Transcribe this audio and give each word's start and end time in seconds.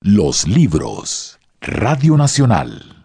Los 0.00 0.46
libros. 0.46 1.40
Radio 1.60 2.16
Nacional. 2.16 3.04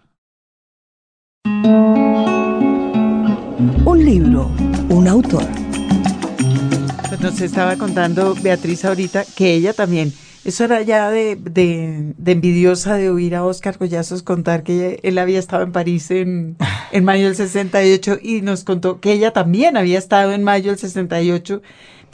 Un 3.84 4.04
libro, 4.04 4.48
un 4.90 5.08
autor. 5.08 5.42
Pues 7.08 7.20
nos 7.20 7.40
estaba 7.40 7.74
contando 7.76 8.36
Beatriz 8.40 8.84
ahorita 8.84 9.24
que 9.36 9.54
ella 9.54 9.72
también, 9.72 10.12
eso 10.44 10.62
era 10.62 10.82
ya 10.82 11.10
de, 11.10 11.34
de, 11.34 12.14
de 12.16 12.32
envidiosa 12.32 12.94
de 12.94 13.10
oír 13.10 13.34
a 13.34 13.44
Oscar 13.44 13.76
Collazos 13.76 14.22
contar 14.22 14.62
que 14.62 15.00
él 15.02 15.18
había 15.18 15.40
estado 15.40 15.64
en 15.64 15.72
París 15.72 16.12
en, 16.12 16.56
en 16.92 17.04
mayo 17.04 17.26
del 17.26 17.34
68 17.34 18.18
y 18.22 18.42
nos 18.42 18.62
contó 18.62 19.00
que 19.00 19.12
ella 19.12 19.32
también 19.32 19.76
había 19.76 19.98
estado 19.98 20.30
en 20.30 20.44
mayo 20.44 20.70
del 20.70 20.78
68 20.78 21.60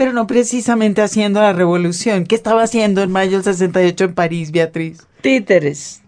pero 0.00 0.14
no 0.14 0.26
precisamente 0.26 1.02
haciendo 1.02 1.42
la 1.42 1.52
revolución. 1.52 2.24
¿Qué 2.24 2.34
estaba 2.34 2.62
haciendo 2.62 3.02
en 3.02 3.10
mayo 3.10 3.32
del 3.32 3.42
68 3.42 4.04
en 4.04 4.14
París, 4.14 4.50
Beatriz? 4.50 5.06
Títeres. 5.20 6.00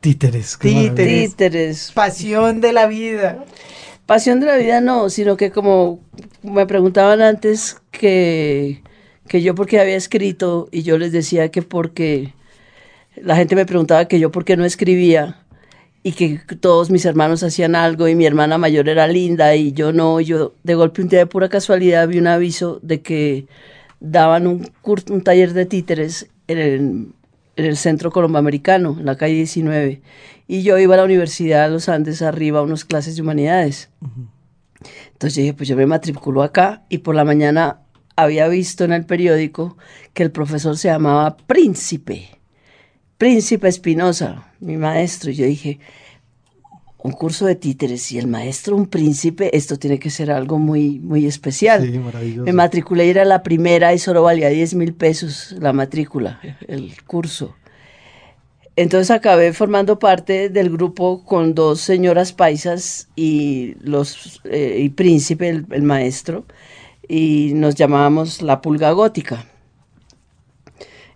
Títeres. 0.00 0.56
qué 0.56 0.70
Títeres. 0.70 1.30
Títeres. 1.30 1.92
Pasión 1.92 2.60
de 2.60 2.72
la 2.72 2.88
vida. 2.88 3.44
Pasión 4.06 4.40
de 4.40 4.46
la 4.46 4.56
vida 4.56 4.80
no, 4.80 5.08
sino 5.08 5.36
que 5.36 5.52
como 5.52 6.00
me 6.42 6.66
preguntaban 6.66 7.22
antes 7.22 7.76
que, 7.92 8.82
que 9.28 9.40
yo 9.40 9.54
por 9.54 9.68
qué 9.68 9.78
había 9.78 9.94
escrito 9.94 10.68
y 10.72 10.82
yo 10.82 10.98
les 10.98 11.12
decía 11.12 11.48
que 11.52 11.62
porque 11.62 12.34
la 13.14 13.36
gente 13.36 13.54
me 13.54 13.66
preguntaba 13.66 14.06
que 14.06 14.18
yo 14.18 14.32
por 14.32 14.44
qué 14.44 14.56
no 14.56 14.64
escribía 14.64 15.46
y 16.02 16.12
que 16.12 16.38
todos 16.60 16.90
mis 16.90 17.04
hermanos 17.04 17.42
hacían 17.42 17.74
algo 17.74 18.08
y 18.08 18.14
mi 18.14 18.24
hermana 18.24 18.56
mayor 18.58 18.88
era 18.88 19.06
linda 19.08 19.54
y 19.56 19.72
yo 19.72 19.92
no, 19.92 20.20
yo 20.20 20.54
de 20.62 20.74
golpe 20.74 21.02
un 21.02 21.08
día 21.08 21.18
de 21.20 21.26
pura 21.26 21.48
casualidad 21.48 22.06
vi 22.08 22.18
un 22.18 22.26
aviso 22.28 22.78
de 22.82 23.02
que 23.02 23.46
daban 24.00 24.46
un, 24.46 24.64
cur- 24.82 25.10
un 25.10 25.22
taller 25.22 25.52
de 25.52 25.66
títeres 25.66 26.28
en 26.46 26.58
el, 26.58 26.74
en 27.56 27.64
el 27.64 27.76
centro 27.76 28.10
colomboamericano, 28.12 28.96
en 28.98 29.06
la 29.06 29.16
calle 29.16 29.34
19. 29.34 30.00
Y 30.46 30.62
yo 30.62 30.78
iba 30.78 30.94
a 30.94 30.98
la 30.98 31.04
Universidad 31.04 31.66
de 31.66 31.72
los 31.72 31.88
Andes 31.88 32.22
arriba 32.22 32.60
a 32.60 32.62
unas 32.62 32.84
clases 32.84 33.16
de 33.16 33.22
humanidades. 33.22 33.90
Entonces 35.12 35.34
yo 35.36 35.42
dije, 35.42 35.54
pues 35.54 35.68
yo 35.68 35.76
me 35.76 35.84
matriculo 35.86 36.42
acá 36.44 36.84
y 36.88 36.98
por 36.98 37.16
la 37.16 37.24
mañana 37.24 37.80
había 38.16 38.48
visto 38.48 38.84
en 38.84 38.92
el 38.92 39.04
periódico 39.04 39.76
que 40.14 40.22
el 40.22 40.30
profesor 40.30 40.76
se 40.78 40.88
llamaba 40.88 41.36
Príncipe. 41.36 42.37
Príncipe 43.18 43.66
Espinosa, 43.68 44.52
mi 44.60 44.76
maestro. 44.76 45.30
Y 45.30 45.34
yo 45.34 45.44
dije, 45.44 45.80
un 47.02 47.12
curso 47.12 47.46
de 47.46 47.56
títeres 47.56 48.10
y 48.12 48.18
el 48.18 48.28
maestro 48.28 48.76
un 48.76 48.86
príncipe, 48.86 49.56
esto 49.56 49.76
tiene 49.76 49.98
que 49.98 50.10
ser 50.10 50.30
algo 50.30 50.58
muy, 50.58 51.00
muy 51.00 51.26
especial. 51.26 51.84
Sí, 51.84 51.98
maravilloso. 51.98 52.44
Me 52.44 52.52
matriculé 52.52 53.06
y 53.06 53.10
era 53.10 53.24
la 53.24 53.42
primera 53.42 53.92
y 53.92 53.98
solo 53.98 54.22
valía 54.22 54.48
10 54.48 54.74
mil 54.74 54.94
pesos 54.94 55.54
la 55.58 55.72
matrícula, 55.72 56.40
el 56.66 56.94
curso. 57.04 57.56
Entonces 58.76 59.10
acabé 59.10 59.52
formando 59.52 59.98
parte 59.98 60.48
del 60.48 60.70
grupo 60.70 61.24
con 61.24 61.54
dos 61.54 61.80
señoras 61.80 62.32
paisas 62.32 63.08
y 63.16 63.74
los 63.80 64.40
eh, 64.44 64.78
y 64.80 64.90
príncipe, 64.90 65.48
el, 65.48 65.66
el 65.72 65.82
maestro, 65.82 66.44
y 67.08 67.52
nos 67.54 67.74
llamábamos 67.74 68.42
la 68.42 68.60
pulga 68.60 68.92
gótica. 68.92 69.44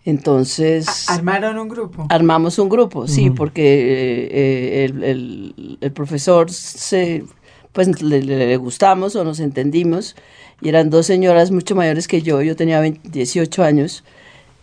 Entonces 0.05 1.09
Armaron 1.09 1.59
un 1.59 1.69
grupo. 1.69 2.07
armamos 2.09 2.59
un 2.59 2.69
grupo, 2.69 3.07
sí, 3.07 3.31
porque 3.31 3.63
eh, 3.63 4.29
eh, 4.33 4.85
el, 4.87 5.05
el- 5.05 5.79
el 5.81 5.93
profesor 5.93 6.51
se, 6.51 7.25
pues 7.73 8.03
le, 8.03 8.21
le- 8.23 8.47
le 8.49 8.57
gustamos 8.57 9.15
o 9.17 9.23
nos 9.25 9.39
entendimos 9.41 10.17
y 10.61 10.69
eran 10.69 10.91
dos 10.91 11.07
señoras 11.07 11.51
mucho 11.53 11.75
mayores 11.77 12.09
que 12.09 12.21
yo, 12.23 12.43
yo 12.43 12.57
tenía 12.57 12.81
20 12.81 13.09
18 13.11 13.63
años, 13.63 14.03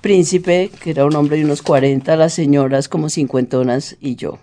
Príncipe, 0.01 0.71
que 0.81 0.91
era 0.91 1.05
un 1.05 1.15
hombre 1.15 1.37
de 1.37 1.43
unos 1.45 1.61
40, 1.61 2.15
las 2.15 2.33
señoras 2.33 2.87
como 2.89 3.09
cincuentonas 3.09 3.97
y 4.01 4.15
yo. 4.15 4.39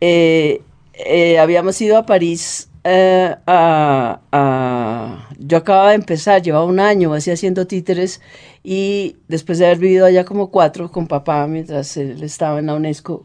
Eh, 0.00 0.62
eh, 0.94 1.38
habíamos 1.38 1.80
ido 1.80 1.96
a 1.98 2.06
París. 2.06 2.68
eh, 2.84 3.34
a, 3.46 4.20
a- 4.32 5.28
yo 5.38 5.58
acababa 5.58 5.90
de 5.90 5.96
empezar, 5.96 6.40
llevaba 6.42 6.64
un 6.64 6.80
año 6.80 7.12
así 7.12 7.30
haciendo 7.30 7.66
títeres 7.66 8.20
y 8.62 9.16
después 9.28 9.58
de 9.58 9.66
haber 9.66 9.78
vivido 9.78 10.06
allá 10.06 10.24
como 10.24 10.50
cuatro 10.50 10.90
con 10.90 11.06
papá 11.06 11.46
mientras 11.46 11.96
él 11.96 12.22
estaba 12.22 12.58
en 12.58 12.66
la 12.66 12.74
UNESCO, 12.74 13.24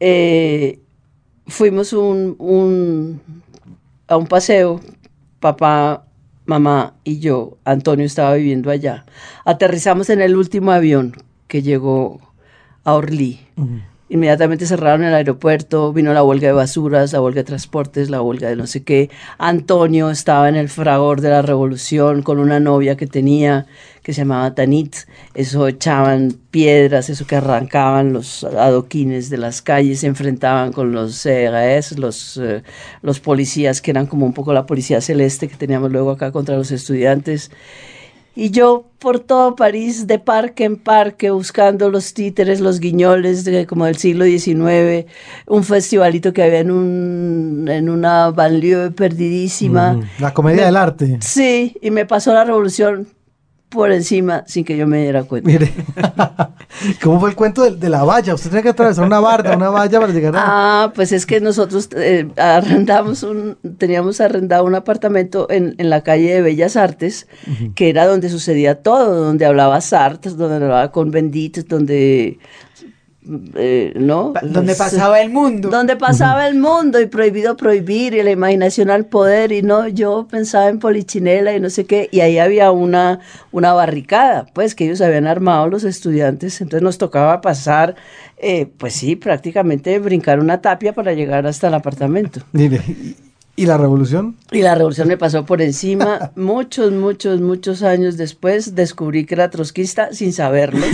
eh, 0.00 0.80
fuimos 1.46 1.92
un, 1.92 2.36
un- 2.38 3.20
a 4.08 4.16
un 4.16 4.26
paseo, 4.26 4.80
papá, 5.40 6.04
mamá 6.46 6.94
y 7.04 7.20
yo, 7.20 7.56
Antonio 7.64 8.04
estaba 8.06 8.34
viviendo 8.34 8.70
allá. 8.70 9.06
Aterrizamos 9.44 10.10
en 10.10 10.20
el 10.20 10.36
último 10.36 10.72
avión 10.72 11.14
que 11.48 11.62
llegó 11.62 12.20
a 12.84 12.94
Orly. 12.94 13.40
Inmediatamente 14.10 14.66
cerraron 14.66 15.02
el 15.04 15.14
aeropuerto, 15.14 15.92
vino 15.92 16.12
la 16.12 16.22
huelga 16.22 16.48
de 16.48 16.52
basuras, 16.52 17.12
la 17.14 17.22
huelga 17.22 17.40
de 17.40 17.44
transportes, 17.44 18.10
la 18.10 18.20
huelga 18.20 18.48
de 18.48 18.56
no 18.56 18.66
sé 18.66 18.84
qué. 18.84 19.10
Antonio 19.38 20.10
estaba 20.10 20.48
en 20.50 20.56
el 20.56 20.68
fragor 20.68 21.22
de 21.22 21.30
la 21.30 21.40
revolución 21.42 22.22
con 22.22 22.38
una 22.38 22.60
novia 22.60 22.96
que 22.96 23.06
tenía 23.06 23.66
que 24.04 24.12
se 24.12 24.20
llamaba 24.20 24.54
Tanit. 24.54 24.94
Eso 25.34 25.66
echaban 25.66 26.36
piedras, 26.52 27.08
eso 27.10 27.26
que 27.26 27.34
arrancaban 27.36 28.12
los 28.12 28.44
adoquines 28.44 29.30
de 29.30 29.38
las 29.38 29.62
calles, 29.62 30.00
se 30.00 30.06
enfrentaban 30.06 30.72
con 30.72 30.92
los 30.92 31.20
CRS, 31.20 31.98
los, 31.98 32.36
eh, 32.36 32.62
los 33.02 33.18
policías 33.18 33.80
que 33.80 33.90
eran 33.90 34.06
como 34.06 34.26
un 34.26 34.34
poco 34.34 34.52
la 34.52 34.66
policía 34.66 35.00
celeste 35.00 35.48
que 35.48 35.56
teníamos 35.56 35.90
luego 35.90 36.10
acá 36.12 36.30
contra 36.30 36.56
los 36.56 36.70
estudiantes. 36.70 37.50
Y 38.36 38.50
yo 38.50 38.90
por 38.98 39.20
todo 39.20 39.54
París, 39.54 40.06
de 40.08 40.18
parque 40.18 40.64
en 40.64 40.76
parque, 40.76 41.30
buscando 41.30 41.88
los 41.88 42.14
títeres, 42.14 42.60
los 42.60 42.80
guiñoles 42.80 43.44
de, 43.44 43.64
como 43.64 43.86
del 43.86 43.96
siglo 43.96 44.24
XIX, 44.24 45.06
un 45.46 45.62
festivalito 45.64 46.32
que 46.32 46.42
había 46.42 46.58
en, 46.58 46.72
un, 46.72 47.66
en 47.70 47.88
una 47.88 48.30
banlieue 48.32 48.90
perdidísima. 48.90 49.92
Ujú. 49.92 50.04
La 50.18 50.34
comedia 50.34 50.62
Me- 50.62 50.66
del 50.66 50.76
arte. 50.76 51.18
Sí, 51.22 51.76
y 51.80 51.90
me 51.92 52.06
pasó 52.06 52.34
la 52.34 52.44
revolución 52.44 53.06
por 53.74 53.92
encima 53.92 54.44
sin 54.46 54.64
que 54.64 54.76
yo 54.76 54.86
me 54.86 55.02
diera 55.02 55.24
cuenta. 55.24 55.46
Mire, 55.46 55.70
¿cómo 57.02 57.20
fue 57.20 57.30
el 57.30 57.36
cuento 57.36 57.62
de, 57.62 57.72
de 57.76 57.88
la 57.90 58.04
valla? 58.04 58.34
Usted 58.34 58.48
tenía 58.50 58.62
que 58.62 58.68
atravesar 58.70 59.04
una 59.04 59.20
barda, 59.20 59.56
una 59.56 59.68
valla 59.68 60.00
para 60.00 60.12
llegar 60.12 60.36
a... 60.36 60.40
Ah, 60.44 60.92
pues 60.94 61.12
es 61.12 61.26
que 61.26 61.40
nosotros 61.40 61.88
eh, 61.96 62.28
arrendamos 62.36 63.22
un, 63.22 63.58
teníamos 63.76 64.20
arrendado 64.20 64.64
un 64.64 64.74
apartamento 64.74 65.50
en, 65.50 65.74
en 65.78 65.90
la 65.90 66.02
calle 66.02 66.34
de 66.34 66.42
Bellas 66.42 66.76
Artes, 66.76 67.26
que 67.74 67.90
era 67.90 68.06
donde 68.06 68.28
sucedía 68.28 68.82
todo, 68.82 69.24
donde 69.24 69.44
hablaba 69.44 69.80
Sartre, 69.80 70.30
donde 70.30 70.56
hablaba 70.56 70.92
con 70.92 71.10
Bendit, 71.10 71.66
donde 71.68 72.38
eh, 73.54 73.94
¿no? 73.96 74.34
Donde 74.42 74.74
pasaba 74.74 75.20
el 75.20 75.30
mundo. 75.30 75.70
donde 75.70 75.96
pasaba 75.96 76.46
el 76.46 76.56
mundo 76.56 77.00
y 77.00 77.06
prohibido 77.06 77.56
prohibir 77.56 78.12
y 78.14 78.22
la 78.22 78.30
imaginación 78.30 78.90
al 78.90 79.06
poder 79.06 79.50
y 79.52 79.62
no, 79.62 79.88
yo 79.88 80.26
pensaba 80.30 80.68
en 80.68 80.78
Polichinela 80.78 81.56
y 81.56 81.60
no 81.60 81.70
sé 81.70 81.86
qué, 81.86 82.08
y 82.12 82.20
ahí 82.20 82.38
había 82.38 82.70
una, 82.70 83.20
una 83.50 83.72
barricada, 83.72 84.46
pues 84.52 84.74
que 84.74 84.84
ellos 84.84 85.00
habían 85.00 85.26
armado 85.26 85.68
los 85.68 85.84
estudiantes, 85.84 86.60
entonces 86.60 86.82
nos 86.82 86.98
tocaba 86.98 87.40
pasar, 87.40 87.94
eh, 88.36 88.66
pues 88.76 88.92
sí, 88.92 89.16
prácticamente 89.16 89.98
brincar 89.98 90.38
una 90.38 90.60
tapia 90.60 90.92
para 90.92 91.14
llegar 91.14 91.46
hasta 91.46 91.68
el 91.68 91.74
apartamento. 91.74 92.40
¿y, 92.52 93.16
y 93.56 93.66
la 93.66 93.78
revolución? 93.78 94.36
Y 94.50 94.62
la 94.62 94.74
revolución 94.74 95.08
me 95.08 95.16
pasó 95.16 95.46
por 95.46 95.62
encima. 95.62 96.32
Muchos, 96.36 96.92
muchos, 96.92 97.40
muchos 97.40 97.82
años 97.82 98.16
después 98.16 98.74
descubrí 98.74 99.24
que 99.26 99.34
era 99.34 99.48
trotskista 99.48 100.12
sin 100.12 100.32
saberlo. 100.32 100.84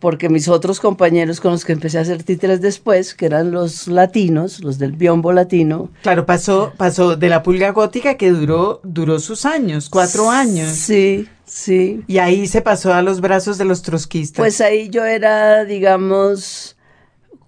Porque 0.00 0.28
mis 0.28 0.48
otros 0.48 0.80
compañeros 0.80 1.40
con 1.40 1.52
los 1.52 1.64
que 1.64 1.72
empecé 1.72 1.98
a 1.98 2.02
hacer 2.02 2.22
títeres 2.22 2.60
después, 2.60 3.14
que 3.14 3.26
eran 3.26 3.50
los 3.50 3.88
latinos, 3.88 4.60
los 4.62 4.78
del 4.78 4.92
biombo 4.92 5.32
latino. 5.32 5.90
Claro, 6.02 6.26
pasó, 6.26 6.72
pasó 6.76 7.16
de 7.16 7.28
la 7.28 7.42
pulga 7.42 7.70
gótica 7.70 8.16
que 8.16 8.30
duró, 8.30 8.80
duró 8.84 9.18
sus 9.18 9.46
años, 9.46 9.88
cuatro 9.88 10.30
años. 10.30 10.70
Sí, 10.70 11.28
sí. 11.44 12.02
Y 12.06 12.18
ahí 12.18 12.46
se 12.46 12.60
pasó 12.60 12.92
a 12.92 13.02
los 13.02 13.20
brazos 13.20 13.58
de 13.58 13.64
los 13.64 13.82
trotskistas. 13.82 14.42
Pues 14.42 14.60
ahí 14.60 14.90
yo 14.90 15.04
era, 15.04 15.64
digamos, 15.64 16.76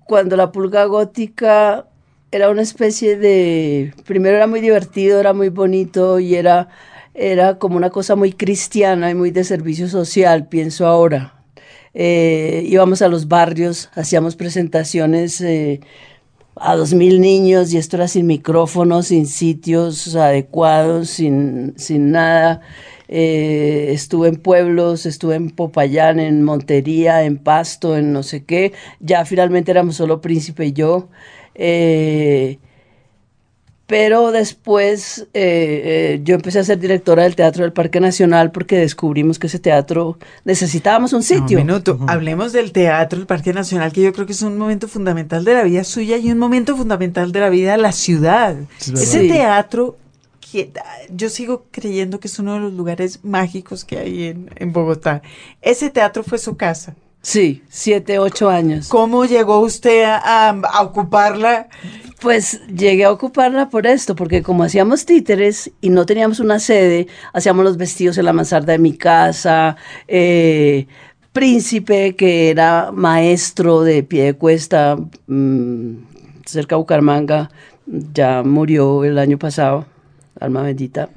cuando 0.07 0.37
la 0.37 0.53
pulga 0.53 0.87
gótica 0.87 1.87
era 2.31 2.51
una 2.51 2.63
especie 2.63 3.17
de, 3.17 3.95
primero 4.07 4.37
era 4.37 4.47
muy 4.47 4.61
divertido, 4.61 5.21
era 5.21 5.33
muy 5.33 5.49
bonito 5.49 6.19
y 6.19 6.35
era, 6.35 6.69
era 7.15 7.59
como 7.59 7.77
una 7.77 7.91
cosa 7.91 8.17
muy 8.17 8.33
cristiana 8.33 9.11
y 9.11 9.15
muy 9.15 9.31
de 9.31 9.45
servicio 9.45 9.89
social, 9.89 10.49
pienso 10.49 10.87
ahora. 10.87 11.38
Eh, 11.95 12.65
íbamos 12.67 13.03
a 13.03 13.09
los 13.09 13.29
barrios, 13.29 13.91
hacíamos 13.95 14.37
presentaciones 14.37 15.41
eh, 15.41 15.81
a 16.57 16.77
dos 16.77 16.95
mil 16.95 17.21
niños 17.21 17.73
y 17.73 17.79
esto 17.79 17.97
era 17.97 18.09
sin 18.09 18.27
micrófonos, 18.27 19.09
sin 19.09 19.27
sitios 19.27 20.15
adecuados, 20.15 21.11
sin, 21.11 21.75
sin 21.77 22.11
nada. 22.13 22.61
Eh, 23.09 23.89
estuve 23.93 24.29
en 24.29 24.37
pueblos, 24.37 25.07
estuve 25.07 25.37
en 25.37 25.51
Popayán, 25.51 26.21
en 26.21 26.43
Montería, 26.43 27.25
en 27.25 27.39
Pasto, 27.39 27.97
en 27.97 28.13
no 28.13 28.23
sé 28.23 28.45
qué. 28.45 28.73
Ya 29.01 29.25
finalmente 29.25 29.71
éramos 29.71 29.97
solo 29.97 30.21
Príncipe 30.21 30.67
y 30.67 30.73
yo. 30.73 31.09
Eh, 31.55 32.59
pero 33.89 34.33
después 34.33 35.27
eh, 35.33 36.13
eh, 36.13 36.21
yo 36.23 36.35
empecé 36.35 36.59
a 36.59 36.65
ser 36.65 36.79
directora 36.79 37.23
del 37.23 37.35
Teatro 37.35 37.63
del 37.65 37.73
Parque 37.73 38.01
Nacional 38.01 38.53
porque 38.53 38.77
descubrimos 38.77 39.39
que 39.39 39.47
ese 39.47 39.59
teatro 39.59 40.19
necesitábamos 40.45 41.15
un 41.15 41.23
sitio. 41.23 41.59
un 41.59 41.67
minuto. 41.67 41.99
Hablemos 42.07 42.53
del 42.53 42.71
teatro 42.71 43.19
del 43.19 43.27
Parque 43.27 43.55
Nacional, 43.55 43.91
que 43.91 44.03
yo 44.03 44.13
creo 44.13 44.27
que 44.27 44.33
es 44.33 44.43
un 44.43 44.59
momento 44.59 44.89
fundamental 44.89 45.43
de 45.43 45.55
la 45.55 45.63
vida 45.63 45.85
suya 45.85 46.19
y 46.19 46.31
un 46.31 46.37
momento 46.37 46.77
fundamental 46.77 47.33
de 47.33 47.41
la 47.41 47.49
vida 47.49 47.73
de 47.73 47.79
la 47.79 47.93
ciudad. 47.93 48.57
Es 48.79 48.89
Ese 48.91 49.21
teatro, 49.27 49.97
que 50.53 50.71
ah, 50.77 50.85
yo 51.09 51.31
sigo 51.31 51.65
creyendo 51.71 52.21
que 52.21 52.29
es 52.29 52.39
uno 52.39 52.55
de 52.55 52.61
los 52.61 52.75
lugares 52.75 53.21
mágicos 53.25 53.87
que 53.87 53.97
hay 53.97 54.25
en, 54.25 54.51
en 54.57 54.71
Bogotá. 54.71 55.23
Ese 55.63 55.89
teatro 55.89 56.23
fue 56.23 56.37
su 56.37 56.59
casa. 56.59 56.95
Sí, 57.23 57.63
siete, 57.71 58.19
ocho 58.19 58.51
años. 58.51 58.89
¿Cómo 58.89 59.25
llegó 59.25 59.61
usted 59.61 60.05
a, 60.05 60.51
a 60.51 60.83
ocuparla? 60.83 61.69
Pues 62.21 62.61
llegué 62.67 63.05
a 63.05 63.13
ocuparla 63.13 63.71
por 63.71 63.87
esto, 63.87 64.17
porque 64.17 64.43
como 64.43 64.65
hacíamos 64.65 65.07
títeres 65.07 65.71
y 65.81 65.91
no 65.91 66.05
teníamos 66.05 66.41
una 66.41 66.59
sede, 66.59 67.07
hacíamos 67.33 67.65
los 67.65 67.77
vestidos 67.77 68.19
en 68.19 68.25
la 68.25 68.33
mansarda 68.33 68.73
de 68.73 68.79
mi 68.79 68.97
casa. 68.97 69.77
eh, 70.09 70.87
Príncipe, 71.33 72.17
que 72.17 72.51
era 72.51 72.91
maestro 72.93 73.83
de 73.83 74.03
pie 74.03 74.25
de 74.25 74.35
cuesta 74.35 74.97
mm, 75.29 75.95
cerca 76.45 76.75
de 76.75 76.81
Bucaramanga, 76.81 77.51
ya 77.87 78.43
murió 78.43 79.05
el 79.05 79.19
año 79.19 79.39
pasado, 79.39 79.87
alma 80.41 80.63
bendita. 80.63 81.11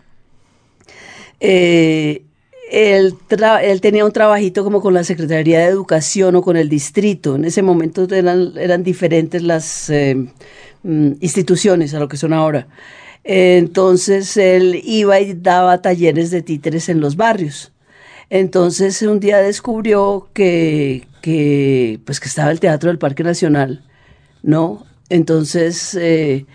Eh, 1.40 2.24
él, 2.72 3.16
tenía 3.82 4.06
un 4.06 4.12
trabajito 4.12 4.64
como 4.64 4.82
con 4.82 4.94
la 4.94 5.04
Secretaría 5.04 5.60
de 5.60 5.66
Educación 5.66 6.36
o 6.36 6.42
con 6.42 6.56
el 6.56 6.70
distrito. 6.70 7.36
En 7.36 7.46
ese 7.46 7.62
momento 7.64 8.08
eran, 8.14 8.54
eran 8.58 8.84
diferentes 8.84 9.42
las 9.42 9.90
eh, 9.90 10.28
mm, 10.84 11.14
instituciones 11.22 11.94
a 11.94 12.00
lo 12.00 12.08
que 12.08 12.18
son 12.18 12.34
ahora. 12.34 12.68
Entonces 13.24 14.36
él 14.38 14.82
iba 14.84 15.20
y 15.20 15.34
daba 15.34 15.82
talleres 15.82 16.32
de 16.32 16.42
títeres 16.42 16.90
en 16.90 17.02
los 17.02 17.16
barrios. 17.16 17.72
Entonces 18.30 19.02
un 19.02 19.20
día 19.20 19.38
descubrió 19.40 20.30
que, 20.34 21.08
que, 21.22 22.00
pues, 22.06 22.20
que 22.20 22.28
estaba 22.30 22.52
el 22.52 22.60
Teatro 22.60 22.90
del 22.90 22.98
Parque 22.98 23.24
Nacional, 23.24 23.84
¿no? 24.42 24.86
Entonces 25.10 25.94
eh, 25.96 26.46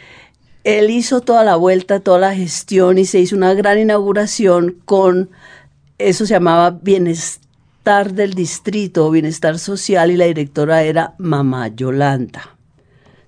él 0.64 0.90
hizo 0.90 1.20
toda 1.20 1.44
la 1.44 1.56
vuelta, 1.56 2.00
toda 2.00 2.18
la 2.18 2.34
gestión 2.34 2.98
y 2.98 3.04
se 3.04 3.20
hizo 3.20 3.36
una 3.36 3.54
gran 3.54 3.78
inauguración 3.78 4.78
con, 4.84 5.30
eso 5.98 6.26
se 6.26 6.34
llamaba 6.34 6.70
Bienestar 6.70 8.12
del 8.14 8.34
Distrito, 8.34 9.10
Bienestar 9.10 9.58
Social, 9.58 10.10
y 10.10 10.16
la 10.16 10.24
directora 10.24 10.82
era 10.82 11.14
Mamá 11.18 11.68
Yolanda. 11.68 12.55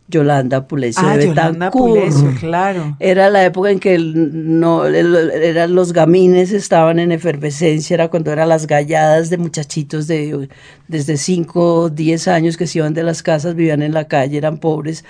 Yolanda 0.09 0.67
Pulecio 0.67 1.03
Ah, 1.07 1.17
de 1.17 1.27
Yolanda. 1.27 1.71
Pulecio, 1.71 2.33
claro. 2.41 2.97
Era 2.99 3.29
la 3.31 3.45
época 3.45 3.71
en 3.71 3.79
que 3.79 3.95
el- 3.95 4.59
no, 4.59 4.87
el- 4.87 5.31
eran 5.31 5.75
los 5.75 5.93
gamines 5.93 6.53
estaban 6.53 6.99
en 6.99 7.13
efervescencia, 7.13 7.95
era 7.95 8.09
cuando 8.09 8.33
eran 8.33 8.49
las 8.49 8.67
galladas 8.67 9.29
de 9.31 9.37
muchachitos 9.39 10.07
de 10.07 10.49
desde 10.89 11.17
5, 11.19 11.91
10 11.91 12.27
años 12.29 12.57
que 12.57 12.67
se 12.67 12.79
iban 12.79 12.95
de 12.95 13.03
las 13.03 13.23
casas, 13.23 13.55
vivían 13.55 13.83
en 13.83 13.93
la 13.93 14.09
calle, 14.09 14.39
eran 14.39 14.59
pobres. 14.59 15.05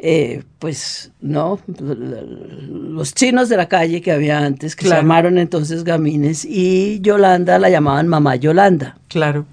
Eh, 0.00 0.44
pues 0.60 1.10
no, 1.20 1.58
los 1.76 3.14
chinos 3.14 3.48
de 3.48 3.56
la 3.56 3.66
calle 3.66 4.00
que 4.00 4.12
había 4.12 4.38
antes, 4.38 4.76
que 4.76 4.84
Claro. 4.84 5.00
se 5.00 5.02
llamaron 5.02 5.38
entonces 5.38 5.82
gamines, 5.82 6.44
y 6.44 7.00
Yolanda 7.00 7.58
la 7.58 7.68
llamaban 7.70 8.06
mamá 8.06 8.36
Yolanda 8.36 8.96
Claro. 9.08 9.44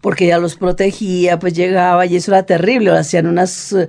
Porque 0.00 0.26
ella 0.26 0.38
los 0.38 0.56
protegía, 0.56 1.38
pues 1.38 1.54
llegaba 1.54 2.06
y 2.06 2.16
eso 2.16 2.32
era 2.32 2.44
terrible, 2.44 2.90
hacían 2.90 3.26
unas 3.26 3.72
eh, 3.72 3.88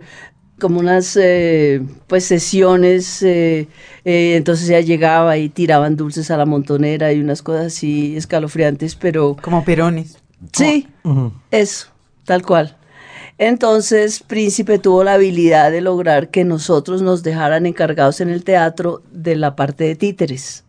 como 0.61 0.79
unas 0.79 1.17
eh, 1.19 1.81
pues 2.07 2.23
sesiones, 2.23 3.21
eh, 3.23 3.67
eh, 4.05 4.35
entonces 4.37 4.69
ella 4.69 4.79
llegaba 4.79 5.37
y 5.37 5.49
tiraban 5.49 5.97
dulces 5.97 6.31
a 6.31 6.37
la 6.37 6.45
montonera 6.45 7.11
y 7.11 7.19
unas 7.19 7.41
cosas 7.41 7.65
así 7.67 8.15
escalofriantes, 8.15 8.95
pero 8.95 9.35
Como 9.41 9.65
perones. 9.65 10.19
sí, 10.53 10.87
eso, 11.49 11.87
tal 12.25 12.45
cual. 12.45 12.77
Entonces, 13.39 14.21
Príncipe 14.21 14.77
tuvo 14.77 15.03
la 15.03 15.15
habilidad 15.15 15.71
de 15.71 15.81
lograr 15.81 16.29
que 16.29 16.43
nosotros 16.43 17.01
nos 17.01 17.23
dejaran 17.23 17.65
encargados 17.65 18.21
en 18.21 18.29
el 18.29 18.43
teatro 18.43 19.01
de 19.11 19.35
la 19.35 19.55
parte 19.55 19.85
de 19.85 19.95
títeres. 19.95 20.63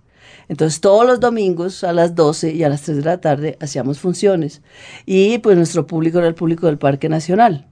Entonces, 0.52 0.82
todos 0.82 1.06
los 1.06 1.18
domingos 1.18 1.82
a 1.82 1.94
las 1.94 2.14
12 2.14 2.52
y 2.52 2.62
a 2.62 2.68
las 2.68 2.82
3 2.82 2.98
de 2.98 3.04
la 3.04 3.22
tarde 3.22 3.56
hacíamos 3.58 3.98
funciones. 3.98 4.60
Y 5.06 5.38
pues 5.38 5.56
nuestro 5.56 5.86
público 5.86 6.18
era 6.18 6.28
el 6.28 6.34
público 6.34 6.66
del 6.66 6.76
Parque 6.76 7.08
Nacional. 7.08 7.66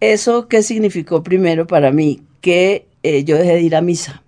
¿Eso 0.00 0.48
qué 0.48 0.64
significó 0.64 1.22
primero 1.22 1.68
para 1.68 1.92
mí? 1.92 2.20
Que 2.40 2.88
eh, 3.04 3.22
yo 3.22 3.36
dejé 3.36 3.54
de 3.54 3.60
ir 3.60 3.76
a 3.76 3.80
misa. 3.80 4.24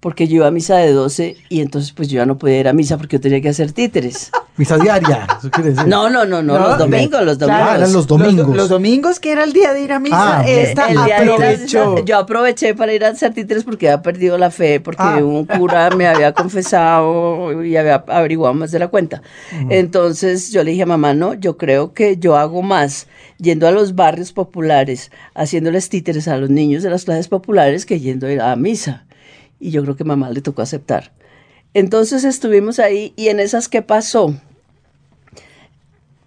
Porque 0.00 0.26
yo 0.28 0.36
iba 0.36 0.46
a 0.46 0.50
misa 0.50 0.78
de 0.78 0.92
12 0.92 1.36
y 1.50 1.60
entonces 1.60 1.92
pues 1.92 2.08
yo 2.08 2.16
ya 2.16 2.26
no 2.26 2.38
podía 2.38 2.58
ir 2.58 2.68
a 2.68 2.72
misa 2.72 2.96
porque 2.96 3.16
yo 3.16 3.20
tenía 3.20 3.42
que 3.42 3.50
hacer 3.50 3.72
títeres. 3.72 4.30
Misa 4.58 4.78
diaria, 4.78 5.26
eso 5.38 5.50
quiere 5.50 5.70
decir. 5.70 5.86
No, 5.86 6.08
no, 6.08 6.24
no, 6.24 6.42
no, 6.42 6.58
No, 6.58 6.68
los 6.68 6.78
domingos, 6.78 7.22
los 7.24 7.38
domingos. 7.38 7.62
Ah, 7.68 7.76
eran 7.76 7.92
los 7.92 8.06
domingos. 8.06 8.56
los 8.56 8.68
domingos, 8.70 9.20
que 9.20 9.32
era 9.32 9.44
el 9.44 9.52
día 9.52 9.74
de 9.74 9.82
ir 9.82 9.92
a 9.92 9.98
misa, 10.00 10.38
Ah, 10.40 10.44
esta 10.48 10.88
el 10.88 11.04
día 11.04 11.20
de 11.20 11.54
ir 11.64 11.78
a 11.78 12.00
yo 12.04 12.16
aproveché 12.16 12.74
para 12.74 12.94
ir 12.94 13.04
a 13.04 13.08
hacer 13.08 13.34
títeres 13.34 13.64
porque 13.64 13.88
había 13.90 14.00
perdido 14.00 14.38
la 14.38 14.50
fe, 14.50 14.80
porque 14.80 15.02
Ah. 15.02 15.16
un 15.22 15.44
cura 15.44 15.90
me 15.90 16.06
había 16.06 16.32
confesado 16.32 17.62
y 17.64 17.76
había 17.76 17.96
averiguado 18.08 18.54
más 18.54 18.70
de 18.70 18.78
la 18.78 18.88
cuenta. 18.88 19.20
Entonces 19.68 20.50
yo 20.52 20.64
le 20.64 20.70
dije 20.70 20.84
a 20.84 20.86
mamá, 20.86 21.12
no, 21.12 21.34
yo 21.34 21.56
creo 21.58 21.92
que 21.92 22.16
yo 22.16 22.36
hago 22.36 22.62
más 22.62 23.06
yendo 23.38 23.68
a 23.68 23.70
los 23.70 23.94
barrios 23.94 24.32
populares, 24.32 25.10
haciéndoles 25.34 25.88
títeres 25.90 26.28
a 26.28 26.36
los 26.38 26.48
niños 26.50 26.82
de 26.82 26.90
las 26.90 27.04
clases 27.04 27.28
populares 27.28 27.84
que 27.84 28.00
yendo 28.00 28.26
a 28.26 28.32
ir 28.32 28.40
a 28.40 28.56
misa. 28.56 29.04
Y 29.60 29.70
yo 29.70 29.82
creo 29.82 29.96
que 29.96 30.04
mamá 30.04 30.30
le 30.30 30.40
tocó 30.40 30.62
aceptar. 30.62 31.12
Entonces 31.76 32.24
estuvimos 32.24 32.78
ahí 32.78 33.12
y 33.16 33.28
en 33.28 33.38
esas, 33.38 33.68
¿qué 33.68 33.82
pasó? 33.82 34.34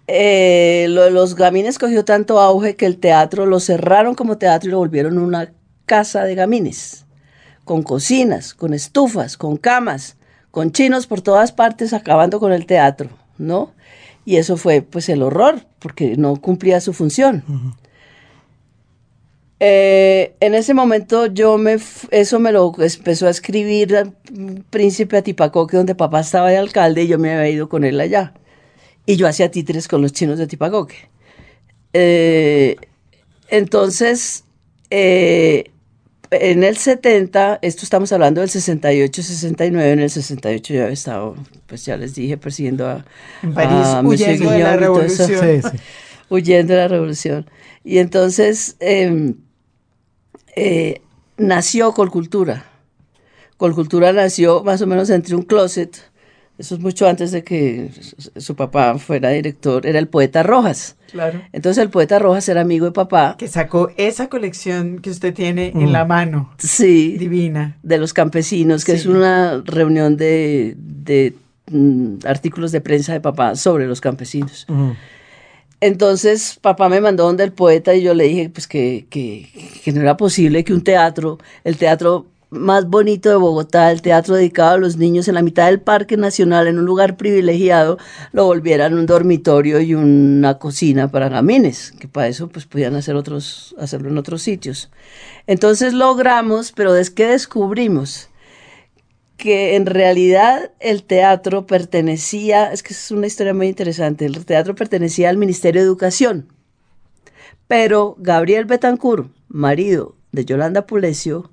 Eh, 0.06 0.86
los 0.88 1.34
gamines 1.34 1.76
cogió 1.76 2.04
tanto 2.04 2.38
auge 2.38 2.76
que 2.76 2.86
el 2.86 2.98
teatro 2.98 3.46
lo 3.46 3.58
cerraron 3.58 4.14
como 4.14 4.38
teatro 4.38 4.68
y 4.68 4.70
lo 4.70 4.78
volvieron 4.78 5.18
una 5.18 5.52
casa 5.86 6.22
de 6.22 6.36
gamines, 6.36 7.04
con 7.64 7.82
cocinas, 7.82 8.54
con 8.54 8.74
estufas, 8.74 9.36
con 9.36 9.56
camas, 9.56 10.14
con 10.52 10.70
chinos 10.70 11.08
por 11.08 11.20
todas 11.20 11.50
partes, 11.50 11.94
acabando 11.94 12.38
con 12.38 12.52
el 12.52 12.64
teatro, 12.64 13.10
¿no? 13.36 13.72
Y 14.24 14.36
eso 14.36 14.56
fue 14.56 14.82
pues 14.82 15.08
el 15.08 15.20
horror, 15.20 15.66
porque 15.80 16.16
no 16.16 16.36
cumplía 16.36 16.80
su 16.80 16.92
función. 16.92 17.42
Eh, 19.62 20.34
en 20.40 20.54
ese 20.54 20.72
momento 20.72 21.26
yo 21.26 21.58
me, 21.58 21.74
f- 21.74 22.08
eso 22.10 22.40
me 22.40 22.50
lo 22.50 22.72
empezó 22.78 23.26
a 23.26 23.30
escribir 23.30 23.94
el 23.94 24.12
Príncipe 24.70 25.18
Atipacoque, 25.18 25.76
donde 25.76 25.94
papá 25.94 26.20
estaba 26.20 26.48
de 26.50 26.56
alcalde 26.56 27.02
y 27.02 27.08
yo 27.08 27.18
me 27.18 27.34
había 27.34 27.50
ido 27.50 27.68
con 27.68 27.84
él 27.84 28.00
allá. 28.00 28.32
Y 29.04 29.16
yo 29.16 29.26
hacía 29.28 29.50
títeres 29.50 29.86
con 29.86 30.00
los 30.02 30.12
chinos 30.12 30.38
de 30.38 30.46
Tipacoque. 30.46 30.96
Eh, 31.92 32.76
entonces, 33.48 34.44
eh, 34.90 35.64
en 36.30 36.62
el 36.62 36.76
70, 36.76 37.58
esto 37.60 37.82
estamos 37.82 38.12
hablando 38.12 38.40
del 38.40 38.50
68, 38.50 39.22
69, 39.22 39.90
en 39.92 39.98
el 40.00 40.10
68 40.10 40.72
yo 40.74 40.82
había 40.82 40.92
estado, 40.94 41.34
pues 41.66 41.84
ya 41.84 41.96
les 41.96 42.14
dije, 42.14 42.36
persiguiendo 42.36 42.86
a, 42.88 43.04
En 43.42 43.52
París, 43.52 43.72
a 43.72 44.02
Monsieur 44.02 44.30
huyendo 44.40 44.50
de 44.52 44.58
la 44.60 44.76
Guignol 44.76 44.82
y 44.82 44.86
todo 44.86 45.02
eso 45.04 45.26
revolución. 45.26 45.62
Sí, 45.72 45.78
sí. 45.78 45.82
huyendo 46.30 46.72
de 46.74 46.78
la 46.78 46.88
revolución. 46.88 47.50
Y 47.82 47.98
entonces 47.98 48.76
eh, 48.78 49.34
eh, 50.56 51.00
nació 51.36 51.92
Colcultura. 51.92 52.64
Colcultura 53.56 54.12
nació 54.12 54.62
más 54.64 54.80
o 54.82 54.86
menos 54.86 55.10
entre 55.10 55.34
un 55.36 55.42
closet, 55.42 55.96
eso 56.58 56.74
es 56.74 56.80
mucho 56.80 57.08
antes 57.08 57.30
de 57.30 57.42
que 57.44 57.90
su- 58.36 58.54
papá 58.54 58.98
fuera 58.98 59.30
director, 59.30 59.86
era 59.86 59.98
el 59.98 60.08
poeta 60.08 60.42
Rojas. 60.42 60.96
Claro. 61.10 61.40
Entonces 61.52 61.82
el 61.82 61.90
poeta 61.90 62.18
Rojas 62.18 62.48
era 62.48 62.60
amigo 62.60 62.86
de 62.86 62.92
papá, 62.92 63.36
Que 63.38 63.48
sacó 63.48 63.90
esa 63.96 64.28
colección 64.28 64.98
que 65.00 65.10
usted 65.10 65.34
tiene 65.34 65.72
Mm. 65.74 65.80
en 65.82 65.92
la 65.92 66.04
mano. 66.04 66.52
sí, 66.58 67.16
Divina. 67.18 67.76
de 67.82 67.98
los 67.98 68.12
campesinos, 68.12 68.84
que 68.84 68.92
Sí. 68.92 68.98
es 68.98 69.06
una 69.06 69.62
reunión 69.64 70.16
de, 70.16 70.74
de, 70.78 71.34
mm, 71.70 72.18
artículos 72.26 72.72
de 72.72 72.80
prensa 72.80 73.12
de 73.14 73.20
papá 73.20 73.56
sobre 73.56 73.86
los 73.86 74.00
campesinos. 74.00 74.66
Ujú. 74.68 74.94
Entonces 75.80 76.58
papá 76.60 76.88
me 76.88 77.00
mandó 77.00 77.24
donde 77.24 77.44
el 77.44 77.52
poeta 77.52 77.94
y 77.94 78.02
yo 78.02 78.14
le 78.14 78.24
dije 78.24 78.50
pues 78.50 78.66
que, 78.66 79.06
que, 79.08 79.92
no 79.92 80.00
era 80.00 80.16
posible 80.16 80.62
que 80.64 80.74
un 80.74 80.84
teatro, 80.84 81.38
el 81.64 81.78
teatro 81.78 82.26
más 82.50 82.86
bonito 82.86 83.30
de 83.30 83.36
Bogotá, 83.36 83.90
el 83.92 84.02
teatro 84.02 84.34
dedicado 84.34 84.72
a 84.72 84.78
los 84.78 84.96
niños 84.96 85.28
en 85.28 85.36
la 85.36 85.42
mitad 85.42 85.66
del 85.66 85.80
Parque 85.80 86.16
Nacional, 86.16 86.66
en 86.66 86.78
un 86.78 86.84
lugar 86.84 87.16
privilegiado, 87.16 87.96
lo 88.32 88.44
volvieran 88.44 88.94
un 88.94 89.06
dormitorio 89.06 89.80
y 89.80 89.94
una 89.94 90.58
cocina 90.58 91.10
para 91.10 91.28
gamines, 91.28 91.92
que 91.92 92.08
para 92.08 92.26
eso 92.26 92.48
pues 92.48 92.66
podían 92.66 92.96
hacer 92.96 93.14
otros, 93.14 93.74
hacerlo 93.78 94.08
en 94.08 94.18
otros 94.18 94.42
sitios. 94.42 94.90
Entonces 95.46 95.94
logramos, 95.94 96.72
pero 96.72 96.96
es 96.96 97.10
que 97.10 97.26
descubrimos 97.26 98.29
que 99.40 99.74
en 99.74 99.86
realidad 99.86 100.70
el 100.80 101.02
teatro 101.02 101.66
pertenecía, 101.66 102.72
es 102.72 102.82
que 102.82 102.92
es 102.92 103.10
una 103.10 103.26
historia 103.26 103.54
muy 103.54 103.68
interesante, 103.68 104.26
el 104.26 104.44
teatro 104.44 104.74
pertenecía 104.74 105.30
al 105.30 105.38
Ministerio 105.38 105.80
de 105.80 105.86
Educación, 105.86 106.52
pero 107.66 108.16
Gabriel 108.18 108.66
Betancourt, 108.66 109.30
marido 109.48 110.14
de 110.32 110.44
Yolanda 110.44 110.86
Pulecio, 110.86 111.50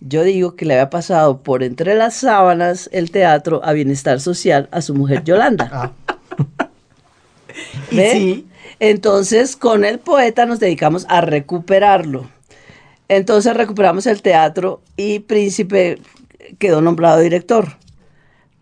yo 0.00 0.22
digo 0.22 0.54
que 0.54 0.64
le 0.64 0.74
había 0.74 0.90
pasado 0.90 1.42
por 1.42 1.64
entre 1.64 1.96
las 1.96 2.14
sábanas 2.14 2.88
el 2.92 3.10
teatro 3.10 3.60
a 3.64 3.72
bienestar 3.72 4.20
social 4.20 4.68
a 4.70 4.80
su 4.80 4.94
mujer 4.94 5.24
Yolanda. 5.24 5.68
Ah, 5.72 5.92
sí. 7.90 8.46
Entonces, 8.78 9.56
con 9.56 9.84
el 9.84 9.98
poeta 9.98 10.46
nos 10.46 10.60
dedicamos 10.60 11.04
a 11.08 11.20
recuperarlo. 11.20 12.30
Entonces 13.08 13.56
recuperamos 13.56 14.06
el 14.06 14.22
teatro 14.22 14.82
y 14.96 15.18
Príncipe 15.20 15.98
quedó 16.58 16.80
nombrado 16.80 17.20
director. 17.20 17.76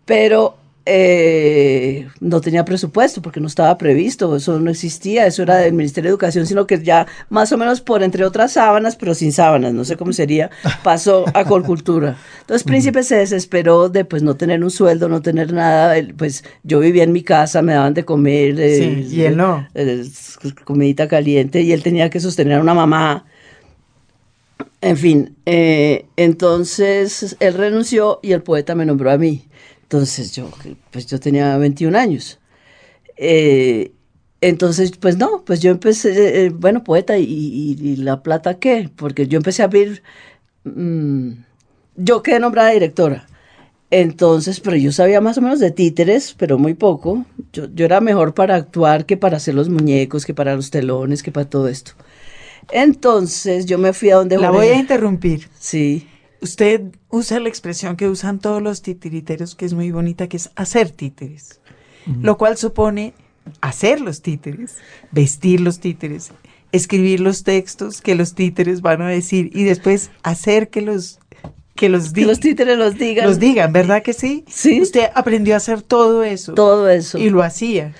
Pero 0.05 0.57
eh, 0.89 2.07
no 2.21 2.39
tenía 2.39 2.63
presupuesto 2.63 3.21
porque 3.21 3.41
no 3.41 3.47
estaba 3.47 3.77
previsto, 3.77 4.33
eso 4.37 4.57
no 4.57 4.71
existía, 4.71 5.25
eso 5.27 5.43
era 5.43 5.57
del 5.57 5.73
Ministerio 5.73 6.07
de 6.07 6.11
Educación, 6.11 6.47
sino 6.47 6.65
que 6.65 6.81
ya 6.81 7.05
más 7.29 7.51
o 7.51 7.57
menos 7.57 7.81
por 7.81 8.03
entre 8.03 8.23
otras 8.23 8.53
sábanas, 8.53 8.95
pero 8.95 9.13
sin 9.13 9.33
sábanas, 9.33 9.73
no 9.73 9.83
sé 9.83 9.97
cómo 9.97 10.13
sería, 10.13 10.49
pasó 10.83 11.25
a 11.33 11.43
Colcultura. 11.43 12.15
Entonces 12.39 12.63
Príncipe 12.63 13.03
se 13.03 13.17
desesperó 13.17 13.89
de 13.89 14.05
pues 14.05 14.23
no 14.23 14.37
tener 14.37 14.63
un 14.63 14.71
sueldo, 14.71 15.09
no 15.09 15.21
tener 15.21 15.51
nada, 15.51 15.95
pues 16.15 16.45
yo 16.63 16.79
vivía 16.79 17.03
en 17.03 17.11
mi 17.11 17.21
casa, 17.21 17.61
me 17.61 17.73
daban 17.73 17.93
de 17.93 18.05
comer, 18.05 18.57
eh, 18.57 18.77
Sí, 18.77 19.15
y 19.17 19.21
él 19.23 19.35
no. 19.35 19.67
eh, 19.75 20.05
comidita 20.63 21.09
caliente 21.09 21.61
y 21.63 21.73
él 21.73 21.83
tenía 21.83 22.09
que 22.09 22.21
sostener 22.21 22.59
a 22.59 22.61
una 22.61 22.73
mamá. 22.73 23.25
En 24.81 24.95
fin, 24.97 25.35
eh, 25.45 26.05
entonces 26.17 27.35
él 27.39 27.53
renunció 27.55 28.19
y 28.21 28.33
el 28.33 28.43
poeta 28.43 28.75
me 28.75 28.85
nombró 28.85 29.11
a 29.11 29.17
mí. 29.17 29.47
Entonces 29.83 30.33
yo, 30.35 30.49
pues 30.91 31.07
yo 31.07 31.19
tenía 31.19 31.57
21 31.57 31.95
años. 31.95 32.39
Eh, 33.17 33.93
entonces, 34.41 34.91
pues 34.99 35.17
no, 35.17 35.43
pues 35.45 35.61
yo 35.61 35.71
empecé, 35.71 36.45
eh, 36.45 36.49
bueno, 36.49 36.83
poeta, 36.83 37.17
y, 37.19 37.25
y- 37.79 37.97
la 37.97 38.23
plata 38.23 38.59
qué? 38.59 38.89
Porque 38.95 39.27
yo 39.27 39.37
empecé 39.37 39.63
a 39.63 39.67
ver, 39.67 40.03
mm, 40.65 41.31
yo 41.97 42.23
quedé 42.23 42.39
nombrada 42.39 42.71
directora. 42.71 43.27
Entonces, 43.91 44.59
pero 44.61 44.77
yo 44.77 44.91
sabía 44.91 45.21
más 45.21 45.37
o 45.37 45.41
menos 45.41 45.59
de 45.59 45.71
títeres, 45.71 46.35
pero 46.37 46.57
muy 46.59 46.73
poco. 46.75 47.25
Yo, 47.53 47.67
yo 47.73 47.85
era 47.85 48.01
mejor 48.01 48.33
para 48.35 48.55
actuar 48.55 49.05
que 49.05 49.17
para 49.17 49.37
hacer 49.37 49.55
los 49.55 49.69
muñecos, 49.69 50.25
que 50.25 50.33
para 50.35 50.55
los 50.55 50.71
telones, 50.71 51.23
que 51.23 51.31
para 51.31 51.49
todo 51.49 51.67
esto. 51.69 51.93
Entonces, 52.71 53.65
yo 53.65 53.77
me 53.77 53.93
fui 53.93 54.09
a 54.09 54.15
donde 54.15 54.37
La 54.37 54.51
voy 54.51 54.67
a 54.67 54.75
interrumpir. 54.75 55.49
Sí. 55.59 56.07
Usted 56.41 56.81
usa 57.09 57.39
la 57.39 57.49
expresión 57.49 57.95
que 57.95 58.07
usan 58.07 58.39
todos 58.39 58.61
los 58.61 58.81
titiriteros, 58.81 59.55
que 59.55 59.65
es 59.65 59.73
muy 59.73 59.91
bonita, 59.91 60.27
que 60.27 60.37
es 60.37 60.51
hacer 60.55 60.91
títeres. 60.91 61.59
Lo 62.21 62.37
cual 62.37 62.57
supone 62.57 63.13
hacer 63.59 63.99
los 64.01 64.21
títeres, 64.21 64.77
vestir 65.11 65.59
los 65.59 65.79
títeres, 65.79 66.31
escribir 66.71 67.19
los 67.19 67.43
textos 67.43 68.01
que 68.01 68.15
los 68.15 68.33
títeres 68.33 68.81
van 68.81 69.01
a 69.01 69.09
decir 69.09 69.49
y 69.53 69.63
después 69.63 70.11
hacer 70.23 70.69
que 70.69 70.81
los 70.81 71.19
que 71.75 71.89
los, 71.89 72.11
Que 72.11 72.25
los 72.25 72.39
títeres 72.39 72.77
los 72.77 72.97
digan. 72.97 73.27
los 73.27 73.39
digan, 73.39 73.71
¿verdad 73.71 74.01
que 74.01 74.13
sí? 74.13 74.43
Sí. 74.47 74.81
Usted 74.81 75.09
aprendió 75.13 75.53
a 75.53 75.57
hacer 75.57 75.81
todo 75.83 76.23
eso. 76.23 76.53
Todo 76.55 76.89
eso. 76.89 77.19
Y 77.19 77.29
lo 77.29 77.43
hacía. 77.43 77.93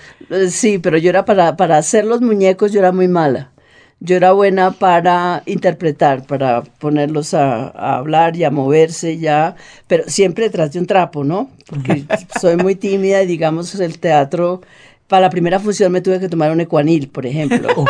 Sí, 0.50 0.78
pero 0.78 0.98
yo 0.98 1.10
era 1.10 1.24
para, 1.24 1.56
para 1.56 1.78
hacer 1.78 2.04
los 2.04 2.20
muñecos, 2.20 2.72
yo 2.72 2.80
era 2.80 2.92
muy 2.92 3.06
mala. 3.08 3.52
Yo 4.00 4.16
era 4.16 4.32
buena 4.32 4.70
para 4.70 5.42
interpretar, 5.46 6.24
para 6.26 6.62
ponerlos 6.62 7.34
a, 7.34 7.68
a 7.68 7.96
hablar 7.96 8.36
y 8.36 8.44
a 8.44 8.50
moverse 8.50 9.18
ya, 9.18 9.56
pero 9.86 10.04
siempre 10.06 10.44
detrás 10.44 10.72
de 10.72 10.78
un 10.78 10.86
trapo, 10.86 11.24
¿no? 11.24 11.50
Porque 11.66 12.04
soy 12.40 12.56
muy 12.56 12.76
tímida 12.76 13.22
y 13.22 13.26
digamos 13.26 13.74
el 13.80 13.98
teatro, 13.98 14.60
para 15.08 15.22
la 15.22 15.30
primera 15.30 15.58
función 15.58 15.90
me 15.90 16.02
tuve 16.02 16.20
que 16.20 16.28
tomar 16.28 16.52
un 16.52 16.60
ecuanil, 16.60 17.08
por 17.08 17.26
ejemplo. 17.26 17.68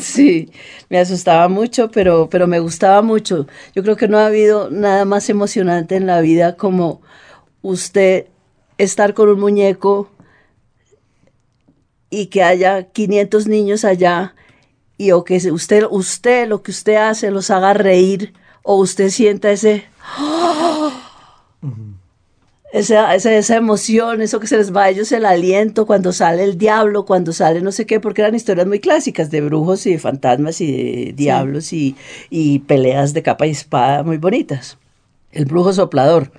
Sí, 0.00 0.50
me 0.88 0.98
asustaba 0.98 1.48
mucho, 1.48 1.90
pero, 1.90 2.28
pero 2.28 2.46
me 2.46 2.58
gustaba 2.58 3.02
mucho. 3.02 3.46
Yo 3.74 3.82
creo 3.82 3.96
que 3.96 4.08
no 4.08 4.18
ha 4.18 4.26
habido 4.26 4.70
nada 4.70 5.04
más 5.04 5.30
emocionante 5.30 5.94
en 5.94 6.06
la 6.06 6.20
vida 6.20 6.56
como 6.56 7.02
usted 7.62 8.26
estar 8.78 9.14
con 9.14 9.28
un 9.28 9.38
muñeco 9.38 10.10
y 12.16 12.26
que 12.28 12.42
haya 12.42 12.84
500 12.84 13.46
niños 13.46 13.84
allá 13.84 14.34
y 14.96 15.10
o 15.12 15.24
que 15.24 15.36
usted, 15.52 15.84
usted 15.90 16.48
lo 16.48 16.62
que 16.62 16.70
usted 16.70 16.96
hace 16.96 17.30
los 17.30 17.50
haga 17.50 17.74
reír 17.74 18.32
o 18.62 18.76
usted 18.76 19.10
sienta 19.10 19.50
ese 19.50 19.84
esa, 22.72 23.14
esa, 23.14 23.34
esa 23.34 23.56
emoción, 23.56 24.22
eso 24.22 24.40
que 24.40 24.46
se 24.46 24.56
les 24.56 24.74
va 24.74 24.84
a 24.84 24.90
ellos 24.90 25.12
el 25.12 25.26
aliento 25.26 25.86
cuando 25.86 26.12
sale 26.12 26.42
el 26.42 26.56
diablo, 26.56 27.04
cuando 27.04 27.34
sale 27.34 27.60
no 27.60 27.70
sé 27.70 27.84
qué, 27.84 28.00
porque 28.00 28.22
eran 28.22 28.34
historias 28.34 28.66
muy 28.66 28.80
clásicas 28.80 29.30
de 29.30 29.42
brujos 29.42 29.86
y 29.86 29.92
de 29.92 29.98
fantasmas 29.98 30.62
y 30.62 30.72
de 30.72 31.12
diablos 31.12 31.74
y, 31.74 31.96
y 32.30 32.60
peleas 32.60 33.12
de 33.12 33.22
capa 33.22 33.46
y 33.46 33.50
espada 33.50 34.02
muy 34.04 34.16
bonitas. 34.16 34.78
El 35.32 35.44
brujo 35.44 35.74
soplador. 35.74 36.32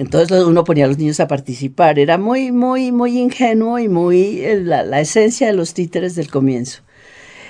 Entonces 0.00 0.44
uno 0.44 0.64
ponía 0.64 0.86
a 0.86 0.88
los 0.88 0.96
niños 0.96 1.20
a 1.20 1.28
participar. 1.28 1.98
Era 1.98 2.16
muy, 2.16 2.52
muy, 2.52 2.90
muy 2.90 3.18
ingenuo 3.18 3.78
y 3.78 3.86
muy 3.86 4.40
eh, 4.40 4.58
la, 4.64 4.82
la 4.82 4.98
esencia 5.02 5.46
de 5.48 5.52
los 5.52 5.74
títeres 5.74 6.14
del 6.14 6.30
comienzo. 6.30 6.80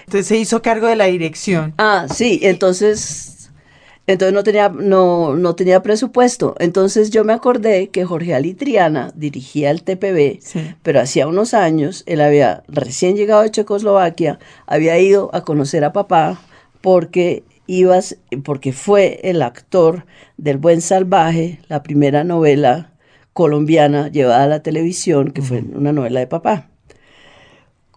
Entonces 0.06 0.26
se 0.26 0.36
hizo 0.36 0.60
cargo 0.60 0.88
de 0.88 0.96
la 0.96 1.04
dirección. 1.04 1.74
Ah, 1.78 2.06
sí, 2.12 2.40
entonces, 2.42 3.50
entonces 4.08 4.34
no 4.34 4.42
tenía, 4.42 4.68
no, 4.68 5.36
no 5.36 5.54
tenía 5.54 5.80
presupuesto. 5.84 6.56
Entonces 6.58 7.10
yo 7.10 7.22
me 7.22 7.32
acordé 7.34 7.86
que 7.90 8.04
Jorge 8.04 8.34
Ali 8.34 8.54
Triana 8.54 9.12
dirigía 9.14 9.70
el 9.70 9.84
TPB, 9.84 10.40
Sí. 10.42 10.74
pero 10.82 10.98
hacía 11.00 11.28
unos 11.28 11.54
años 11.54 12.02
él 12.06 12.20
había 12.20 12.64
recién 12.66 13.14
llegado 13.16 13.42
de 13.42 13.52
Checoslovaquia, 13.52 14.40
había 14.66 14.98
ido 14.98 15.30
a 15.32 15.42
conocer 15.44 15.84
a 15.84 15.92
papá 15.92 16.40
porque 16.80 17.44
ibas, 17.70 18.18
porque 18.44 18.72
fue 18.72 19.20
el 19.22 19.42
actor 19.42 20.06
del 20.36 20.58
Buen 20.58 20.80
Salvaje, 20.80 21.60
la 21.68 21.82
primera 21.82 22.24
novela 22.24 22.92
colombiana 23.32 24.08
llevada 24.08 24.44
a 24.44 24.48
la 24.48 24.62
televisión, 24.62 25.30
que 25.30 25.42
fue 25.42 25.62
una 25.62 25.92
novela 25.92 26.20
de 26.20 26.26
papá 26.26 26.70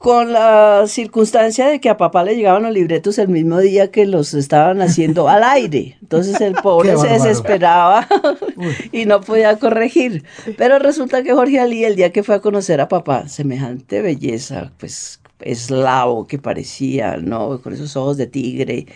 con 0.03 0.33
la 0.33 0.83
circunstancia 0.85 1.65
de 1.69 1.79
que 1.79 1.89
a 1.89 1.95
papá 1.95 2.25
le 2.25 2.35
llegaban 2.35 2.63
los 2.63 2.73
libretos 2.73 3.17
el 3.19 3.29
mismo 3.29 3.59
día 3.59 3.89
que 3.89 4.05
los 4.05 4.33
estaban 4.33 4.81
haciendo 4.81 5.29
al 5.29 5.43
aire. 5.43 5.97
Entonces 6.01 6.41
el 6.41 6.55
pobre 6.55 6.89
se 6.89 6.95
bárbaro. 6.97 7.23
desesperaba 7.23 8.07
y 8.91 9.05
no 9.05 9.21
podía 9.21 9.57
corregir. 9.57 10.25
Pero 10.57 10.77
resulta 10.77 11.23
que 11.23 11.31
Jorge 11.33 11.61
Ali, 11.61 11.85
el 11.85 11.95
día 11.95 12.11
que 12.11 12.21
fue 12.21 12.35
a 12.35 12.41
conocer 12.41 12.81
a 12.81 12.89
papá, 12.89 13.29
semejante 13.29 14.01
belleza, 14.01 14.73
pues 14.77 15.21
eslavo 15.45 16.27
que 16.27 16.39
parecía, 16.39 17.17
¿no? 17.17 17.61
Con 17.61 17.73
esos 17.73 17.95
ojos 17.95 18.17
de 18.17 18.27
tigre. 18.27 18.87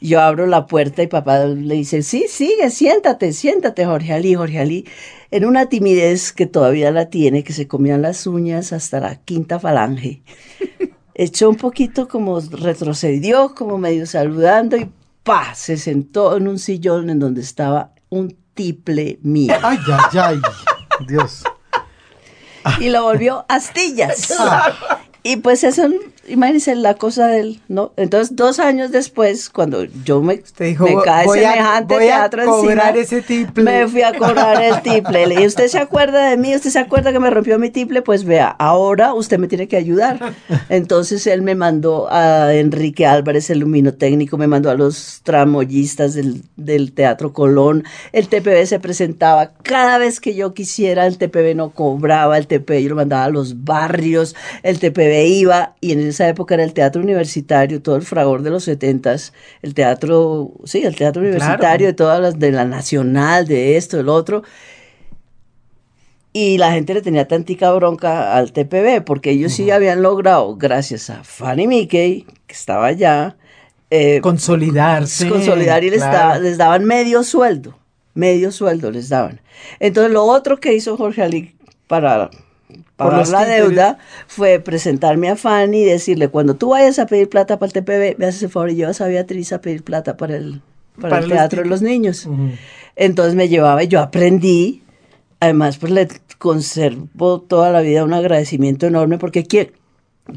Yo 0.00 0.20
abro 0.20 0.46
la 0.46 0.66
puerta 0.66 1.02
y 1.02 1.06
papá 1.06 1.44
le 1.46 1.74
dice, 1.74 2.02
sí, 2.02 2.26
sigue, 2.28 2.70
siéntate, 2.70 3.32
siéntate, 3.32 3.86
Jorge 3.86 4.12
Ali, 4.12 4.34
Jorge 4.34 4.60
Ali, 4.60 4.86
en 5.30 5.44
una 5.44 5.68
timidez 5.68 6.32
que 6.32 6.46
todavía 6.46 6.90
la 6.90 7.08
tiene, 7.08 7.42
que 7.44 7.52
se 7.52 7.66
comían 7.66 8.02
las 8.02 8.26
uñas 8.26 8.72
hasta 8.72 9.00
la 9.00 9.16
quinta 9.16 9.58
falange. 9.58 10.22
Echó 11.14 11.48
un 11.48 11.56
poquito 11.56 12.08
como 12.08 12.38
retrocedió, 12.40 13.54
como 13.54 13.78
medio 13.78 14.04
saludando 14.04 14.76
y 14.76 14.90
¡pa! 15.22 15.54
Se 15.54 15.78
sentó 15.78 16.36
en 16.36 16.46
un 16.46 16.58
sillón 16.58 17.08
en 17.08 17.18
donde 17.18 17.40
estaba 17.40 17.92
un 18.10 18.36
tiple 18.54 19.18
mío 19.22 19.54
Ay, 19.62 19.78
ay, 19.86 20.18
ay. 20.20 20.40
Dios. 21.08 21.42
y 22.80 22.88
lo 22.90 23.02
volvió 23.02 23.44
astillas. 23.48 24.32
Y 25.26 25.38
pues 25.38 25.64
eso, 25.64 25.88
imagínense 26.28 26.74
la 26.76 26.94
cosa 26.94 27.26
del, 27.28 27.60
¿no? 27.68 27.92
Entonces, 27.96 28.36
dos 28.36 28.58
años 28.58 28.90
después, 28.92 29.50
cuando 29.50 29.84
yo 30.04 30.20
me, 30.22 30.34
Usted 30.34 30.66
dijo, 30.66 30.84
me 30.84 30.94
"Voy- 30.94 31.04
cae 31.04 31.26
voy 31.26 31.38
a- 31.44 31.52
semejante 31.52 31.94
voy 31.94 32.04
a 32.04 32.08
teatro 32.08 32.44
cobrar 32.46 32.96
encima, 32.96 33.18
ese 33.18 33.22
tiple". 33.22 33.62
me 33.64 33.88
fui 33.88 34.02
a 34.02 34.12
cobrar 34.12 34.62
el 34.62 34.82
tiple. 34.82 35.26
Le 35.26 35.34
dije, 35.34 35.46
¿usted 35.46 35.68
se 35.68 35.78
acuerda 35.78 36.28
de 36.30 36.36
mí? 36.36 36.54
¿Usted 36.54 36.70
se 36.70 36.78
acuerda 36.78 37.12
que 37.12 37.18
me 37.20 37.30
rompió 37.30 37.58
mi 37.58 37.70
tiple? 37.70 38.02
Pues 38.02 38.24
vea, 38.24 38.48
ahora 38.48 39.14
usted 39.14 39.38
me 39.38 39.48
tiene 39.48 39.68
que 39.68 39.76
ayudar. 39.76 40.34
Entonces, 40.68 41.26
él 41.26 41.42
me 41.42 41.54
mandó 41.54 42.08
a 42.10 42.52
Enrique 42.54 43.06
Álvarez, 43.06 43.50
el 43.50 43.60
luminotécnico, 43.60 44.36
me 44.38 44.46
mandó 44.46 44.70
a 44.70 44.74
los 44.74 45.20
tramoyistas 45.22 46.14
del, 46.14 46.42
del 46.56 46.92
Teatro 46.92 47.32
Colón. 47.32 47.84
El 48.12 48.28
TPB 48.28 48.66
se 48.66 48.80
presentaba 48.80 49.52
cada 49.62 49.98
vez 49.98 50.20
que 50.20 50.34
yo 50.34 50.54
quisiera, 50.54 51.06
el 51.06 51.18
TPB 51.18 51.54
no 51.54 51.70
cobraba, 51.70 52.38
el 52.38 52.46
TPB 52.46 52.82
yo 52.82 52.88
lo 52.90 52.96
mandaba 52.96 53.24
a 53.24 53.30
los 53.30 53.64
barrios, 53.64 54.34
el 54.62 54.78
TPB 54.78 55.26
iba, 55.26 55.74
y 55.80 55.92
en 55.92 56.00
esa 56.16 56.28
época 56.28 56.54
era 56.54 56.64
el 56.64 56.72
teatro 56.72 57.02
universitario, 57.02 57.80
todo 57.82 57.96
el 57.96 58.02
fragor 58.02 58.42
de 58.42 58.50
los 58.50 58.64
setentas, 58.64 59.32
el 59.62 59.74
teatro, 59.74 60.52
sí, 60.64 60.82
el 60.84 60.96
teatro 60.96 61.22
universitario, 61.22 61.86
de 61.86 61.92
todas 61.92 62.20
las, 62.20 62.38
de 62.38 62.50
la 62.52 62.64
nacional, 62.64 63.46
de 63.46 63.76
esto, 63.76 63.96
del 63.98 64.08
otro. 64.08 64.42
Y 66.32 66.58
la 66.58 66.72
gente 66.72 66.92
le 66.92 67.00
tenía 67.00 67.26
tantica 67.26 67.72
bronca 67.72 68.36
al 68.36 68.52
TPB, 68.52 69.02
porque 69.04 69.30
ellos 69.30 69.52
sí 69.52 69.70
habían 69.70 70.02
logrado, 70.02 70.56
gracias 70.56 71.08
a 71.08 71.24
Fanny 71.24 71.66
Mickey, 71.66 72.26
que 72.46 72.54
estaba 72.54 72.86
allá, 72.86 73.36
eh, 73.90 74.20
Consolidarse. 74.20 75.28
consolidar 75.30 75.82
y 75.84 75.90
les, 75.90 76.00
claro. 76.00 76.16
daba- 76.18 76.38
les 76.38 76.58
daban 76.58 76.84
medio 76.84 77.22
sueldo, 77.24 77.78
medio 78.14 78.52
sueldo 78.52 78.90
les 78.90 79.08
daban. 79.08 79.40
Entonces 79.80 80.12
lo 80.12 80.24
otro 80.24 80.58
que 80.58 80.74
hizo 80.74 80.96
Jorge 80.98 81.22
Ali 81.22 81.54
para 81.86 82.30
pagar 82.96 83.28
la 83.28 83.44
deuda 83.44 83.98
fue 84.26 84.58
presentarme 84.58 85.28
a 85.28 85.36
Fanny 85.36 85.82
y 85.82 85.84
decirle, 85.84 86.28
cuando 86.28 86.56
tú 86.56 86.70
vayas 86.70 86.98
a 86.98 87.06
pedir 87.06 87.28
plata 87.28 87.58
para 87.58 87.68
el 87.68 87.72
TPB, 87.72 88.18
me 88.18 88.26
haces 88.26 88.44
el 88.44 88.50
favor 88.50 88.70
y 88.70 88.74
llevas 88.74 89.00
a 89.00 89.06
Beatriz 89.06 89.52
a 89.52 89.60
pedir 89.60 89.82
plata 89.84 90.16
para 90.16 90.36
el, 90.36 90.62
para 91.00 91.10
Para 91.10 91.24
el 91.24 91.30
teatro 91.30 91.62
de 91.62 91.68
los 91.68 91.82
niños. 91.82 92.28
Entonces 92.96 93.34
me 93.34 93.48
llevaba 93.48 93.82
y 93.84 93.88
yo 93.88 94.00
aprendí. 94.00 94.82
Además, 95.40 95.76
pues 95.76 95.92
le 95.92 96.08
conservo 96.38 97.40
toda 97.42 97.70
la 97.70 97.82
vida 97.82 98.04
un 98.04 98.14
agradecimiento 98.14 98.86
enorme 98.86 99.18
porque 99.18 99.44
¿quién, 99.44 99.72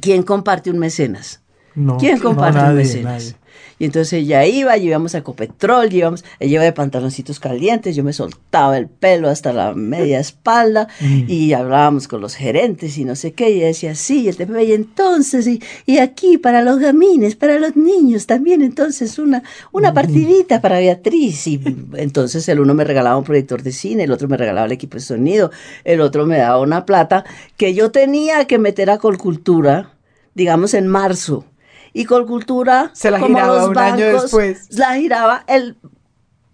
quién 0.02 0.24
comparte 0.24 0.70
un 0.70 0.80
mecenas? 0.80 1.42
No, 1.76 1.98
¿Quién 1.98 2.18
no, 2.18 2.24
comparte 2.24 2.60
un 2.60 2.76
mecenas? 2.76 3.04
nadie. 3.24 3.36
Y 3.80 3.86
entonces 3.86 4.14
ella 4.14 4.46
iba, 4.46 4.78
íbamos 4.78 5.16
a 5.16 5.20
Ecopetrol, 5.20 5.92
íbamos, 5.92 6.26
ella 6.40 6.56
iba 6.56 6.64
de 6.64 6.74
pantaloncitos 6.74 7.40
calientes, 7.40 7.96
yo 7.96 8.04
me 8.04 8.14
soltaba 8.14 8.78
el 8.78 8.88
pelo 8.88 9.30
hasta 9.30 9.54
la 9.54 9.74
media 9.74 10.20
espalda 10.20 10.90
y 11.00 11.54
hablábamos 11.54 12.08
con 12.08 12.22
los 12.22 12.36
gerentes 12.36 12.98
y 12.98 13.06
no 13.06 13.16
sé 13.16 13.32
qué, 13.32 13.50
y 13.50 13.58
ella 13.58 13.68
decía, 13.68 13.96
sí, 13.96 14.28
el 14.28 14.36
TPB, 14.36 14.60
y 14.68 14.74
entonces, 14.74 15.48
y, 15.48 15.62
y 15.86 16.00
aquí 16.00 16.38
para 16.38 16.62
los 16.62 16.80
gamines, 16.80 17.36
para 17.36 17.58
los 17.58 17.76
niños 17.76 18.28
también, 18.28 18.62
entonces 18.62 19.18
una, 19.18 19.44
una 19.72 19.94
partidita 19.94 20.62
para 20.62 20.80
Beatriz. 20.80 21.48
Y 21.48 21.62
entonces 21.96 22.48
el 22.50 22.60
uno 22.60 22.74
me 22.74 22.84
regalaba 22.84 23.18
un 23.18 23.24
proyector 23.24 23.64
de 23.64 23.72
cine, 23.72 24.04
el 24.04 24.12
otro 24.12 24.28
me 24.28 24.38
regalaba 24.38 24.66
el 24.66 24.72
equipo 24.74 24.96
de 24.96 25.02
sonido, 25.02 25.52
el 25.84 26.02
otro 26.02 26.26
me 26.26 26.38
daba 26.38 26.60
una 26.60 26.86
plata 26.86 27.24
que 27.58 27.74
yo 27.74 27.92
tenía 27.92 28.46
que 28.46 28.60
meter 28.60 28.90
a 28.90 28.98
Colcultura, 28.98 29.94
digamos 30.34 30.74
en 30.74 30.88
marzo. 30.88 31.46
Y 31.94 32.06
Colcultura, 32.06 32.92
Se 32.94 33.12
la 33.12 33.20
como 33.20 33.36
giraba 33.38 33.58
los 33.60 33.70
un 33.70 33.78
año 33.78 34.06
bancos, 34.06 34.22
después. 34.24 34.68
La 34.78 34.96
giraba 34.96 35.44
el 35.48 35.76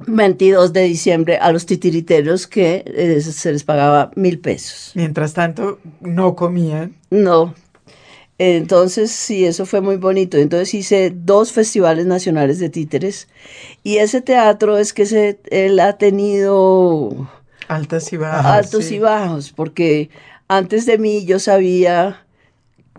22 0.07 0.73
de 0.73 0.81
diciembre 0.83 1.37
a 1.37 1.51
los 1.51 1.65
titiriteros 1.65 2.47
que 2.47 2.83
eh, 2.85 3.21
se 3.21 3.51
les 3.51 3.63
pagaba 3.63 4.11
mil 4.15 4.39
pesos. 4.39 4.91
Mientras 4.95 5.33
tanto, 5.33 5.79
no 6.01 6.35
comían. 6.35 6.95
No. 7.09 7.53
Entonces, 8.37 9.11
sí, 9.11 9.45
eso 9.45 9.65
fue 9.65 9.79
muy 9.81 9.95
bonito. 9.95 10.37
Entonces 10.37 10.73
hice 10.73 11.13
dos 11.15 11.53
festivales 11.53 12.05
nacionales 12.05 12.59
de 12.59 12.69
títeres 12.69 13.27
y 13.83 13.97
ese 13.97 14.21
teatro 14.21 14.77
es 14.77 14.91
que 14.93 15.05
se, 15.05 15.39
él 15.49 15.79
ha 15.79 15.97
tenido 15.97 17.29
Altas 17.67 18.11
y 18.11 18.17
bajas. 18.17 18.45
altos 18.45 18.85
sí. 18.85 18.95
y 18.95 18.99
bajos, 18.99 19.51
porque 19.53 20.09
antes 20.49 20.85
de 20.85 20.97
mí 20.97 21.25
yo 21.25 21.39
sabía, 21.39 22.24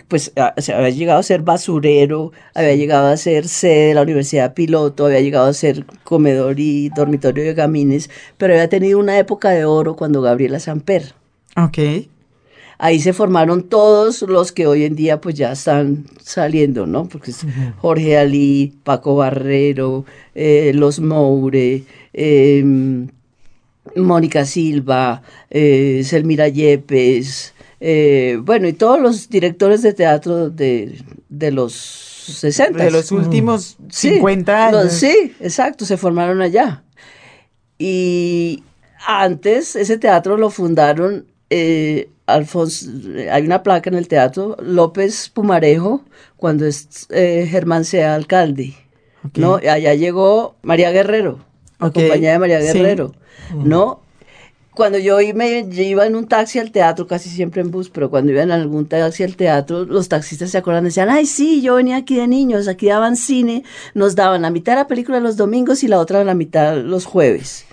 pues 0.09 0.33
a- 0.37 0.55
o 0.57 0.61
sea, 0.61 0.79
había 0.79 0.91
llegado 0.91 1.19
a 1.19 1.23
ser 1.23 1.43
basurero, 1.43 2.33
había 2.55 2.75
llegado 2.77 3.09
a 3.09 3.17
ser 3.17 3.49
sede 3.49 3.89
de 3.89 3.95
la 3.95 4.03
Universidad 4.03 4.55
Piloto, 4.55 5.07
había 5.07 5.21
llegado 5.21 5.47
a 5.47 5.53
ser 5.53 5.85
comedor 6.05 6.61
y 6.61 6.91
dormitorio 6.91 7.45
de 7.45 7.55
gamines, 7.55 8.11
pero 8.37 8.53
había 8.55 8.69
tenido 8.69 8.99
una 8.99 9.19
época 9.19 9.51
de 9.51 9.65
oro 9.65 9.97
cuando 9.97 10.23
Gabriela 10.23 10.61
Samper. 10.61 11.15
Ok. 11.57 11.79
Ahí 12.79 13.01
se 13.01 13.15
formaron 13.15 13.63
todos 13.71 14.21
los 14.21 14.53
que 14.53 14.67
hoy 14.67 14.85
en 14.85 14.97
día 14.97 15.19
pues 15.21 15.35
ya 15.35 15.53
están 15.53 16.05
saliendo, 16.23 16.87
¿no? 16.87 17.09
Porque 17.09 17.31
es 17.31 17.41
Jorge 17.79 18.19
Ali, 18.19 18.75
Paco 18.85 19.17
Barrero, 19.17 20.05
eh, 20.35 20.73
Los 20.75 21.01
Moure, 21.01 21.85
eh, 22.13 23.07
Mónica 23.97 24.45
Silva, 24.45 25.23
eh, 25.49 26.03
Selmira 26.05 26.49
Yepes, 26.49 27.55
eh, 27.89 28.39
bueno, 28.43 28.67
y 28.67 28.73
todos 28.73 29.01
los 29.01 29.29
directores 29.29 29.81
de 29.83 29.93
teatro 29.93 30.51
de, 30.51 31.01
de 31.29 31.51
los 31.53 31.73
60. 31.73 32.83
De 32.83 32.91
los 32.91 33.13
últimos 33.13 33.77
Sí, 33.91 34.15
50 34.15 34.67
años. 34.67 34.85
los- 34.85 34.93
sí, 34.95 35.33
exacto, 35.39 35.85
se 35.85 35.97
formaron 35.97 36.43
allá. 36.43 36.83
Y 37.79 38.65
antes 39.07 39.77
ese 39.77 39.99
teatro 39.99 40.37
lo 40.37 40.51
fundaron 40.51 41.27
eh, 41.51 42.09
Alfonso, 42.27 42.91
hay 43.31 43.45
una 43.47 43.63
placa 43.63 43.89
en 43.89 43.95
el 43.97 44.09
teatro, 44.09 44.57
López 44.61 45.29
Pumarejo, 45.29 46.03
cuando 46.37 46.67
es, 46.67 47.07
eh, 47.11 47.47
Germán 47.49 47.85
sea 47.85 48.17
alcalde. 48.17 48.75
¿no? 49.37 49.57
Allá 49.57 49.95
llegó 49.95 50.57
María 50.63 50.91
Guerrero, 50.91 51.39
la 51.79 51.91
compañía 51.93 52.33
de 52.33 52.39
María 52.41 52.61
sí. 52.61 52.79
Guerrero, 52.79 53.13
¿no? 53.55 54.01
Cuando 54.77 54.99
yo 54.99 55.17
me, 55.35 55.67
yo 55.71 55.83
iba 55.83 56.05
en 56.05 56.15
un 56.17 56.29
taxi 56.29 56.59
al 56.59 56.71
teatro, 56.71 57.07
casi 57.07 57.31
siempre 57.31 57.63
en 57.63 57.71
bus, 57.71 57.89
pero 57.89 58.11
cuando 58.11 58.31
iba 58.33 58.43
en 58.43 58.51
algún 58.51 58.85
taxi 58.85 59.23
al 59.23 59.35
teatro, 59.35 59.87
los 59.87 60.11
taxistas 60.11 60.51
se 60.51 60.59
acuerdan, 60.59 60.85
decían, 60.85 61.09
ay, 61.09 61.25
sí, 61.25 61.63
yo 61.63 61.77
venía 61.77 61.97
aquí 61.97 62.17
de 62.17 62.29
niños, 62.29 62.69
aquí 62.69 62.89
daban 62.89 63.17
cine, 63.17 63.65
nos 63.95 64.17
daban 64.17 64.43
la 64.43 64.51
mitad 64.51 64.73
de 64.73 64.81
la 64.81 64.87
película 64.87 65.19
los 65.19 65.39
domingos 65.39 65.83
y 65.83 65.89
la 65.89 65.99
otra 65.99 66.23
la 66.25 66.35
mitad 66.35 66.77
los 66.77 67.07
jueves. 67.07 67.65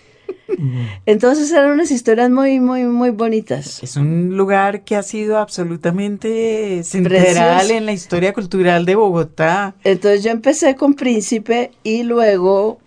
Entonces 1.06 1.51
eran 1.51 1.71
unas 1.71 1.91
historias 1.91 2.30
muy, 2.30 2.62
muy, 2.62 2.86
muy 2.86 3.10
bonitas. 3.10 3.84
Es 3.84 3.97
un 3.97 4.38
lugar 4.38 4.86
que 4.86 4.95
ha 4.95 5.04
sido 5.04 5.39
absolutamente 5.39 6.84
central 6.84 7.69
en 7.69 7.86
la 7.86 7.91
historia 7.91 8.32
cultural 8.32 8.86
de 8.86 8.95
Bogotá. 8.95 9.75
Entonces 9.84 10.23
yo 10.23 10.32
empecé 10.32 10.75
con 10.75 10.93
Príncipe 10.93 11.71
y 11.84 12.04
luego 12.04 12.80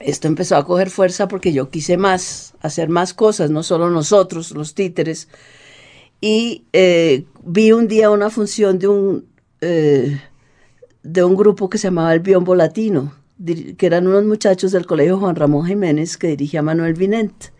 esto 0.00 0.28
empezó 0.28 0.56
a 0.56 0.64
coger 0.64 0.90
fuerza 0.90 1.28
porque 1.28 1.52
yo 1.52 1.70
quise 1.70 1.96
más, 1.96 2.54
hacer 2.60 2.88
más 2.88 3.14
cosas, 3.14 3.50
no 3.50 3.62
solo 3.62 3.90
nosotros, 3.90 4.50
los 4.52 4.74
títeres. 4.74 5.28
Y 6.20 6.64
eh, 6.72 7.24
vi 7.44 7.72
un 7.72 7.88
día 7.88 8.10
una 8.10 8.30
función 8.30 8.78
de 8.78 8.88
un, 8.88 9.26
eh, 9.60 10.20
de 11.02 11.24
un 11.24 11.36
grupo 11.36 11.68
que 11.68 11.78
se 11.78 11.88
llamaba 11.88 12.14
el 12.14 12.20
Biombo 12.20 12.54
Latino, 12.54 13.14
que 13.44 13.86
eran 13.86 14.06
unos 14.06 14.24
muchachos 14.24 14.72
del 14.72 14.86
colegio 14.86 15.18
Juan 15.18 15.36
Ramón 15.36 15.66
Jiménez 15.66 16.16
que 16.16 16.28
dirigía 16.28 16.62
Manuel 16.62 16.94
Vinent. 16.94 17.54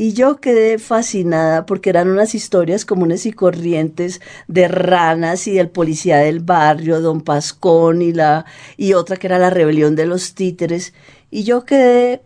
Y 0.00 0.12
yo 0.12 0.36
quedé 0.36 0.78
fascinada 0.78 1.66
porque 1.66 1.90
eran 1.90 2.08
unas 2.08 2.36
historias 2.36 2.84
comunes 2.84 3.26
y 3.26 3.32
corrientes 3.32 4.20
de 4.46 4.68
ranas 4.68 5.48
y 5.48 5.54
del 5.54 5.70
policía 5.70 6.18
del 6.18 6.38
barrio, 6.38 7.00
don 7.00 7.20
Pascón 7.20 8.00
y 8.00 8.12
la 8.12 8.46
y 8.76 8.92
otra 8.92 9.16
que 9.16 9.26
era 9.26 9.40
la 9.40 9.50
rebelión 9.50 9.96
de 9.96 10.06
los 10.06 10.34
títeres. 10.34 10.94
Y 11.30 11.44
yo 11.44 11.64
quedé 11.64 12.22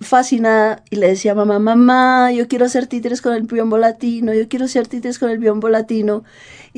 fascinada 0.00 0.82
y 0.90 0.96
le 0.96 1.08
decía 1.08 1.32
a 1.32 1.34
mamá, 1.34 1.58
mamá, 1.58 2.32
yo 2.32 2.46
quiero 2.48 2.66
hacer 2.66 2.86
títeres 2.86 3.20
con 3.20 3.34
el 3.34 3.42
biombo 3.42 3.78
latino, 3.78 4.32
yo 4.32 4.48
quiero 4.48 4.66
hacer 4.66 4.86
títeres 4.86 5.18
con 5.18 5.30
el 5.30 5.38
biombo 5.38 5.68
latino. 5.68 6.24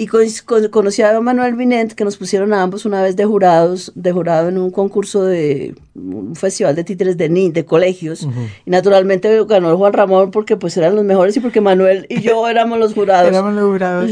Y 0.01 0.07
con- 0.07 0.25
con- 0.47 0.69
conocí 0.69 1.03
a 1.03 1.21
Manuel 1.21 1.57
Vinent, 1.57 1.93
que 1.93 2.05
nos 2.05 2.17
pusieron 2.17 2.55
a 2.55 2.63
ambos 2.63 2.87
una 2.87 3.03
vez 3.03 3.17
de 3.17 3.27
jurados, 3.27 3.93
de 3.95 4.13
jurado 4.13 4.49
en 4.49 4.57
un 4.57 4.71
concurso 4.71 5.25
de 5.25 5.75
un 5.95 6.35
festival 6.37 6.75
de 6.75 6.85
títeres 6.85 7.19
de, 7.19 7.29
ni, 7.29 7.51
de 7.51 7.67
colegios. 7.67 8.27
Y 8.65 8.71
naturalmente 8.71 9.45
ganó 9.45 9.69
el 9.71 9.77
Juan 9.77 9.93
Ramón 9.93 10.31
porque 10.31 10.57
pues 10.57 10.75
eran 10.79 10.95
los 10.97 11.05
mejores 11.05 11.37
y 11.37 11.41
porque 11.41 11.61
Manuel 11.61 12.07
y 12.09 12.23
yo 12.23 12.49
éramos 12.49 12.79
los 12.79 12.95
jurados. 12.95 13.29
Éramos 13.29 13.53
los 13.53 13.65
jurados. 13.65 14.11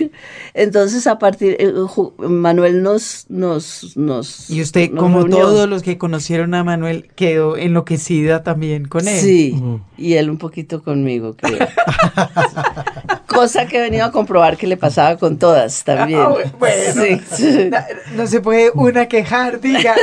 Entonces 0.54 1.06
a 1.06 1.18
partir, 1.18 1.56
eh, 1.58 1.70
Manuel 2.18 2.82
nos, 2.82 3.26
nos, 3.28 3.94
nos 3.94 4.48
Y 4.48 4.62
usted, 4.62 4.90
nos 4.90 5.02
como 5.02 5.18
reunió. 5.18 5.36
todos 5.40 5.68
los 5.68 5.82
que 5.82 5.98
conocieron 5.98 6.54
a 6.54 6.64
Manuel, 6.64 7.08
quedó 7.14 7.58
enloquecida 7.58 8.42
también 8.42 8.86
con 8.86 9.06
él. 9.06 9.18
Sí, 9.20 9.52
Ujú. 9.54 9.80
y 9.98 10.14
él 10.14 10.30
un 10.30 10.38
poquito 10.38 10.82
conmigo, 10.82 11.36
creo. 11.36 11.58
Cosa 13.36 13.66
que 13.66 13.78
he 13.78 13.80
venido 13.82 14.04
a 14.06 14.10
comprobar 14.12 14.56
que 14.56 14.66
le 14.66 14.76
pasaba 14.76 15.16
con 15.16 15.38
todas 15.38 15.84
también. 15.84 16.20
Ah, 16.20 16.30
bu- 16.30 16.58
bueno. 16.58 16.92
Sí, 16.92 17.20
sí. 17.36 17.70
No, 17.70 17.78
no 18.16 18.26
se 18.26 18.40
puede 18.40 18.70
una 18.74 19.06
quejar, 19.06 19.60
diga. 19.60 19.94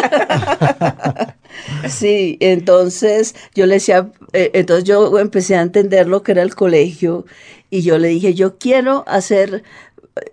Sí, 1.88 2.38
entonces 2.39 3.36
yo 3.54 3.65
le 3.65 3.76
decía, 3.76 4.10
eh, 4.34 4.52
entonces 4.54 4.86
yo 4.86 5.19
empecé 5.19 5.56
a 5.56 5.62
entender 5.62 6.08
lo 6.08 6.24
que 6.24 6.32
era 6.32 6.41
el 6.41 6.56
colegio 6.56 7.26
y 7.69 7.82
yo 7.82 7.98
le 7.98 8.08
dije, 8.10 8.34
yo 8.34 8.58
quiero 8.58 9.04
hacer, 9.08 9.63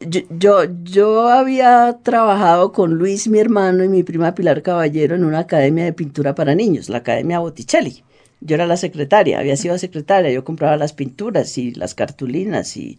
yo, 0.00 0.20
yo, 0.30 0.62
yo 0.82 1.28
había 1.28 1.98
trabajado 2.02 2.72
con 2.72 2.94
Luis, 2.94 3.28
mi 3.28 3.38
hermano, 3.38 3.84
y 3.84 3.88
mi 3.88 4.02
prima 4.02 4.34
Pilar 4.34 4.62
Caballero 4.62 5.14
en 5.14 5.24
una 5.24 5.40
academia 5.40 5.84
de 5.84 5.92
pintura 5.92 6.34
para 6.34 6.54
niños, 6.54 6.88
la 6.88 6.98
Academia 6.98 7.38
Botticelli. 7.38 8.02
Yo 8.40 8.55
era 8.55 8.66
la 8.66 8.76
secretaria, 8.76 9.38
había 9.38 9.57
sido 9.57 9.76
secretaria, 9.79 10.31
yo 10.31 10.44
compraba 10.44 10.76
las 10.76 10.92
pinturas 10.92 11.59
y 11.59 11.72
las 11.72 11.94
cartulinas 11.94 12.76
y 12.76 12.98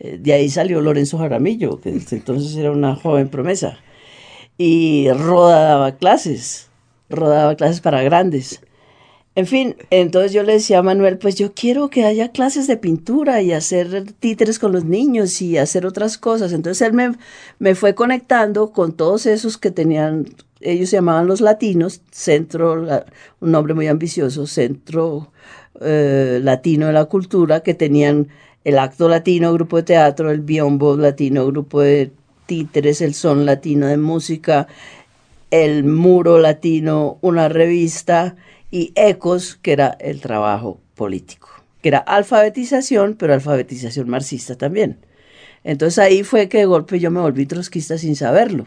eh, 0.00 0.18
de 0.20 0.32
ahí 0.32 0.48
salió 0.48 0.80
Lorenzo 0.80 1.18
Jaramillo, 1.18 1.80
que 1.80 1.90
entonces 1.90 2.56
era 2.56 2.70
una 2.70 2.96
joven 2.96 3.28
promesa. 3.28 3.78
Y 4.58 5.10
Roda 5.10 5.62
daba 5.62 5.96
clases, 5.96 6.70
Roda 7.10 7.36
daba 7.36 7.56
clases 7.56 7.80
para 7.80 8.02
grandes. 8.02 8.60
En 9.36 9.46
fin, 9.46 9.76
entonces 9.90 10.32
yo 10.32 10.42
le 10.42 10.54
decía 10.54 10.80
a 10.80 10.82
Manuel, 10.82 11.16
pues 11.18 11.36
yo 11.36 11.54
quiero 11.54 11.88
que 11.88 12.04
haya 12.04 12.32
clases 12.32 12.66
de 12.66 12.76
pintura 12.76 13.42
y 13.42 13.52
hacer 13.52 14.12
títeres 14.18 14.58
con 14.58 14.72
los 14.72 14.84
niños 14.84 15.40
y 15.40 15.56
hacer 15.56 15.86
otras 15.86 16.18
cosas. 16.18 16.52
Entonces 16.52 16.86
él 16.86 16.92
me, 16.94 17.12
me 17.58 17.74
fue 17.74 17.94
conectando 17.94 18.72
con 18.72 18.92
todos 18.92 19.26
esos 19.26 19.56
que 19.56 19.70
tenían, 19.70 20.26
ellos 20.60 20.90
se 20.90 20.96
llamaban 20.96 21.26
los 21.26 21.40
latinos, 21.40 22.02
Centro, 22.10 22.86
un 23.40 23.50
nombre 23.50 23.74
muy 23.74 23.86
ambicioso, 23.88 24.46
Centro 24.46 25.32
eh, 25.80 26.40
Latino 26.42 26.86
de 26.86 26.92
la 26.92 27.06
Cultura, 27.06 27.60
que 27.60 27.74
tenían 27.74 28.28
el 28.64 28.78
Acto 28.78 29.08
Latino, 29.08 29.52
grupo 29.52 29.78
de 29.78 29.82
teatro, 29.84 30.30
el 30.30 30.40
Biombo 30.40 30.96
Latino, 30.96 31.46
grupo 31.46 31.80
de 31.80 32.12
títeres, 32.46 33.00
el 33.00 33.14
Son 33.14 33.46
Latino 33.46 33.86
de 33.86 33.96
música, 33.96 34.66
el 35.50 35.84
Muro 35.84 36.38
Latino, 36.38 37.18
una 37.22 37.48
revista, 37.48 38.36
y 38.70 38.92
Ecos, 38.94 39.58
que 39.60 39.72
era 39.72 39.96
el 40.00 40.20
trabajo 40.20 40.80
político. 40.94 41.48
que 41.82 41.88
era 41.88 41.98
alfabetización, 41.98 43.14
pero 43.14 43.32
alfabetización 43.32 44.08
marxista 44.10 44.54
también. 44.54 44.98
Entonces 45.64 45.98
ahí 45.98 46.22
fue 46.24 46.48
que 46.48 46.58
de 46.58 46.66
golpe 46.66 47.00
yo 47.00 47.10
me 47.10 47.20
volví 47.20 47.46
trotskista 47.46 47.96
sin 47.96 48.16
saberlo. 48.16 48.66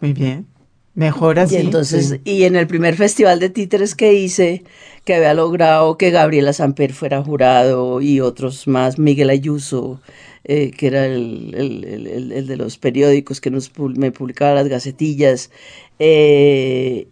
Muy 0.00 0.12
bien. 0.12 0.46
Mejor 0.94 1.38
así. 1.38 1.54
Y 1.54 1.58
entonces, 1.58 2.08
sí. 2.10 2.20
y 2.24 2.42
en 2.44 2.54
el 2.56 2.66
primer 2.66 2.96
festival 2.96 3.40
de 3.40 3.48
títeres 3.48 3.94
que 3.94 4.12
hice, 4.12 4.62
que 5.04 5.14
había 5.14 5.32
logrado 5.34 5.96
que 5.96 6.10
Gabriela 6.10 6.52
Samper 6.52 6.92
fuera 6.92 7.22
jurado 7.22 8.00
y 8.02 8.20
otros 8.20 8.66
más, 8.68 8.98
Miguel 8.98 9.30
Ayuso, 9.30 10.00
eh, 10.44 10.70
que 10.70 10.88
era 10.88 11.06
el, 11.06 11.54
el- 11.56 12.32
el- 12.32 12.46
de 12.46 12.56
los 12.56 12.76
periódicos 12.76 13.40
que 13.40 13.50
nos, 13.50 13.70
me 13.78 14.12
publicaba 14.12 14.54
las 14.54 14.68
gacetillas, 14.68 15.50
eh, 15.98 17.08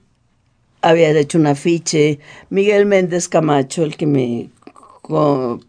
había 0.82 1.10
hecho 1.18 1.38
un 1.38 1.46
afiche, 1.46 2.20
Miguel 2.50 2.86
Méndez 2.86 3.28
Camacho, 3.28 3.84
el 3.84 3.96
que 3.96 4.06
me 4.06 4.48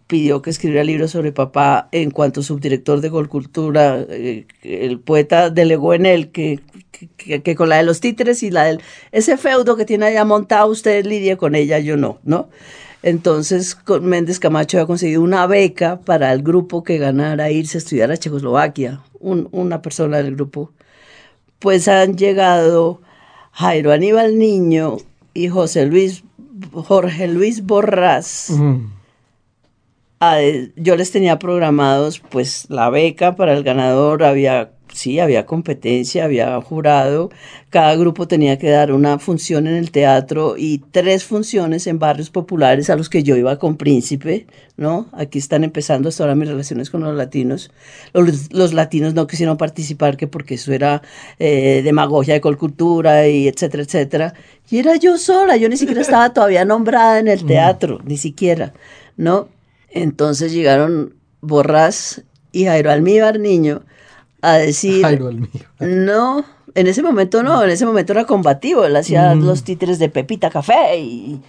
pidió 0.07 0.41
que 0.41 0.49
escribiera 0.49 0.83
libros 0.83 1.11
sobre 1.11 1.31
papá 1.31 1.89
en 1.91 2.11
cuanto 2.11 2.43
subdirector 2.43 3.01
de 3.01 3.09
Golcultura, 3.09 3.99
eh, 4.09 4.45
el 4.63 4.99
poeta 4.99 5.49
delegó 5.49 5.93
en 5.93 6.05
él 6.05 6.29
que, 6.31 6.59
que, 7.17 7.41
que 7.41 7.55
con 7.55 7.69
la 7.69 7.77
de 7.77 7.83
los 7.83 7.99
títeres 8.01 8.43
y 8.43 8.51
la 8.51 8.65
del 8.65 8.81
ese 9.11 9.37
feudo 9.37 9.75
que 9.75 9.85
tiene 9.85 10.05
allá 10.05 10.25
montado, 10.25 10.67
usted 10.71 11.05
lidie 11.05 11.37
con 11.37 11.55
ella, 11.55 11.79
yo 11.79 11.97
no, 11.97 12.19
¿no? 12.23 12.49
Entonces 13.03 13.73
con 13.73 14.05
Méndez 14.05 14.39
Camacho 14.39 14.77
había 14.77 14.85
conseguido 14.85 15.21
una 15.23 15.47
beca 15.47 15.99
para 16.01 16.31
el 16.33 16.43
grupo 16.43 16.83
que 16.83 16.97
ganara 16.99 17.49
irse 17.49 17.77
a 17.77 17.79
estudiar 17.79 18.11
a 18.11 18.17
Checoslovaquia, 18.17 19.01
un- 19.19 19.49
una 19.51 19.81
persona 19.81 20.17
del 20.17 20.35
grupo. 20.35 20.71
Pues 21.57 21.87
han 21.87 22.15
llegado 22.15 23.01
Jairo 23.53 23.91
Aníbal 23.91 24.37
Niño 24.37 24.97
y 25.33 25.47
José 25.47 25.85
Luis, 25.87 26.23
Jorge 26.73 27.27
Luis 27.27 27.63
Borrás. 27.65 28.51
A- 30.21 30.39
yo 30.75 30.95
les 30.95 31.11
tenía 31.11 31.37
programados 31.39 32.19
pues 32.19 32.65
la 32.69 32.89
beca 32.89 33.35
para 33.35 33.53
el 33.53 33.63
ganador, 33.63 34.23
había 34.23 34.71
sí, 34.93 35.19
había 35.21 35.45
competencia, 35.45 36.25
había 36.25 36.59
jurado, 36.61 37.29
cada 37.69 37.95
grupo 37.95 38.27
tenía 38.27 38.57
que 38.57 38.69
dar 38.69 38.91
una 38.91 39.19
función 39.19 39.65
en 39.67 39.75
el 39.75 39.89
teatro 39.89 40.55
y 40.57 40.79
tres 40.91 41.23
funciones 41.23 41.87
en 41.87 41.97
barrios 41.97 42.29
populares 42.29 42.89
a 42.89 42.97
los 42.97 43.07
que 43.09 43.23
yo 43.23 43.37
iba 43.37 43.57
con 43.57 43.77
Príncipe, 43.77 44.47
¿no? 44.75 45.07
Aquí 45.13 45.39
están 45.39 45.63
empezando 45.63 46.09
hasta 46.09 46.23
ahora 46.23 46.35
mis 46.35 46.49
relaciones 46.49 46.89
con 46.89 47.03
los 47.03 47.15
latinos. 47.15 47.71
Los, 48.13 48.51
los 48.53 48.73
latinos 48.73 49.13
no 49.13 49.27
quisieron 49.27 49.55
participar 49.55 50.17
que 50.17 50.27
porque 50.27 50.55
eso 50.55 50.73
era 50.73 51.01
eh, 51.39 51.81
demagogia 51.85 52.33
de 52.33 52.41
cultura 52.41 53.29
y 53.29 53.47
etcétera, 53.47 53.83
etcétera. 53.83 54.33
Y 54.69 54.79
era 54.79 54.97
yo 54.97 55.17
sola, 55.17 55.55
yo 55.55 55.69
ni 55.69 55.77
siquiera 55.77 56.01
estaba 56.01 56.33
todavía 56.33 56.65
nombrada 56.65 57.17
en 57.19 57.29
el 57.29 57.45
teatro, 57.45 58.01
ni 58.03 58.17
siquiera, 58.17 58.73
¿no? 59.15 59.47
Entonces 59.91 60.53
llegaron 60.53 61.15
Borrás 61.41 62.23
y 62.51 62.65
Jairo 62.65 62.91
Almíbar 62.91 63.39
Niño 63.39 63.83
a 64.41 64.57
decir, 64.57 65.03
Jairo 65.03 65.31
mío. 65.31 65.49
no, 65.79 66.45
en 66.75 66.87
ese 66.87 67.03
momento 67.03 67.43
no, 67.43 67.63
en 67.63 67.69
ese 67.69 67.85
momento 67.85 68.13
era 68.13 68.25
combativo, 68.25 68.85
él 68.85 68.95
hacía 68.95 69.35
los 69.35 69.63
títeres 69.63 69.99
de 69.99 70.09
Pepita 70.09 70.49
Café 70.49 70.97
y, 70.99 71.41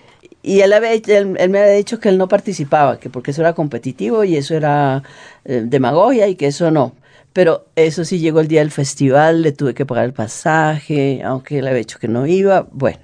y 0.43 0.61
él, 0.61 0.73
había- 0.73 0.93
él, 0.93 1.37
él 1.39 1.51
me 1.51 1.61
había 1.61 1.73
dicho 1.75 2.01
que 2.01 2.09
él 2.09 2.19
no 2.19 2.29
participaba, 2.29 2.99
que 2.99 3.11
porque 3.11 3.31
eso 3.31 3.43
era 3.43 3.55
competitivo 3.55 4.25
y 4.25 4.37
eso 4.37 4.55
era 4.55 5.03
eh, 5.45 5.63
demagogia 5.65 6.29
y 6.29 6.35
que 6.37 6.49
eso 6.49 6.71
no. 6.71 6.95
Pero 7.33 7.65
eso 7.77 8.05
sí 8.05 8.19
llegó 8.19 8.41
el 8.41 8.49
día 8.49 8.61
del 8.61 8.71
festival, 8.71 9.41
le 9.43 9.53
tuve 9.53 9.73
que 9.75 9.87
pagar 9.87 10.05
el 10.05 10.13
pasaje, 10.13 11.23
aunque 11.25 11.59
él 11.61 11.67
había 11.67 11.79
dicho 11.79 11.99
que 11.99 12.09
no 12.09 12.27
iba, 12.27 12.67
bueno, 12.73 12.99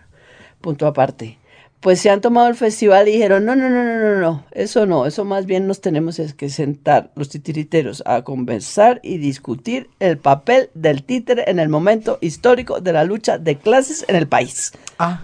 punto 0.61 0.87
aparte. 0.87 1.39
Pues 1.81 2.01
se 2.01 2.11
han 2.11 2.21
tomado 2.21 2.49
el 2.49 2.57
festival 2.57 3.07
y 3.09 3.13
dijeron, 3.13 3.45
no, 3.45 3.55
no, 3.55 3.71
no, 3.71 3.85
no, 3.85 3.95
no, 3.95 4.21
no, 4.21 4.45
eso 4.51 4.85
no, 4.85 5.07
eso 5.07 5.25
más 5.25 5.47
bien 5.47 5.69
nos 5.69 5.81
tenemos 5.81 6.19
es 6.19 6.35
que 6.35 6.51
sentar 6.51 7.13
los 7.15 7.29
titiriteros 7.29 8.03
a 8.05 8.23
conversar 8.23 9.01
y 9.05 9.19
discutir 9.19 9.89
el 10.01 10.19
papel 10.19 10.71
del 10.75 11.05
títere 11.05 11.45
en 11.47 11.61
el 11.61 11.69
momento 11.69 12.19
histórico 12.21 12.81
de 12.81 12.93
la 12.93 13.05
lucha 13.05 13.39
de 13.39 13.57
clases 13.57 14.05
en 14.09 14.17
el 14.17 14.27
país. 14.27 14.73
Ah. 14.99 15.23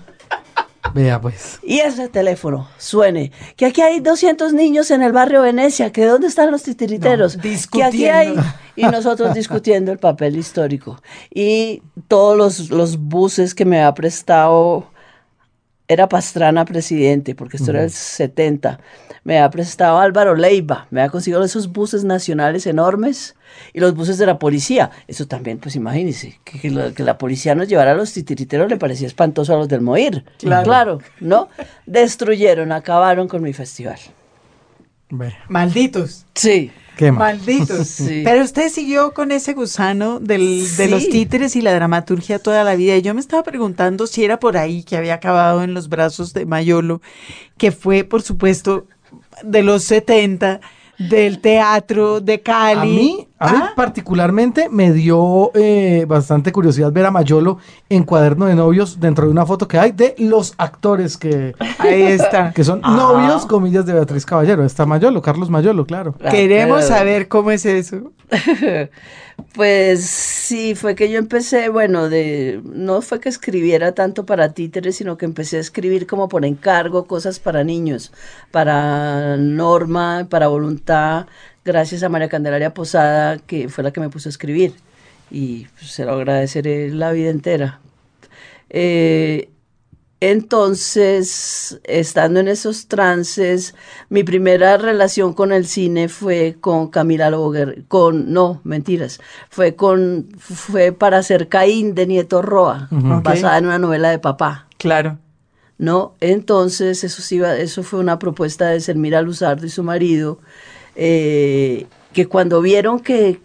Vea 0.93 1.21
pues. 1.21 1.59
Y 1.63 1.79
ese 1.79 2.09
teléfono 2.09 2.69
suene, 2.79 3.33
que 3.57 3.67
aquí 3.67 3.81
hay 3.81 4.01
200 4.01 4.53
niños 4.53 4.91
en 4.91 5.03
el 5.03 5.13
barrio 5.13 5.43
Venecia, 5.43 5.91
que 5.91 6.05
dónde 6.05 6.29
están 6.29 6.51
los 6.51 6.63
titiriteros, 6.63 7.37
No, 7.37 7.43
que 7.43 7.83
aquí 7.83 8.07
hay, 8.07 8.29
discutiendo. 8.29 8.59
y 8.77 8.83
nosotros 8.85 9.35
discutiendo 9.35 9.93
el 9.93 9.99
papel 9.99 10.37
histórico. 10.37 11.01
Y 11.33 11.83
todos 12.07 12.37
los, 12.37 12.71
los 12.71 12.99
buses 12.99 13.55
que 13.55 13.65
me 13.65 13.83
ha 13.83 13.93
prestado, 13.95 14.87
era 15.87 16.09
Pastrana 16.09 16.65
presidente, 16.65 17.35
porque 17.35 17.59
esto 17.59 17.71
era 17.71 17.85
el 17.85 17.91
70, 17.91 18.81
me 19.23 19.39
ha 19.39 19.51
prestado 19.51 19.99
Álvaro 19.99 20.35
Leiva, 20.35 20.87
me 20.91 21.03
ha 21.03 21.09
conseguido 21.09 21.43
esos 21.45 21.73
buses 21.73 22.05
nacionales 22.05 22.67
enormes 22.67 23.37
y 23.73 23.81
los 23.81 23.95
buses 23.95 24.19
de 24.19 24.27
la 24.27 24.39
policía. 24.39 24.91
Eso 25.09 25.27
también, 25.27 25.59
pues 25.59 25.77
imagínense, 25.77 26.41
que, 26.45 26.59
que 26.59 26.71
la, 26.71 26.93
que 26.93 27.03
la 27.03 27.19
policía 27.19 27.55
nos 27.55 27.69
llevara 27.69 27.93
a 27.93 27.95
los 27.95 28.13
titiriteros 28.13 28.69
le 28.69 28.77
parecía 28.77 29.07
espantoso 29.07 29.55
a 29.55 29.59
los 29.59 29.69
del 29.69 29.81
Moir. 29.81 30.25
Claro. 30.39 30.65
claro, 30.65 30.99
¿no? 31.21 31.49
Destruyeron, 31.87 32.73
acabaron 32.73 33.29
con 33.29 33.43
mi 33.43 33.53
festival. 33.53 33.99
Malditos. 35.49 36.27
Sí. 36.35 36.71
Qué 36.97 37.11
mal. 37.13 37.37
Malditos. 37.39 37.89
Sí. 37.95 38.23
Pero 38.25 38.43
usted 38.45 38.69
siguió 38.71 39.13
con 39.15 39.33
ese 39.33 39.53
gusano 39.55 40.21
del, 40.21 40.61
de 40.77 40.85
Sí. 40.85 40.89
los 40.89 41.09
títeres 41.09 41.57
y 41.57 41.61
la 41.63 41.75
dramaturgia 41.75 42.39
toda 42.39 42.65
la 42.65 42.75
vida. 42.77 42.97
Y 42.97 43.03
yo 43.03 43.15
me 43.15 43.21
estaba 43.21 43.43
preguntando 43.43 44.07
si 44.07 44.25
era 44.25 44.39
por 44.39 44.57
ahí 44.57 44.83
que 44.85 44.97
había 44.97 45.15
acabado 45.15 45.63
en 45.63 45.75
los 45.75 45.89
brazos 45.89 46.33
de 46.33 46.47
Mayolo, 46.47 47.01
que 47.59 47.73
fue, 47.73 48.05
por 48.05 48.23
supuesto, 48.23 48.87
de 49.43 49.63
los 49.63 49.85
70, 49.85 50.61
del 50.99 51.41
teatro 51.41 52.21
de 52.21 52.41
Cali. 52.41 52.81
A 52.81 52.85
mí, 52.85 53.29
a 53.39 53.53
mí 53.53 53.59
Ah, 53.63 53.73
particularmente 53.77 54.69
me 54.71 54.93
dio 54.93 55.51
eh, 55.55 56.05
bastante 56.09 56.53
curiosidad 56.53 56.93
ver 56.93 57.05
a 57.07 57.11
Mayolo 57.11 57.59
en 57.89 58.05
cuaderno 58.05 58.47
de 58.47 58.55
novios 58.55 59.01
dentro 59.01 59.27
de 59.27 59.33
una 59.33 59.45
foto 59.45 59.69
que 59.69 59.79
hay 59.79 59.93
de 59.93 60.15
los 60.19 60.55
actores 60.57 61.17
que, 61.19 61.55
ahí 61.79 62.03
está. 62.03 62.53
que 62.55 62.65
son 62.65 62.81
Ah. 62.83 62.95
novios, 62.97 63.45
comillas, 63.47 63.85
de 63.87 63.93
Beatriz 63.93 64.25
Caballero. 64.25 64.65
Está 64.65 64.87
Mayolo, 64.87 65.21
Carlos 65.21 65.51
Mayolo, 65.51 65.85
claro. 65.87 66.15
Queremos 66.31 66.85
Ah, 66.85 66.99
saber 66.99 67.29
cómo 67.29 67.51
es 67.51 67.67
eso. 67.67 68.13
Pues 69.55 70.05
sí, 70.07 70.75
fue 70.75 70.95
que 70.95 71.11
yo 71.11 71.19
empecé, 71.19 71.69
bueno, 71.69 72.09
de 72.09 72.61
no 72.65 73.03
fue 73.03 73.21
que 73.21 73.29
escribiera 73.29 73.93
tanto 73.93 74.27
para 74.27 74.53
títeres, 74.53 74.97
sino 74.97 75.17
que 75.17 75.25
empecé 75.25 75.57
a 75.57 75.61
escribir 75.61 76.07
como 76.07 76.29
por 76.29 76.45
encargo 76.45 77.07
cosas 77.07 77.41
para 77.41 77.65
niños, 77.65 78.13
para 78.53 79.37
Norma, 79.37 80.27
para 80.31 80.49
Voluntad, 80.49 81.27
gracias 81.65 82.03
a 82.03 82.09
María 82.09 82.29
Candelaria 82.29 82.75
Posada, 82.75 83.39
que 83.39 83.69
fue 83.69 83.85
la 83.85 83.93
que 83.93 84.01
me 84.01 84.09
puso 84.11 84.29
a 84.29 84.31
escribir. 84.31 84.75
Y 85.31 85.67
pues, 85.79 85.91
se 85.91 86.05
lo 86.05 86.13
agradeceré 86.13 86.91
la 86.91 87.13
vida 87.13 87.31
entera. 87.31 87.81
Eh, 88.71 89.51
entonces, 90.31 91.79
estando 91.85 92.41
en 92.41 92.49
esos 92.49 92.89
trances, 92.89 93.75
mi 94.09 94.25
primera 94.25 94.79
relación 94.79 95.35
con 95.35 95.53
el 95.53 95.67
cine 95.67 96.09
fue 96.09 96.57
con 96.61 96.89
Camila 96.89 97.31
Guerrero, 97.31 97.83
con, 97.89 98.33
no, 98.33 98.63
mentiras, 98.65 99.21
fue 99.51 99.77
con, 99.77 100.29
fue 100.39 100.93
para 100.93 101.19
hacer 101.19 101.49
Caín 101.49 101.95
de 101.95 102.07
Nieto 102.07 102.41
Roa, 102.41 102.89
basada 102.91 103.59
en 103.59 103.67
una 103.67 103.79
novela 103.79 104.09
de 104.09 104.19
papá. 104.19 104.67
Claro. 104.79 105.19
¿no? 105.77 106.15
Entonces, 106.21 107.05
eso, 107.05 107.21
sí 107.21 107.43
eso 107.59 107.83
fue 107.83 108.01
una 108.01 108.19
propuesta 108.19 108.69
de 108.69 108.81
Selmira 108.81 109.21
Luzardo 109.21 109.67
y 109.67 109.69
su 109.71 109.83
marido, 109.83 110.39
eh, 110.97 111.87
que 112.15 112.27
cuando 112.29 112.63
vieron 112.63 113.01
que, 113.01 113.41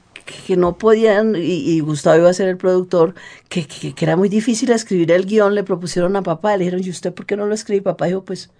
que 0.48 0.58
no 0.58 0.78
podían, 0.78 1.36
y, 1.36 1.80
Gustavo 1.82 2.18
iba 2.20 2.30
a 2.30 2.34
ser 2.34 2.50
el 2.50 2.58
productor, 2.58 3.16
que, 3.50 3.66
que- 3.68 3.94
que 3.96 4.06
era 4.06 4.16
muy 4.18 4.30
difícil 4.30 4.72
escribir 4.72 5.12
el 5.12 5.26
guion, 5.26 5.56
le 5.56 5.64
propusieron 5.64 6.16
a 6.16 6.24
papá, 6.24 6.58
le 6.58 6.66
dijeron, 6.66 6.86
¿y 6.86 6.90
usted 6.90 7.14
por 7.14 7.26
qué 7.26 7.36
no 7.38 7.46
lo 7.48 7.54
escribe? 7.56 7.82
Papá 7.84 8.06
dijo, 8.08 8.24
pues, 8.26 8.52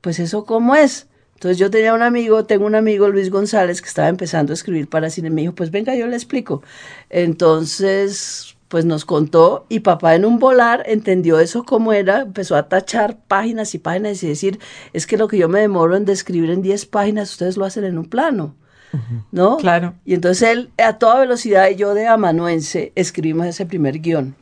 pues 0.00 0.18
eso 0.18 0.44
cómo 0.44 0.74
es. 0.76 1.08
Entonces 1.34 1.58
yo 1.58 1.70
tenía 1.70 1.94
un 1.94 2.02
amigo, 2.02 2.44
tengo 2.44 2.66
un 2.66 2.74
amigo, 2.74 3.08
Luis 3.08 3.30
González, 3.30 3.82
que 3.82 3.88
estaba 3.88 4.08
empezando 4.08 4.52
a 4.52 4.54
escribir 4.54 4.88
para 4.88 5.10
cine, 5.10 5.30
me 5.30 5.42
dijo, 5.42 5.54
pues 5.54 5.70
venga, 5.70 5.94
yo 5.96 6.06
le 6.06 6.16
explico. 6.16 6.62
Entonces, 7.10 8.56
pues 8.68 8.84
nos 8.84 9.04
contó 9.04 9.66
y 9.68 9.80
papá 9.80 10.14
en 10.14 10.24
un 10.24 10.38
volar 10.38 10.82
entendió 10.86 11.38
eso 11.40 11.64
como 11.64 11.92
era, 11.92 12.22
empezó 12.22 12.56
a 12.56 12.68
tachar 12.68 13.18
páginas 13.28 13.74
y 13.74 13.78
páginas 13.78 14.22
y 14.22 14.28
decir, 14.28 14.58
es 14.92 15.06
que 15.06 15.16
lo 15.16 15.28
que 15.28 15.38
yo 15.38 15.48
me 15.48 15.60
demoro 15.60 15.96
en 15.96 16.04
describir 16.04 16.50
en 16.50 16.62
10 16.62 16.86
páginas, 16.86 17.30
ustedes 17.32 17.56
lo 17.56 17.64
hacen 17.64 17.84
en 17.84 17.98
un 17.98 18.06
plano. 18.08 18.56
¿No? 19.32 19.56
Claro. 19.58 19.94
Y 20.04 20.14
entonces 20.14 20.48
él, 20.50 20.70
a 20.78 20.98
toda 20.98 21.20
velocidad, 21.20 21.68
y 21.70 21.76
yo 21.76 21.94
de 21.94 22.06
amanuense, 22.06 22.92
escribimos 22.94 23.46
ese 23.46 23.66
primer 23.66 24.00
guion. 24.00 24.34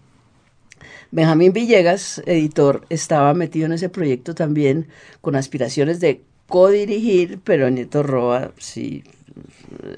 Benjamín 1.10 1.52
Villegas, 1.52 2.22
editor, 2.26 2.86
estaba 2.88 3.34
metido 3.34 3.66
en 3.66 3.72
ese 3.72 3.88
proyecto 3.88 4.34
también 4.34 4.88
con 5.20 5.36
aspiraciones 5.36 6.00
de 6.00 6.22
codirigir, 6.48 7.38
pero 7.44 7.68
Nieto 7.70 8.02
Roa 8.02 8.52
sí, 8.58 9.04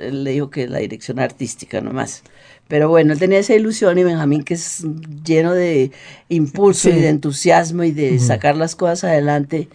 él 0.00 0.24
le 0.24 0.32
dijo 0.32 0.50
que 0.50 0.66
la 0.68 0.78
dirección 0.78 1.20
artística 1.20 1.80
nomás. 1.80 2.22
Pero 2.66 2.88
bueno, 2.88 3.12
él 3.12 3.18
tenía 3.18 3.38
esa 3.38 3.54
ilusión 3.54 3.98
y 3.98 4.04
Benjamín 4.04 4.42
que 4.42 4.54
es 4.54 4.84
lleno 5.24 5.52
de 5.52 5.92
impulso 6.28 6.88
Sí. 6.90 6.96
y 6.96 7.00
de 7.00 7.08
entusiasmo 7.10 7.84
y 7.84 7.92
de 7.92 8.18
sacar 8.18 8.56
las 8.56 8.74
cosas 8.74 9.04
adelante, 9.04 9.68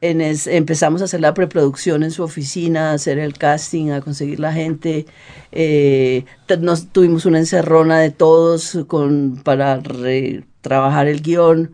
En 0.00 0.20
es- 0.20 0.46
empezamos 0.46 1.00
a 1.00 1.04
hacer 1.06 1.20
la 1.20 1.32
preproducción 1.34 2.02
en 2.02 2.10
su 2.10 2.22
oficina, 2.22 2.90
a 2.90 2.94
hacer 2.94 3.18
el 3.18 3.34
casting, 3.38 3.90
a 3.90 4.00
conseguir 4.02 4.38
la 4.40 4.52
gente. 4.52 5.06
Eh, 5.52 6.24
nos 6.60 6.88
tuvimos 6.92 7.24
una 7.26 7.38
encerrona 7.38 7.98
de 8.00 8.10
todos 8.10 8.78
con, 8.86 9.40
para 9.42 9.76
re- 9.78 10.44
trabajar 10.60 11.06
el 11.08 11.22
guion. 11.22 11.72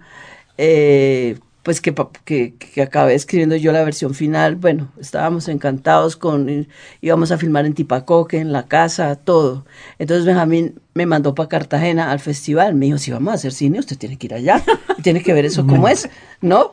Eh, 0.59 1.38
pues 1.62 1.83
que, 1.83 1.94
que, 2.24 2.54
que 2.54 2.80
acabé 2.83 3.14
escribiendo 3.14 3.54
yo 3.54 3.70
la 3.72 3.85
versión 3.85 4.14
final. 4.14 4.56
Bueno, 4.56 4.90
estábamos 4.98 5.46
encantados 5.48 6.16
con, 6.16 6.68
íbamos 7.02 7.33
a 7.33 7.38
filmar 7.38 7.66
en 7.66 7.74
Tipacoque, 7.74 8.38
en 8.38 8.50
la 8.52 8.66
casa, 8.66 9.14
todo. 9.16 9.66
Entonces 9.98 10.24
Benjamín 10.24 10.80
me 10.94 11.04
mandó 11.04 11.35
para 11.35 11.50
Cartagena 11.50 12.12
al 12.12 12.18
festival. 12.20 12.74
Me 12.74 12.87
dijo, 12.87 12.96
si 12.98 13.11
vamos 13.11 13.33
a 13.33 13.35
hacer 13.35 13.52
cine, 13.52 13.78
usted 13.78 13.98
tiene 13.98 14.16
que 14.16 14.26
ir 14.28 14.35
allá, 14.35 14.64
tiene 15.02 15.22
que 15.22 15.35
ver 15.35 15.44
eso 15.44 15.66
como 15.66 15.87
es, 15.88 16.09
¿no? 16.40 16.72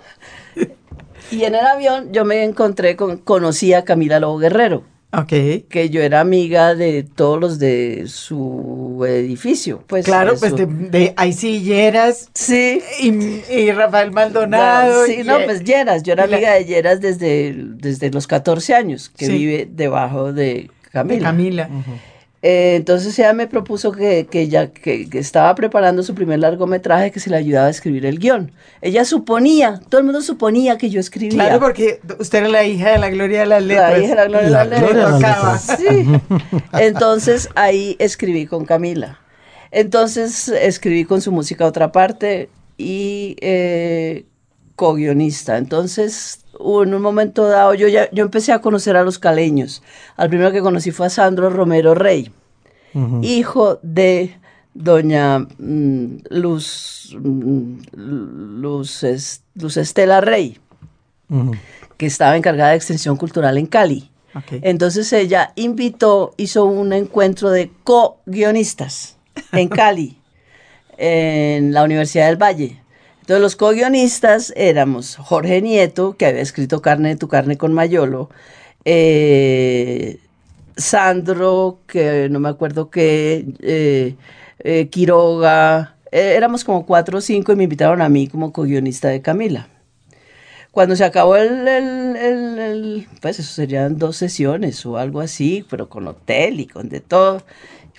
Y 1.31 1.43
en 1.43 1.55
el 1.55 1.65
avión 1.65 2.11
yo 2.13 2.25
me 2.25 2.43
encontré 2.43 2.95
con, 2.95 3.17
conocí 3.17 3.73
a 3.73 3.83
Camila 3.83 4.19
Lobo 4.19 4.37
Guerrero, 4.37 4.83
Ok. 5.13 5.27
que 5.69 5.89
yo 5.89 6.01
era 6.01 6.19
amiga 6.21 6.73
de 6.75 7.03
todos 7.03 7.39
los 7.39 7.59
de 7.59 8.03
su 8.07 9.03
edificio. 9.07 9.83
Pues, 9.87 10.05
Claro, 10.05 10.33
de 10.33 10.39
pues 10.39 10.51
su- 10.51 10.57
de, 10.57 10.65
de 10.65 11.13
ahí 11.17 11.33
sí, 11.33 11.61
Lleras 11.61 12.29
Sí. 12.33 12.81
y, 13.01 13.09
y 13.53 13.71
Rafael 13.71 14.11
Maldonado. 14.11 15.05
sí, 15.05 15.17
y- 15.21 15.23
no, 15.23 15.37
pues 15.45 15.63
Lleras, 15.63 16.03
yo 16.03 16.13
era 16.13 16.27
la- 16.27 16.35
amiga 16.37 16.53
de 16.53 16.65
Lleras 16.65 17.01
desde, 17.01 17.53
desde 17.57 18.09
los 18.11 18.27
14 18.27 18.73
años, 18.73 19.09
que 19.09 19.25
Sí. 19.27 19.31
vive 19.33 19.67
debajo 19.71 20.33
de 20.33 20.43
de 20.43 20.69
Camila. 20.91 21.23
Camila. 21.29 21.69
Eh, 22.43 22.75
entonces 22.75 23.17
ella 23.17 23.33
me 23.33 23.47
propuso 23.47 23.91
que, 23.91 24.27
que 24.29 24.41
ella 24.41 24.67
que, 24.71 25.09
que 25.09 25.17
estaba 25.17 25.55
preparando 25.55 26.03
su 26.03 26.13
primer 26.13 26.37
largometraje 26.39 27.09
que 27.11 27.19
se 27.19 27.31
le 27.31 27.37
ayudaba 27.37 27.67
a 27.67 27.71
escribir 27.71 28.05
el 28.05 28.19
guion. 28.19 28.51
Ella 28.81 29.05
suponía, 29.05 29.81
todo 29.89 29.99
el 29.99 30.05
mundo 30.05 30.21
suponía 30.21 30.77
que 30.77 30.89
yo 30.91 30.99
escribía. 30.99 31.33
Claro, 31.45 31.59
porque 31.59 31.99
usted 32.19 32.39
era 32.39 32.47
la 32.49 32.63
hija 32.63 32.91
de 32.91 32.99
la 32.99 33.09
gloria 33.09 33.39
de 33.39 33.45
las 33.47 33.63
letras. 33.63 33.91
La 33.91 33.99
hija 33.99 34.09
de 34.09 34.15
la 34.15 34.25
gloria 34.27 34.47
de 34.47 34.51
La 34.51 34.65
las 34.65 34.79
gloria 34.79 34.97
de 34.97 35.11
las 35.11 35.19
letras. 35.19 35.67
letras. 35.69 35.79
Sí. 35.79 36.59
Entonces 36.73 37.49
ahí 37.55 37.95
escribí 37.99 38.45
con 38.45 38.65
Camila. 38.65 39.19
Entonces 39.71 40.47
escribí 40.49 41.05
con 41.05 41.21
su 41.21 41.31
música 41.31 41.65
otra 41.65 41.91
parte 41.91 42.49
y 42.77 43.35
eh, 43.41 44.25
co-guionista. 44.77 45.57
Entonces, 45.57 46.45
en 46.59 46.93
un 46.93 47.01
momento 47.01 47.45
dado, 47.49 47.73
yo, 47.73 47.89
ya, 47.89 48.09
yo 48.11 48.23
empecé 48.23 48.53
a 48.53 48.59
conocer 48.61 48.95
a 48.95 49.03
los 49.03 49.19
caleños. 49.19 49.83
Al 50.15 50.29
primero 50.29 50.53
que 50.53 50.61
conocí 50.61 50.91
fue 50.91 51.07
a 51.07 51.09
Sandro 51.09 51.49
Romero 51.49 51.93
Rey, 51.95 52.31
hijo 53.23 53.79
de 53.83 54.37
doña 54.73 55.39
mm, 55.39 56.17
Luz, 56.29 57.15
mm, 57.19 57.73
Luz, 58.61 59.03
Es- 59.03 59.41
Luz 59.55 59.75
Estela 59.77 60.21
Rey, 60.21 60.57
que 61.97 62.05
estaba 62.05 62.37
encargada 62.37 62.69
de 62.71 62.77
extensión 62.77 63.17
cultural 63.17 63.57
en 63.57 63.65
Cali. 63.65 64.09
Entonces 64.63 65.11
ella 65.13 65.51
invitó, 65.55 66.33
hizo 66.37 66.65
un 66.65 66.93
encuentro 66.93 67.49
de 67.49 67.71
co-guionistas 67.83 69.17
en 69.51 69.67
Cali, 69.79 70.17
en 70.97 71.73
la 71.73 71.83
Universidad 71.83 72.27
del 72.27 72.37
Valle. 72.41 72.81
Entonces 73.27 73.41
los 73.41 73.57
co-guionistas 73.57 74.53
éramos 74.55 75.17
Jorge 75.17 75.61
Nieto, 75.61 76.15
que 76.15 76.27
había 76.27 76.41
escrito 76.41 76.81
Carne 76.81 77.09
de 77.09 77.15
tu 77.17 77.27
carne 77.27 77.57
con 77.57 77.73
Mayolo, 77.73 78.29
eh, 78.85 80.19
Sandro, 80.77 81.79
que 81.87 82.29
no 82.31 82.39
me 82.39 82.47
acuerdo 82.47 82.89
qué, 82.89 83.43
eh, 83.59 84.15
eh, 84.59 84.87
Quiroga, 84.87 85.97
eh, 86.13 86.35
éramos 86.37 86.63
como 86.63 86.85
cuatro 86.85 87.17
o 87.17 87.21
cinco 87.21 87.51
y 87.51 87.57
me 87.57 87.65
invitaron 87.65 88.01
a 88.01 88.07
mí 88.07 88.29
como 88.29 88.53
co-guionista 88.53 89.09
de 89.09 89.21
Camila. 89.21 89.67
Cuando 90.71 90.95
se 90.95 91.03
acabó 91.03 91.35
el, 91.35 91.67
el- 91.67 92.15
el- 92.15 92.59
el- 92.59 93.07
pues 93.19 93.39
eso 93.39 93.51
serían 93.51 93.97
dos 93.97 94.15
sesiones 94.15 94.85
o 94.85 94.95
algo 94.95 95.19
así, 95.19 95.65
pero 95.69 95.89
con 95.89 96.07
hotel 96.07 96.61
y 96.61 96.65
con 96.67 96.87
de 96.87 97.01
todo, 97.01 97.43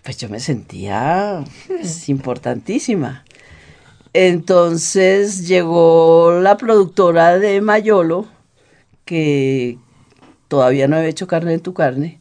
pues 0.02 0.16
yo 0.16 0.30
me 0.30 0.40
sentía 0.40 1.44
pues, 1.66 2.08
importantísima. 2.08 3.24
Entonces 4.12 5.46
llegó 5.46 6.40
la 6.40 6.56
productora 6.56 7.38
de 7.38 7.60
Mayolo, 7.60 8.26
que 9.04 9.78
todavía 10.48 10.88
no 10.88 10.96
había 10.96 11.08
hecho 11.08 11.26
carne 11.26 11.54
en 11.54 11.60
tu 11.60 11.74
carne, 11.74 12.20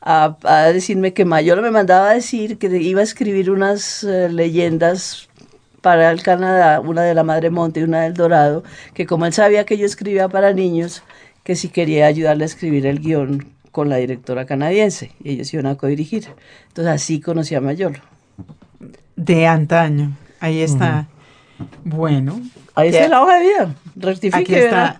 a, 0.00 0.36
a 0.44 0.72
decirme 0.72 1.12
que 1.12 1.24
Mayolo 1.24 1.62
me 1.62 1.70
mandaba 1.70 2.10
a 2.10 2.14
decir 2.14 2.58
que 2.58 2.66
iba 2.66 3.00
a 3.00 3.04
escribir 3.04 3.50
unas 3.50 4.04
eh, 4.04 4.28
leyendas 4.30 5.28
para 5.80 6.10
el 6.10 6.22
Canadá, 6.22 6.80
una 6.80 7.02
de 7.02 7.14
la 7.14 7.22
Madre 7.22 7.50
Monte 7.50 7.80
y 7.80 7.84
una 7.84 8.02
del 8.02 8.14
Dorado, 8.14 8.64
que 8.94 9.06
como 9.06 9.26
él 9.26 9.32
sabía 9.32 9.64
que 9.64 9.78
yo 9.78 9.86
escribía 9.86 10.28
para 10.28 10.52
niños, 10.52 11.02
que 11.44 11.56
si 11.56 11.68
quería 11.68 12.06
ayudarle 12.06 12.44
a 12.44 12.46
escribir 12.46 12.86
el 12.86 13.00
guion 13.00 13.52
con 13.70 13.88
la 13.88 13.96
directora 13.96 14.44
canadiense, 14.44 15.12
y 15.22 15.32
ellos 15.32 15.52
iban 15.54 15.66
a 15.66 15.76
codirigir. 15.76 16.26
Entonces 16.68 16.92
así 16.92 17.20
conocí 17.20 17.54
a 17.54 17.60
Mayolo. 17.60 18.00
De 19.16 19.46
antaño. 19.46 20.16
Ahí 20.40 20.60
está. 20.60 21.08
Bueno. 21.84 22.40
Ahí 22.74 22.88
está 22.88 23.08
la 23.08 23.22
hoja 23.22 23.38
de 23.38 23.40
vida, 23.40 23.74
rectifique. 23.96 24.38
Aquí 24.38 24.54
está. 24.54 24.98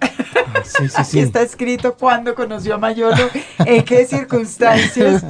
sí, 0.64 0.84
Aquí 0.96 1.10
sí. 1.10 1.20
está 1.20 1.42
escrito 1.42 1.94
cuándo 1.94 2.34
conoció 2.34 2.74
a 2.74 2.78
Mayolo, 2.78 3.30
en 3.64 3.84
qué 3.84 4.04
circunstancias 4.04 5.24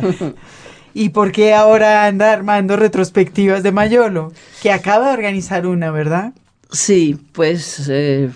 y 0.95 1.11
por 1.11 1.31
qué 1.31 1.55
ahora 1.55 2.07
anda 2.07 2.33
armando 2.33 2.77
retrospectivas 2.77 3.63
de 3.63 3.73
Mayolo, 3.73 4.33
que 4.63 4.73
acaba 4.73 5.09
de 5.09 5.13
organizar 5.13 5.67
una, 5.67 5.91
¿verdad? 5.91 6.33
Sí, 6.73 7.19
pues 7.33 7.89
eh, 7.89 8.31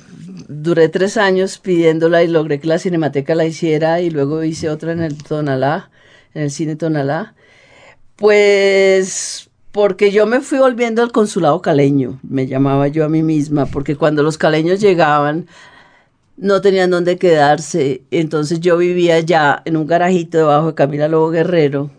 duré 0.49 0.89
tres 0.89 1.17
años 1.17 1.59
pidiéndola 1.59 2.23
y 2.23 2.29
logré 2.29 2.61
que 2.61 2.69
la 2.69 2.79
Cinemateca 2.79 3.35
la 3.35 3.47
hiciera 3.47 4.01
y 4.01 4.11
luego 4.11 4.45
hice 4.45 4.71
otra 4.71 4.93
en 4.93 5.01
el 5.01 5.17
Tonalá, 5.23 5.91
en 6.35 6.43
el 6.43 6.51
cine 6.51 6.77
Tonalá. 6.77 7.35
Pues 8.17 9.51
porque 9.73 10.13
yo 10.13 10.27
me 10.27 10.41
fui 10.41 10.59
volviendo 10.59 11.03
al 11.03 11.13
consulado 11.13 11.63
caleño, 11.63 12.21
me 12.23 12.47
llamaba 12.47 12.89
yo 12.89 13.05
a 13.05 13.09
mí 13.09 13.23
misma, 13.23 13.67
porque 13.67 13.97
cuando 13.97 14.23
los 14.23 14.37
caleños 14.37 14.81
llegaban 14.81 15.47
no 16.37 16.61
tenían 16.61 16.91
dónde 16.91 17.19
quedarse, 17.19 18.03
entonces 18.11 18.61
yo 18.61 18.77
vivía 18.77 19.21
ya 19.21 19.63
en 19.65 19.77
un 19.77 19.87
garajito 19.87 20.39
debajo 20.39 20.69
de 20.69 20.75
Camila 20.75 21.09
Lobo 21.09 21.31
Guerrero, 21.31 21.91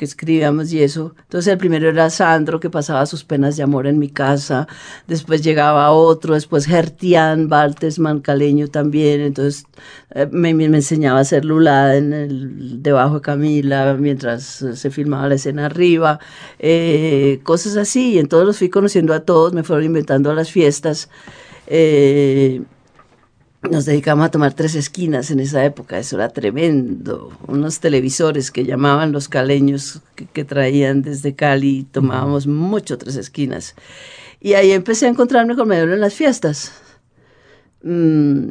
que 0.00 0.06
escribíamos 0.06 0.72
y 0.72 0.82
eso. 0.82 1.14
Entonces 1.24 1.52
el 1.52 1.58
primero 1.58 1.86
era 1.90 2.08
Sandro, 2.08 2.58
que 2.58 2.70
pasaba 2.70 3.04
sus 3.04 3.22
penas 3.22 3.58
de 3.58 3.62
amor 3.62 3.86
en 3.86 3.98
mi 3.98 4.08
casa, 4.08 4.66
después 5.06 5.42
llegaba 5.42 5.90
otro, 5.92 6.32
después 6.32 6.64
Gertián 6.64 7.48
Baltesman, 7.50 8.20
caleño 8.20 8.68
también, 8.68 9.20
entonces 9.20 9.66
eh, 10.14 10.26
me, 10.32 10.54
me 10.54 10.64
enseñaba 10.64 11.18
a 11.18 11.22
hacer 11.22 11.44
lulada 11.44 11.96
en 11.96 12.14
el, 12.14 12.82
debajo 12.82 13.16
de 13.16 13.20
Camila, 13.20 13.94
mientras 13.98 14.62
eh, 14.62 14.74
se 14.74 14.90
filmaba 14.90 15.28
la 15.28 15.34
escena 15.34 15.66
arriba, 15.66 16.18
eh, 16.58 17.40
cosas 17.42 17.76
así, 17.76 18.14
y 18.14 18.18
entonces 18.18 18.46
los 18.46 18.58
fui 18.58 18.70
conociendo 18.70 19.12
a 19.12 19.20
todos, 19.20 19.52
me 19.52 19.64
fueron 19.64 19.84
inventando 19.84 20.30
a 20.30 20.34
las 20.34 20.50
fiestas. 20.50 21.10
eh, 21.66 22.62
nos 23.68 23.84
dedicamos 23.84 24.26
a 24.26 24.30
tomar 24.30 24.54
tres 24.54 24.74
esquinas 24.74 25.30
en 25.30 25.40
esa 25.40 25.64
época, 25.64 25.98
eso 25.98 26.16
era 26.16 26.30
tremendo. 26.30 27.30
Unos 27.46 27.80
televisores 27.80 28.50
que 28.50 28.64
llamaban 28.64 29.12
los 29.12 29.28
caleños 29.28 30.00
que, 30.14 30.26
que 30.26 30.44
traían 30.44 31.02
desde 31.02 31.34
Cali, 31.34 31.86
tomábamos 31.90 32.46
mucho 32.46 32.96
tres 32.98 33.16
esquinas. 33.16 33.74
Y 34.40 34.54
ahí 34.54 34.72
empecé 34.72 35.06
a 35.06 35.10
encontrarme 35.10 35.56
con 35.56 35.68
Mayolo 35.68 35.94
en 35.94 36.00
las 36.00 36.14
fiestas. 36.14 36.72
Mm, 37.82 38.50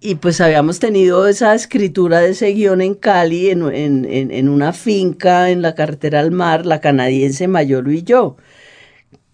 y 0.00 0.14
pues 0.16 0.40
habíamos 0.40 0.78
tenido 0.78 1.26
esa 1.28 1.54
escritura 1.54 2.20
de 2.20 2.30
ese 2.30 2.48
guion 2.52 2.80
en 2.82 2.94
Cali, 2.94 3.50
en, 3.50 3.62
en- 3.74 4.04
en- 4.04 4.30
en 4.30 4.48
una 4.48 4.72
finca 4.72 5.50
en 5.50 5.62
la 5.62 5.74
carretera 5.74 6.20
al 6.20 6.30
mar, 6.32 6.66
la 6.66 6.80
canadiense 6.80 7.48
Mayolo 7.48 7.92
y 7.92 8.02
yo 8.02 8.36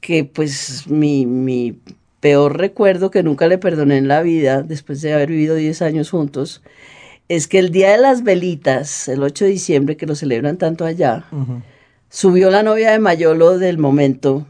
que 0.00 0.24
pues 0.24 0.86
mi, 0.88 1.26
mi 1.26 1.78
peor 2.22 2.56
recuerdo 2.56 3.10
que 3.10 3.24
nunca 3.24 3.48
le 3.48 3.58
perdoné 3.58 3.98
en 3.98 4.06
la 4.06 4.22
vida, 4.22 4.62
después 4.62 5.02
de 5.02 5.12
haber 5.12 5.28
vivido 5.28 5.56
10 5.56 5.82
años 5.82 6.10
juntos, 6.10 6.62
es 7.28 7.48
que 7.48 7.58
el 7.58 7.72
día 7.72 7.90
de 7.90 7.98
las 7.98 8.22
velitas, 8.22 9.08
el 9.08 9.24
8 9.24 9.44
de 9.44 9.50
diciembre, 9.50 9.96
que 9.96 10.06
lo 10.06 10.14
celebran 10.14 10.56
tanto 10.56 10.84
allá, 10.84 11.24
subió 12.10 12.48
la 12.50 12.62
novia 12.62 12.92
de 12.92 13.00
Mayolo 13.00 13.58
del 13.58 13.76
momento, 13.76 14.46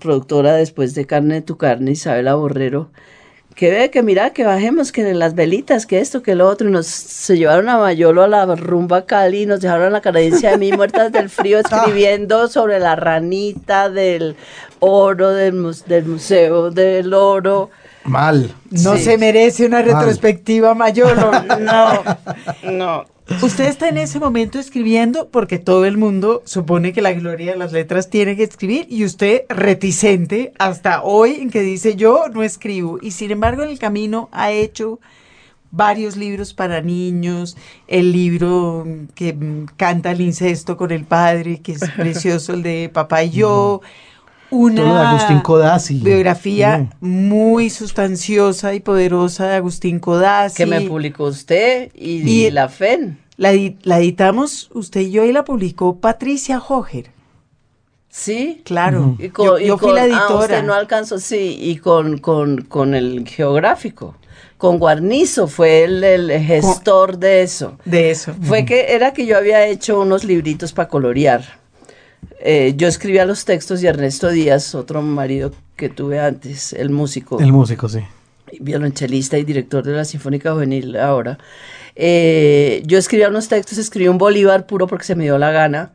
productora 0.00 0.54
después 0.54 0.94
de 0.94 1.04
Carne 1.04 1.34
de 1.34 1.42
tu 1.42 1.58
Carne, 1.58 1.90
Isabela 1.90 2.34
Borrero, 2.34 2.90
que 3.54 3.70
ve 3.70 3.90
que 3.90 4.02
mira, 4.02 4.30
que 4.30 4.44
bajemos, 4.44 4.90
que 4.90 5.12
las 5.12 5.34
velitas, 5.34 5.86
que 5.86 5.98
esto, 5.98 6.22
que 6.22 6.34
lo 6.34 6.48
otro, 6.48 6.68
y 6.68 6.72
nos 6.72 6.86
se 6.86 7.36
llevaron 7.36 7.68
a 7.68 7.76
Mayolo 7.76 8.22
a 8.22 8.28
la 8.28 8.46
rumba 8.54 9.04
Cali, 9.04 9.42
y 9.42 9.46
nos 9.46 9.60
dejaron 9.60 9.86
a 9.86 9.90
la 9.90 10.00
cadencia 10.00 10.50
de 10.50 10.58
mí 10.58 10.72
muertas 10.72 11.12
del 11.12 11.28
frío 11.28 11.58
escribiendo 11.64 12.48
sobre 12.48 12.78
la 12.78 12.96
ranita 12.96 13.90
del 13.90 14.36
oro, 14.80 15.30
del, 15.30 15.54
mus- 15.54 15.84
del 15.86 16.04
museo 16.06 16.70
del 16.70 17.12
oro. 17.14 17.70
Mal. 18.04 18.54
No 18.70 18.96
Sí. 18.96 19.02
se 19.04 19.18
merece 19.18 19.66
una 19.66 19.82
Mal. 19.82 19.86
retrospectiva 19.86 20.74
Mayolo. 20.74 21.30
No, 21.60 22.02
no. 22.72 23.04
Usted 23.42 23.64
está 23.64 23.88
en 23.88 23.98
ese 23.98 24.20
momento 24.20 24.60
escribiendo 24.60 25.28
porque 25.30 25.58
todo 25.58 25.84
el 25.84 25.96
mundo 25.96 26.42
supone 26.44 26.92
que 26.92 27.02
la 27.02 27.12
gloria 27.12 27.52
de 27.52 27.58
las 27.58 27.72
letras 27.72 28.08
tiene 28.08 28.36
que 28.36 28.44
escribir 28.44 28.86
y 28.88 29.04
usted 29.04 29.42
reticente 29.48 30.52
hasta 30.60 31.02
hoy 31.02 31.38
en 31.40 31.50
que 31.50 31.60
dice 31.62 31.96
yo 31.96 32.26
no 32.32 32.44
escribo 32.44 33.00
y 33.02 33.10
sin 33.10 33.32
embargo 33.32 33.64
en 33.64 33.70
el 33.70 33.80
camino 33.80 34.28
ha 34.30 34.52
hecho 34.52 35.00
varios 35.72 36.16
libros 36.16 36.54
para 36.54 36.80
niños, 36.80 37.56
el 37.88 38.12
libro 38.12 38.86
que 39.16 39.36
canta 39.76 40.12
el 40.12 40.20
incesto 40.20 40.76
con 40.76 40.92
el 40.92 41.04
padre, 41.04 41.60
que 41.60 41.72
es 41.72 41.80
precioso, 41.96 42.54
el 42.54 42.62
de 42.62 42.88
Papá 42.92 43.24
y 43.24 43.30
yo. 43.30 43.80
De 44.50 44.80
Agustín 44.82 45.40
Codazzi. 45.40 46.00
biografía 46.00 46.88
Mm. 47.00 47.28
muy 47.28 47.70
sustanciosa 47.70 48.74
y 48.74 48.80
poderosa 48.80 49.46
de 49.48 49.56
Agustín 49.56 49.98
Codazzi. 49.98 50.56
Que 50.56 50.66
me 50.66 50.80
publicó 50.82 51.24
usted 51.24 51.90
y, 51.94 52.22
Y- 52.46 52.50
la 52.50 52.68
FEN. 52.68 53.18
La, 53.36 53.52
edi- 53.52 53.76
la 53.82 53.98
editamos 53.98 54.70
usted 54.72 55.00
y 55.02 55.10
yo 55.10 55.24
y 55.24 55.32
la 55.32 55.44
publicó 55.44 55.96
Patricia 56.00 56.58
Hoger. 56.66 57.10
Sí. 58.08 58.62
Claro. 58.64 59.16
Y 59.18 59.28
con, 59.28 59.46
yo 59.46 59.58
y 59.58 59.66
yo 59.66 59.76
fui 59.76 59.88
con- 59.88 59.94
la 59.96 60.02
ah, 60.02 60.06
editora. 60.06 60.38
usted 60.40 60.62
no 60.64 60.72
alcanzó, 60.72 61.18
sí, 61.18 61.58
y 61.60 61.76
con, 61.76 62.16
con, 62.18 62.62
con 62.62 62.94
el 62.94 63.28
geográfico. 63.28 64.14
Con 64.56 64.78
Guarnizo 64.78 65.48
fue 65.48 65.84
el, 65.84 66.02
el 66.02 66.30
gestor 66.42 67.18
de 67.18 67.42
eso. 67.42 67.76
de 67.84 68.10
eso. 68.10 68.32
Fue 68.40 68.64
que 68.64 68.94
era 68.94 69.12
que 69.12 69.26
yo 69.26 69.36
había 69.36 69.66
hecho 69.66 70.00
unos 70.00 70.24
libritos 70.24 70.72
para 70.72 70.88
colorear. 70.88 71.44
Eh, 72.40 72.74
yo 72.76 72.86
escribía 72.88 73.24
los 73.24 73.44
textos 73.44 73.82
y 73.82 73.86
Ernesto 73.86 74.28
Díaz, 74.30 74.74
otro 74.74 75.02
marido 75.02 75.52
que 75.76 75.88
tuve 75.88 76.20
antes, 76.20 76.72
el 76.72 76.90
músico, 76.90 77.40
El 77.40 77.52
músico, 77.52 77.88
sí. 77.88 78.00
violonchelista 78.60 79.38
y 79.38 79.44
director 79.44 79.84
de 79.84 79.92
la 79.92 80.04
Sinfónica 80.04 80.52
Juvenil 80.52 80.96
ahora. 80.96 81.38
eh, 81.94 82.82
yo 82.86 82.98
escribía 82.98 83.28
unos 83.28 83.48
textos, 83.48 83.78
escribí 83.78 84.08
un 84.08 84.18
Bolívar 84.18 84.66
puro 84.66 84.86
porque 84.86 85.04
se 85.04 85.14
me 85.14 85.24
dio 85.24 85.38
la 85.38 85.50
gana. 85.50 85.92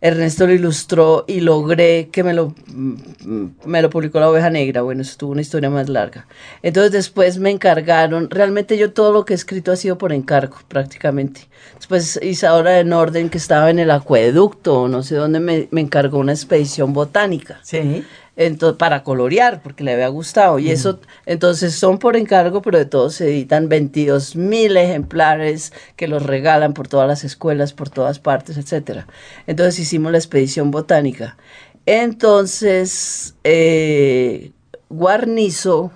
Ernesto 0.00 0.46
lo 0.46 0.52
ilustró 0.52 1.24
y 1.26 1.40
logré 1.40 2.08
que 2.12 2.22
me 2.22 2.32
lo, 2.32 2.54
mm, 2.68 3.46
me 3.64 3.82
lo 3.82 3.90
publicó 3.90 4.20
la 4.20 4.30
oveja 4.30 4.48
negra. 4.48 4.82
Bueno, 4.82 5.02
eso 5.02 5.16
tuvo 5.18 5.32
una 5.32 5.40
historia 5.40 5.70
más 5.70 5.88
larga. 5.88 6.26
Entonces 6.62 6.92
después 6.92 7.38
me 7.38 7.50
encargaron, 7.50 8.30
realmente 8.30 8.78
yo 8.78 8.92
todo 8.92 9.12
lo 9.12 9.24
que 9.24 9.34
he 9.34 9.36
escrito 9.36 9.72
ha 9.72 9.76
sido 9.76 9.98
por 9.98 10.12
encargo 10.12 10.56
prácticamente. 10.68 11.48
Después 11.76 12.20
Isadora 12.22 12.72
de 12.72 12.84
Norden, 12.84 13.28
que 13.28 13.38
estaba 13.38 13.70
en 13.70 13.80
el 13.80 13.90
acueducto, 13.90 14.86
no 14.86 15.02
sé 15.02 15.16
dónde, 15.16 15.40
me, 15.40 15.68
me 15.72 15.80
encargó 15.80 16.18
una 16.18 16.32
expedición 16.32 16.92
botánica 16.92 17.60
Sí. 17.62 18.04
Ento- 18.38 18.76
para 18.78 19.02
colorear, 19.02 19.60
porque 19.62 19.84
le 19.84 19.92
había 19.92 20.08
gustado. 20.08 20.58
Y 20.58 20.70
eso, 20.70 21.00
entonces 21.26 21.74
son 21.74 21.98
por 21.98 22.16
encargo, 22.16 22.62
pero 22.62 22.78
de 22.78 22.86
todos 22.86 23.16
se 23.16 23.28
editan 23.28 23.68
22 23.68 24.36
mil 24.36 24.76
ejemplares 24.78 25.72
que 25.96 26.08
los 26.08 26.22
regalan 26.22 26.72
por 26.72 26.88
todas 26.88 27.06
las 27.06 27.24
escuelas, 27.24 27.74
por 27.74 27.90
todas 27.90 28.18
partes, 28.18 28.56
etcétera. 28.56 29.06
Entonces 29.46 29.78
hicimos 29.80 30.12
la 30.12 30.18
expedición 30.18 30.70
botánica. 30.70 31.36
Entonces, 31.84 33.34
eh, 33.44 34.52
Guarnizo, 34.88 35.90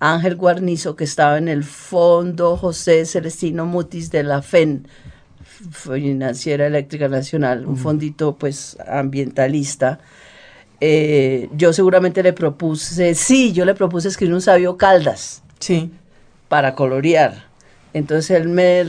Ángel 0.00 0.36
Guarnizo, 0.36 0.96
que 0.96 1.04
estaba 1.04 1.38
en 1.38 1.48
el 1.48 1.64
fondo 1.64 2.56
José 2.56 3.06
Celestino 3.06 3.64
Mutis 3.64 4.10
de 4.10 4.22
la 4.22 4.42
FEN, 4.42 4.86
Financiera 5.70 6.66
Eléctrica 6.66 7.08
Nacional, 7.08 7.66
un 7.66 7.76
fondito 7.76 8.36
pues 8.36 8.76
ambientalista, 8.86 10.00
eh, 10.80 11.48
yo 11.56 11.72
seguramente 11.72 12.22
le 12.22 12.32
propuse, 12.32 13.14
sí, 13.14 13.52
yo 13.52 13.64
le 13.64 13.74
propuse 13.74 14.08
escribir 14.08 14.34
un 14.34 14.42
sabio 14.42 14.76
Caldas 14.76 15.42
Sí. 15.58 15.90
para 16.48 16.74
colorear. 16.74 17.46
Entonces 17.94 18.30
él 18.38 18.48
me 18.48 18.84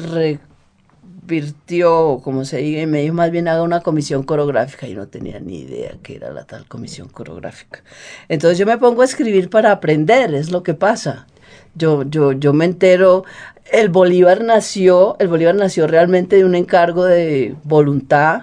revirtió, 1.25 2.19
como 2.23 2.43
se 2.45 2.57
diga, 2.57 2.81
y 2.81 2.87
me 2.87 3.01
dijo 3.01 3.13
más 3.13 3.31
bien 3.31 3.47
haga 3.47 3.61
una 3.61 3.79
comisión 3.81 4.23
coreográfica. 4.23 4.87
Y 4.87 4.95
no 4.95 5.07
tenía 5.07 5.39
ni 5.39 5.59
idea 5.59 5.93
que 6.03 6.15
era 6.15 6.31
la 6.31 6.43
tal 6.45 6.67
comisión 6.67 7.07
coreográfica. 7.07 7.83
Entonces 8.27 8.57
yo 8.57 8.65
me 8.65 8.77
pongo 8.77 9.01
a 9.01 9.05
escribir 9.05 9.49
para 9.49 9.71
aprender, 9.71 10.33
es 10.33 10.51
lo 10.51 10.63
que 10.63 10.73
pasa. 10.73 11.27
Yo, 11.75 12.03
yo, 12.03 12.33
yo 12.33 12.53
me 12.53 12.65
entero, 12.65 13.23
el 13.71 13.89
Bolívar 13.89 14.43
nació, 14.43 15.15
el 15.19 15.27
Bolívar 15.27 15.55
nació 15.55 15.87
realmente 15.87 16.35
de 16.37 16.45
un 16.45 16.55
encargo 16.55 17.05
de 17.05 17.55
voluntad, 17.63 18.41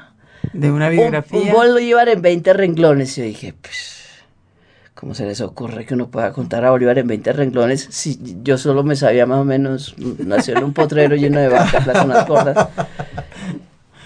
De 0.52 0.70
una 0.70 0.86
un, 0.86 0.92
biografía. 0.92 1.40
un 1.40 1.52
Bolívar 1.52 2.08
en 2.08 2.22
20 2.22 2.52
renglones. 2.52 3.16
Y 3.18 3.20
yo 3.20 3.26
dije, 3.26 3.54
pues, 3.60 4.04
¿cómo 4.94 5.14
se 5.14 5.24
les 5.26 5.40
ocurre 5.40 5.84
que 5.86 5.94
uno 5.94 6.08
pueda 6.08 6.32
contar 6.32 6.64
a 6.64 6.70
Bolívar 6.70 6.98
en 6.98 7.06
20 7.06 7.32
renglones 7.32 7.86
si 7.90 8.18
yo 8.42 8.58
solo 8.58 8.82
me 8.82 8.96
sabía 8.96 9.26
más 9.26 9.38
o 9.38 9.44
menos, 9.44 9.94
nació 10.18 10.56
en 10.56 10.64
un 10.64 10.72
potrero 10.72 11.16
lleno 11.16 11.40
de 11.40 11.48
vacas, 11.48 11.86
las 11.86 12.04
unas 12.04 12.26
gordas? 12.26 12.68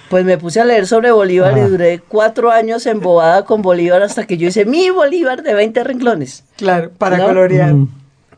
Pues 0.09 0.25
me 0.25 0.39
puse 0.39 0.59
a 0.59 0.65
leer 0.65 0.87
sobre 0.87 1.11
Bolívar 1.11 1.53
Ajá. 1.53 1.67
y 1.67 1.71
duré 1.71 1.99
cuatro 2.01 2.51
años 2.51 2.87
embobada 2.87 3.45
con 3.45 3.61
Bolívar 3.61 4.03
hasta 4.03 4.27
que 4.27 4.39
yo 4.39 4.49
hice 4.49 4.65
mi 4.65 4.89
Bolívar 4.89 5.43
de 5.43 5.53
20 5.53 5.85
renglones. 5.85 6.45
Claro, 6.57 6.91
para 6.97 7.19
¿No? 7.19 7.27
colorear. 7.27 7.75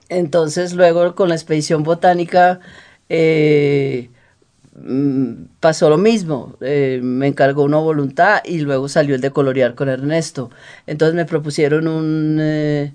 Entonces 0.08 0.72
luego 0.72 1.14
con 1.14 1.28
la 1.28 1.36
expedición 1.36 1.84
botánica 1.84 2.58
eh, 3.08 4.10
pasó 5.60 5.90
lo 5.90 5.98
mismo. 5.98 6.56
Eh, 6.60 7.00
me 7.02 7.26
encargó 7.26 7.64
una 7.64 7.78
voluntad 7.78 8.40
y 8.44 8.60
luego 8.60 8.88
salió 8.88 9.14
el 9.14 9.20
de 9.20 9.30
colorear 9.30 9.74
con 9.74 9.88
Ernesto. 9.88 10.50
Entonces 10.86 11.14
me 11.14 11.24
propusieron 11.24 11.88
un, 11.88 12.38
eh, 12.40 12.94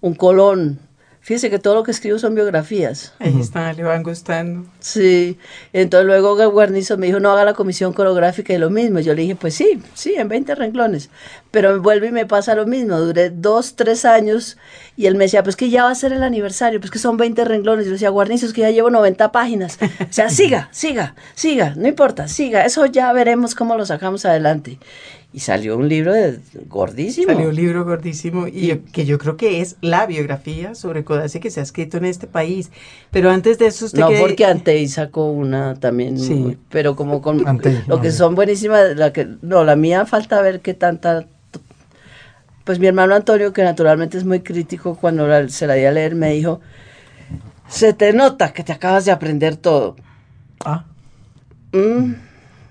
un 0.00 0.14
colón. 0.14 0.80
Fíjese 1.28 1.50
que 1.50 1.58
todo 1.58 1.74
lo 1.74 1.82
que 1.82 1.90
escribo 1.90 2.18
son 2.18 2.34
biografías. 2.34 3.12
Ahí 3.18 3.38
está, 3.38 3.70
le 3.74 3.82
van 3.82 4.02
gustando. 4.02 4.66
Sí, 4.80 5.36
entonces 5.74 6.06
luego 6.06 6.50
Guarnizo 6.50 6.96
me 6.96 7.08
dijo, 7.08 7.20
no 7.20 7.30
haga 7.30 7.44
la 7.44 7.52
comisión 7.52 7.92
coreográfica 7.92 8.54
y 8.54 8.56
lo 8.56 8.70
mismo. 8.70 8.98
Yo 9.00 9.12
le 9.12 9.20
dije, 9.20 9.36
pues 9.36 9.52
sí, 9.52 9.82
sí, 9.92 10.14
en 10.16 10.28
20 10.28 10.54
renglones. 10.54 11.10
Pero 11.50 11.74
me 11.74 11.80
vuelve 11.80 12.06
y 12.06 12.12
me 12.12 12.24
pasa 12.24 12.54
lo 12.54 12.64
mismo. 12.64 12.98
Duré 12.98 13.28
dos, 13.28 13.76
tres 13.76 14.06
años 14.06 14.56
y 14.96 15.04
él 15.04 15.16
me 15.16 15.24
decía, 15.24 15.42
pues 15.42 15.54
que 15.54 15.68
ya 15.68 15.84
va 15.84 15.90
a 15.90 15.94
ser 15.94 16.14
el 16.14 16.22
aniversario, 16.22 16.80
pues 16.80 16.90
que 16.90 16.98
son 16.98 17.18
20 17.18 17.44
renglones. 17.44 17.84
Yo 17.84 17.90
le 17.90 17.96
decía, 17.96 18.08
Guarnizo, 18.08 18.46
es 18.46 18.54
que 18.54 18.62
ya 18.62 18.70
llevo 18.70 18.88
90 18.88 19.30
páginas. 19.30 19.78
O 19.82 20.12
sea, 20.12 20.30
siga, 20.30 20.70
siga, 20.72 21.14
siga, 21.34 21.74
no 21.76 21.88
importa, 21.88 22.26
siga. 22.26 22.64
Eso 22.64 22.86
ya 22.86 23.12
veremos 23.12 23.54
cómo 23.54 23.76
lo 23.76 23.84
sacamos 23.84 24.24
adelante. 24.24 24.78
Y 25.38 25.40
salió 25.40 25.76
un 25.76 25.88
libro 25.88 26.12
de, 26.12 26.40
gordísimo. 26.68 27.32
Salió 27.32 27.50
un 27.50 27.54
libro 27.54 27.84
gordísimo 27.84 28.48
y 28.48 28.66
yo- 28.66 28.84
que 28.92 29.06
yo 29.06 29.18
creo 29.18 29.36
que 29.36 29.60
es 29.60 29.76
la 29.82 30.04
biografía 30.04 30.74
sobre 30.74 31.04
Codazzi 31.04 31.38
que 31.38 31.52
se 31.52 31.60
ha 31.60 31.62
escrito 31.62 31.96
en 31.96 32.06
este 32.06 32.26
país. 32.26 32.72
Pero 33.12 33.30
antes 33.30 33.56
de 33.56 33.68
eso 33.68 33.84
usted 33.86 34.00
No, 34.00 34.08
cree- 34.08 34.18
porque 34.18 34.44
Antei 34.44 34.88
sacó 34.88 35.30
una 35.30 35.76
también, 35.76 36.18
Sí. 36.18 36.34
muy- 36.34 36.58
pero 36.70 36.96
como 36.96 37.22
con 37.22 37.38
Antey, 37.46 37.84
lo 37.86 37.98
no, 37.98 38.02
que 38.02 38.10
son 38.10 38.34
buenísimas, 38.34 38.96
la 38.96 39.12
que 39.12 39.28
no, 39.40 39.62
la 39.62 39.76
mía 39.76 40.06
falta 40.06 40.42
ver 40.42 40.58
qué 40.60 40.74
tanta 40.74 41.24
pues 42.64 42.80
mi 42.80 42.88
hermano 42.88 43.14
Antonio, 43.14 43.52
que 43.52 43.62
naturalmente 43.62 44.18
es 44.18 44.24
muy 44.24 44.40
crítico 44.40 44.96
cuando 44.96 45.28
la- 45.28 45.48
se 45.48 45.68
la 45.68 45.74
di 45.74 45.84
a 45.84 45.92
leer, 45.92 46.16
me 46.16 46.32
dijo, 46.32 46.60
se 47.68 47.92
te 47.92 48.12
nota 48.12 48.52
que 48.52 48.64
te 48.64 48.72
acabas 48.72 49.04
de 49.04 49.12
aprender 49.12 49.54
todo. 49.54 49.94
Ah, 50.64 50.84
Mm, 51.72 52.14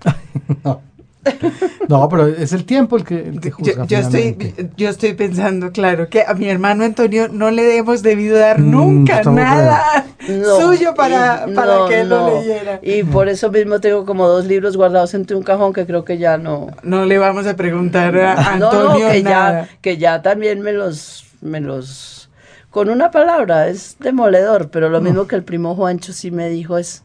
no, 0.64 0.82
pero 2.10 2.26
es 2.26 2.52
el 2.52 2.64
tiempo 2.64 2.96
el 2.96 3.04
que, 3.04 3.18
el 3.28 3.40
que 3.40 3.50
Yo, 3.50 3.54
juzga 3.56 3.86
yo 3.86 3.98
estoy, 3.98 4.36
yo 4.76 4.88
estoy 4.88 5.14
pensando, 5.14 5.72
claro, 5.72 6.08
que 6.08 6.22
a 6.26 6.34
mi 6.34 6.48
hermano 6.48 6.84
Antonio 6.84 7.28
no 7.28 7.50
le 7.50 7.76
hemos 7.76 8.02
debido 8.02 8.38
dar 8.38 8.60
Mm, 8.60 8.70
nunca 8.70 9.22
nada 9.24 10.06
no, 10.26 10.56
suyo 10.56 10.94
para, 10.94 11.46
y- 11.46 11.54
para 11.54 11.76
no, 11.78 11.88
que 11.88 12.00
él 12.00 12.08
lo 12.08 12.18
no. 12.20 12.26
leyera. 12.40 12.80
Y 12.82 13.02
por 13.04 13.28
eso 13.28 13.50
mismo 13.50 13.80
tengo 13.80 14.04
como 14.04 14.28
dos 14.28 14.46
libros 14.46 14.76
guardados 14.76 15.14
entre 15.14 15.36
un 15.36 15.42
cajón 15.42 15.72
que 15.72 15.86
creo 15.86 16.04
que 16.04 16.18
ya 16.18 16.36
no... 16.38 16.68
No 16.82 17.04
le 17.04 17.18
vamos 17.18 17.46
a 17.46 17.56
preguntar 17.56 18.16
a 18.18 18.34
No, 18.58 18.72
Antonio 18.72 19.06
no, 19.06 19.12
que 19.12 19.22
nada. 19.22 19.62
ya, 19.62 19.68
que 19.80 19.96
ya 19.98 20.22
también 20.22 20.60
me 20.60 20.72
los, 20.72 21.24
me 21.40 21.60
los, 21.60 22.30
con 22.70 22.90
una 22.90 23.10
palabra, 23.10 23.68
es 23.68 23.96
demoledor, 24.00 24.70
pero 24.70 24.88
lo 24.88 25.00
mismo 25.00 25.26
que 25.26 25.36
el 25.36 25.44
primo 25.44 25.74
Juancho 25.74 26.12
sí 26.12 26.30
me 26.30 26.48
dijo 26.48 26.76
es 26.78 27.02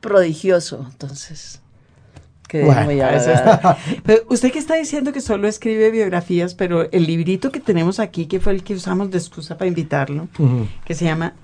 prodigioso, 0.00 0.86
entonces, 0.90 1.59
quedé 2.50 2.64
Bueno, 2.64 2.82
muy 2.84 3.00
Pero 4.04 4.22
usted 4.28 4.50
que 4.50 4.58
está 4.58 4.74
diciendo 4.74 5.12
que 5.12 5.20
solo 5.20 5.46
escribe 5.46 5.90
biografías, 5.90 6.54
pero 6.54 6.90
el 6.90 7.06
librito 7.06 7.52
que 7.52 7.60
tenemos 7.60 8.00
aquí, 8.00 8.26
que 8.26 8.40
fue 8.40 8.52
el 8.52 8.64
que 8.64 8.74
usamos 8.74 9.10
de 9.10 9.18
excusa 9.18 9.56
para 9.56 9.68
invitarlo, 9.68 10.28
que 10.84 10.94
se 10.94 11.04
llama 11.04 11.34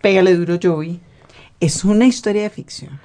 Pégale 0.00 0.34
duro 0.36 0.58
Joey, 0.62 1.00
es 1.60 1.84
una 1.84 2.06
historia 2.06 2.42
de 2.42 2.50
ficción. 2.50 3.00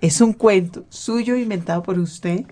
Es 0.00 0.20
un 0.20 0.34
cuento 0.34 0.84
suyo 0.90 1.34
inventado 1.34 1.82
por 1.82 1.98
usted, 1.98 2.44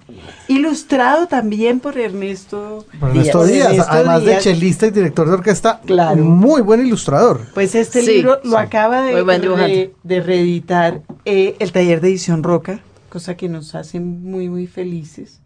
ilustrado 0.49 1.27
también 1.27 1.81
por 1.81 1.99
Ernesto. 1.99 2.87
Por 2.99 3.11
Ernesto 3.11 3.45
Díaz. 3.45 3.57
Díaz, 3.59 3.71
Ernesto 3.73 3.93
además 3.93 4.25
de 4.25 4.39
chelista 4.39 4.87
y 4.87 4.91
director 4.91 5.27
de 5.29 5.35
orquesta, 5.35 5.81
Claro. 5.85 6.17
muy 6.25 6.63
buen 6.63 6.85
ilustrador. 6.87 7.43
Pues 7.53 7.75
este 7.75 8.01
Sí, 8.01 8.13
libro 8.17 8.39
lo 8.43 8.51
sí. 8.53 8.57
acaba 8.57 9.03
re- 9.03 9.93
de 10.03 10.21
reeditar 10.23 11.03
eh, 11.27 11.57
el 11.59 11.73
taller 11.73 12.01
de 12.01 12.09
edición 12.09 12.43
Roca, 12.43 12.81
cosa 13.13 13.37
que 13.37 13.49
nos 13.49 13.75
hace 13.75 14.01
muy, 14.01 14.49
muy 14.49 14.67
felices. 14.67 15.41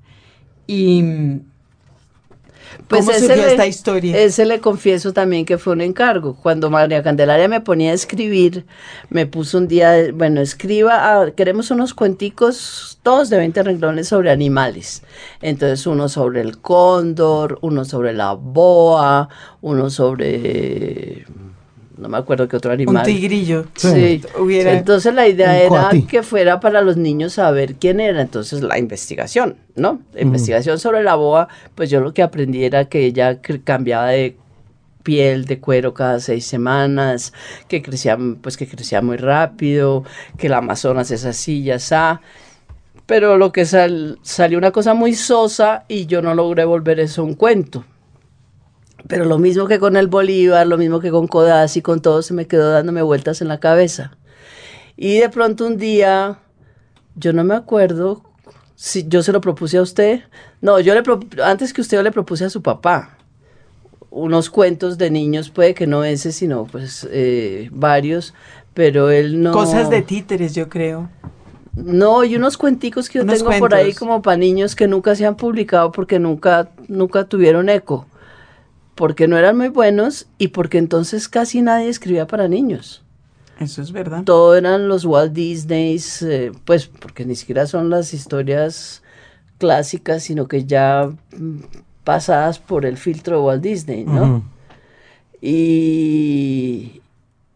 Y 0.67 1.03
mm, 1.03 1.41
¿cómo 2.89 3.13
surgió 3.13 3.43
le- 3.43 3.51
esta 3.53 3.67
historia? 3.67 4.17
Ese 4.19 4.45
le 4.47 4.61
confieso 4.61 5.13
también 5.13 5.45
que 5.45 5.59
fue 5.59 5.73
un 5.73 5.81
encargo. 5.81 6.37
Cuando 6.37 6.71
María 6.71 7.03
Candelaria 7.03 7.49
me 7.49 7.61
ponía 7.61 7.91
a 7.91 7.95
escribir, 7.95 8.67
me 9.11 9.27
puso 9.27 9.59
un 9.59 9.69
día, 9.69 10.13
bueno, 10.13 10.41
escriba, 10.41 10.93
ah, 11.23 11.31
queremos 11.37 11.71
unos 11.71 11.95
cuenticos, 11.95 12.99
todos 13.03 13.31
de 13.31 13.39
20 13.39 13.63
renglones 13.63 14.09
sobre 14.09 14.31
animales. 14.31 15.03
Entonces, 15.43 15.87
uno 15.87 16.09
sobre 16.09 16.41
el 16.41 16.59
cóndor, 16.59 17.59
uno 17.63 17.85
sobre 17.85 18.13
la 18.13 18.33
boa, 18.35 19.29
uno 19.61 19.91
sobre 19.91 21.27
no 21.99 22.09
me 22.09 22.19
acuerdo 22.19 22.47
qué 22.49 22.57
otro 22.57 22.71
Un 22.71 22.75
animal. 22.81 23.05
tigrillo. 23.05 23.67
Sí. 23.75 24.21
Hubiera- 24.39 24.73
Entonces 24.73 25.15
la 25.15 25.27
idea 25.29 25.51
Un 25.69 25.75
era 25.77 25.91
que 26.09 26.23
fuera 26.23 26.61
para 26.61 26.81
los 26.83 26.97
niños 26.97 27.35
saber 27.35 27.75
quién 27.77 28.01
era. 28.01 28.21
Entonces 28.21 28.61
la 28.63 28.79
investigación, 28.79 29.57
¿no? 29.75 30.01
La 30.15 30.21
investigación 30.23 30.79
sobre 30.79 31.03
la 31.03 31.15
boa, 31.15 31.49
pues 31.75 31.91
yo 31.91 32.01
lo 32.01 32.13
que 32.15 32.23
aprendí 32.23 32.65
era 32.65 32.87
que 32.87 33.05
ella 33.07 33.41
cambiaba 33.65 34.09
de 34.09 34.37
piel 35.03 35.45
de 35.45 35.61
cuero 35.61 35.95
cada 35.95 36.19
seis 36.19 36.45
semanas, 36.47 37.33
que 37.69 37.81
crecía, 37.81 38.19
pues 38.43 38.57
que 38.57 38.67
crecía 38.67 39.01
muy 39.03 39.17
rápido, 39.17 40.03
que 40.37 40.49
el 40.49 40.55
Amazonas 40.55 41.11
es 41.13 41.25
así, 41.25 41.63
ya 41.63 41.77
está. 41.77 42.21
Pero 43.07 43.37
lo 43.39 43.53
que 43.53 43.65
sal- 43.67 44.19
salió 44.23 44.59
una 44.59 44.73
cosa 44.73 44.93
muy 44.95 45.15
sosa 45.15 45.85
y 45.87 46.07
yo 46.07 46.23
no 46.23 46.35
logré 46.35 46.65
volver 46.65 46.99
eso 46.99 47.23
un 47.23 47.35
cuento. 47.35 47.85
Pero 49.09 49.25
lo 49.25 49.39
mismo 49.39 49.67
que 49.67 49.79
con 49.79 49.97
el 49.97 50.09
Bolívar, 50.09 50.67
lo 50.67 50.79
mismo 50.79 51.01
que 51.01 51.11
con 51.11 51.27
Codazzi, 51.27 51.83
con 51.83 52.01
todo, 52.01 52.23
se 52.23 52.35
me 52.35 52.47
quedó 52.47 52.71
dándome 52.71 53.03
vueltas 53.03 53.41
en 53.41 53.49
la 53.49 53.61
cabeza. 53.61 54.17
Y 54.97 55.19
de 55.19 55.29
pronto 55.29 55.67
un 55.67 55.77
día, 55.77 56.39
yo 57.15 57.33
no 57.33 57.45
me 57.45 57.55
acuerdo 57.55 58.23
si 58.75 59.07
yo 59.09 59.23
se 59.23 59.33
lo 59.33 59.41
propuse 59.41 59.79
a 59.79 59.83
usted. 59.83 60.23
No, 60.61 60.81
yo 60.81 60.95
le 60.95 61.03
antes 61.45 61.73
que 61.73 61.81
usted 61.81 61.99
yo 61.99 62.03
le 62.03 62.13
propuse 62.13 62.45
a 62.45 62.51
su 62.51 62.63
papá 62.63 63.17
unos 64.17 64.49
cuentos 64.49 64.97
de 64.97 65.11
niños, 65.11 65.51
puede 65.51 65.75
que 65.75 65.87
no 65.87 66.03
ese, 66.03 66.33
sino 66.33 66.65
pues 66.65 67.07
eh, 67.11 67.69
varios, 67.71 68.33
pero 68.73 69.11
él 69.11 69.43
no... 69.43 69.53
Cosas 69.53 69.91
de 69.91 70.01
títeres, 70.01 70.55
yo 70.55 70.71
creo. 70.71 71.11
No, 71.75 72.25
y 72.25 72.37
unos 72.37 72.57
cuenticos 72.57 73.11
que 73.11 73.19
yo 73.19 73.25
Unos 73.25 73.39
tengo 73.39 73.51
por 73.59 73.75
ahí 73.75 73.93
como 73.93 74.23
para 74.23 74.39
niños 74.39 74.75
que 74.75 74.89
nunca 74.89 75.15
se 75.15 75.27
han 75.27 75.37
publicado 75.37 75.93
porque 75.93 76.19
nunca, 76.19 76.71
nunca 76.89 77.25
tuvieron 77.25 77.69
eco, 77.69 78.07
porque 78.97 79.29
no 79.29 79.39
eran 79.39 79.57
muy 79.57 79.69
buenos 79.69 80.27
y 80.39 80.49
porque 80.49 80.79
entonces 80.79 81.29
casi 81.29 81.63
nadie 81.63 81.89
escribía 81.89 82.27
para 82.27 82.49
niños. 82.49 83.05
Eso 83.61 83.81
es 83.81 83.93
verdad. 83.93 84.25
Todo 84.25 84.57
eran 84.57 84.89
los 84.89 85.05
Walt 85.05 85.33
Disneys, 85.33 86.23
eh, 86.23 86.51
pues 86.65 86.89
porque 86.89 87.25
ni 87.25 87.37
siquiera 87.37 87.67
son 87.67 87.89
las 87.89 88.13
historias 88.13 89.03
clásicas, 89.59 90.25
sino 90.25 90.49
que 90.49 90.65
ya 90.65 91.11
mm, 91.37 91.59
pasadas 92.05 92.59
por 92.59 92.85
el 92.85 92.97
filtro 92.97 93.37
de 93.37 93.43
Walt 93.43 93.63
Disney, 93.63 94.05
¿no? 94.05 94.23
Ujú. 94.23 94.43
y, 95.41 97.01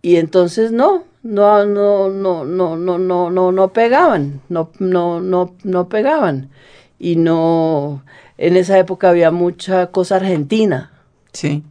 y 0.02 0.16
entonces 0.16 0.72
no, 0.72 1.04
no, 1.22 1.64
no, 1.66 2.08
no, 2.10 2.44
no, 2.44 2.76
no, 2.76 2.98
no, 2.98 3.30
no, 3.30 3.52
no 3.52 3.68
pegaban, 3.72 4.40
no, 4.48 4.70
no, 4.78 5.20
no, 5.20 5.54
no 5.64 5.88
pegaban. 5.88 6.50
Y 6.98 7.16
no, 7.16 8.02
en 8.36 8.56
esa 8.56 8.78
época 8.78 9.08
había 9.08 9.30
mucha 9.30 9.86
cosa 9.88 10.16
argentina. 10.16 10.90
Sí. 11.32 11.62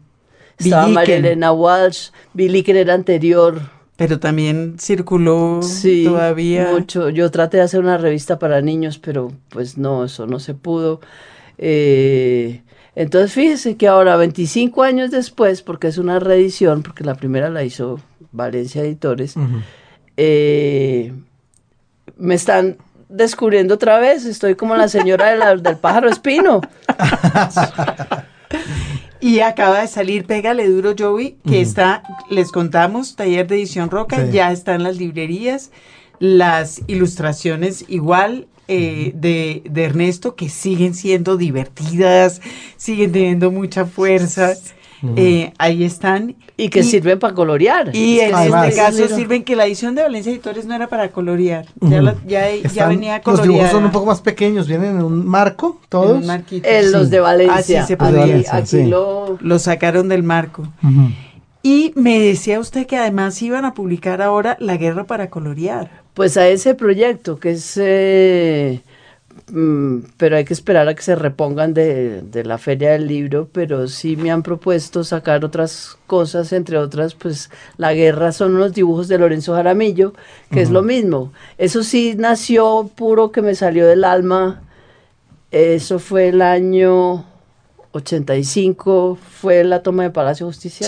Estaba 0.58 0.88
María. 0.88 1.18
Elena 1.18 1.52
Walsh, 1.54 2.10
Billy 2.34 2.64
que 2.64 2.80
era 2.80 2.94
anterior. 2.94 3.62
Pero 3.96 4.20
también 4.20 4.76
circuló 4.80 5.62
Sí, 5.62 6.04
todavía. 6.06 6.70
mucho. 6.72 7.10
Yo 7.10 7.30
traté 7.32 7.58
de 7.58 7.64
hacer 7.64 7.80
una 7.82 7.98
revista 7.98 8.40
para 8.40 8.62
niños, 8.62 8.98
pero 9.00 9.32
pues 9.50 9.78
no, 9.78 10.06
eso 10.06 10.26
no 10.28 10.40
se 10.40 10.54
pudo. 10.54 11.02
Eh, 11.58 12.62
entonces 12.96 13.34
fíjese 13.34 13.76
que 13.78 13.88
ahora, 13.88 14.16
25 14.16 14.84
años 14.84 15.12
después, 15.12 15.62
porque 15.62 15.88
es 15.88 15.98
una 15.98 16.20
reedición, 16.20 16.82
porque 16.84 17.04
la 17.04 17.16
primera 17.16 17.50
la 17.50 17.64
hizo 17.64 18.00
Valencia 18.32 18.82
Editores, 18.84 19.36
eh, 20.18 21.14
me 22.18 22.36
están 22.36 22.78
descubriendo 23.10 23.74
otra 23.76 24.00
vez. 24.00 24.26
Estoy 24.26 24.56
como 24.56 24.76
la 24.76 24.88
señora 24.88 25.30
de 25.32 25.38
la- 25.38 25.56
del 25.56 25.78
pájaro 25.78 26.10
espino. 26.10 26.62
Y 29.22 29.40
acaba 29.42 29.82
de 29.82 29.88
salir 29.88 30.26
Pégale 30.26 30.68
Duro 30.70 30.94
Joey, 30.98 31.36
que 31.48 31.60
está, 31.62 32.04
les 32.30 32.52
contamos, 32.52 33.16
taller 33.16 33.48
de 33.48 33.56
edición 33.58 33.90
roca, 33.90 34.26
Sí. 34.26 34.32
ya 34.32 34.52
está 34.52 34.76
en 34.76 34.84
las 34.84 34.98
librerías. 34.98 35.72
Las 36.20 36.82
ilustraciones 36.88 37.86
igual 37.88 38.48
eh, 38.68 39.12
de, 39.16 39.64
de 39.70 39.84
Ernesto, 39.84 40.36
que 40.36 40.48
siguen 40.48 40.94
siendo 40.94 41.38
divertidas, 41.38 42.42
siguen 42.78 43.12
teniendo 43.12 43.52
mucha 43.52 43.86
fuerza. 43.86 44.54
Eh, 45.16 45.54
ahí 45.58 45.84
están. 45.84 46.36
Y 46.58 46.70
que 46.70 46.84
sirven 46.84 47.20
para 47.20 47.34
colorear. 47.34 47.96
Y 47.96 48.20
en 48.20 48.36
Además. 48.36 48.68
este 48.68 48.82
caso 48.82 49.04
Mira. 49.04 49.16
sirven 49.16 49.44
que 49.44 49.56
la 49.56 49.66
edición 49.66 49.96
de 49.96 50.02
Valencia 50.02 50.30
Editores 50.32 50.66
no 50.66 50.76
era 50.76 50.88
para 50.88 51.10
colorear. 51.10 51.66
Ya, 51.80 52.02
la- 52.02 52.16
ya, 52.28 52.42
ya 52.50 52.56
Están- 52.68 52.90
venía 52.90 53.16
Los 53.16 53.24
coloreada. 53.24 53.48
dibujos 53.54 53.72
son 53.72 53.86
un 53.86 53.92
poco 53.92 54.06
más 54.08 54.20
pequeños, 54.22 54.68
vienen 54.68 54.98
en 54.98 55.02
un 55.04 55.26
marco, 55.26 55.80
en 55.84 55.90
todos. 55.90 56.20
un 56.22 56.28
marquito. 56.28 56.68
Eh, 56.68 56.84
los 56.92 57.10
de 57.10 57.20
Valencia. 57.22 57.56
Ah, 57.58 57.64
sí, 57.64 57.74
se 57.88 57.94
Aquí- 57.94 57.96
podía. 57.96 58.20
Valencia, 58.20 58.56
aquí 58.56 58.68
sí. 58.68 58.84
lo... 58.86 59.38
Lo 59.40 59.58
sacaron 59.60 60.10
del 60.10 60.24
marco. 60.24 60.68
Y 61.64 61.92
me 61.96 62.20
decía 62.20 62.60
usted 62.60 62.88
que 62.88 62.98
además 62.98 63.42
iban 63.42 63.66
a 63.66 63.74
publicar 63.74 64.22
ahora 64.22 64.56
La 64.60 64.78
Guerra 64.78 65.04
para 65.06 65.30
Colorear. 65.30 66.04
Pues 66.14 66.36
a 66.38 66.48
ese 66.48 66.74
proyecto 66.74 67.38
que 67.40 67.52
es... 67.52 67.74
eh, 67.82 68.82
pero 70.18 70.38
hay 70.38 70.46
que 70.46 70.54
esperar 70.54 70.88
a 70.88 70.94
que 70.94 71.02
se 71.02 71.16
repongan 71.16 71.74
de, 71.74 72.22
de 72.22 72.44
la 72.44 72.58
feria 72.58 72.92
del 72.92 73.08
libro, 73.08 73.50
pero 73.52 73.88
sí 73.88 74.16
me 74.16 74.32
han 74.32 74.44
propuesto 74.44 75.04
sacar 75.04 75.44
otras 75.44 75.98
cosas, 76.08 76.54
entre 76.54 76.78
otras, 76.78 77.16
pues 77.16 77.50
La 77.78 77.94
Guerra 77.94 78.32
son 78.32 78.56
unos 78.56 78.74
dibujos 78.74 79.08
de 79.08 79.18
Lorenzo 79.18 79.56
Jaramillo, 79.56 80.14
que 80.52 80.62
es 80.62 80.70
lo 80.70 80.84
mismo. 80.84 81.32
Eso 81.58 81.84
sí 81.84 82.16
nació 82.18 82.90
puro 82.96 83.32
que 83.32 83.42
me 83.42 83.56
salió 83.56 83.88
del 83.88 84.04
alma. 84.04 84.62
Eso 85.52 85.98
fue 85.98 86.30
el 86.30 86.42
año 86.42 87.26
85, 87.94 89.18
fue 89.42 89.64
la 89.64 89.82
toma 89.82 90.04
de 90.04 90.10
Palacio 90.12 90.46
Justicia. 90.46 90.88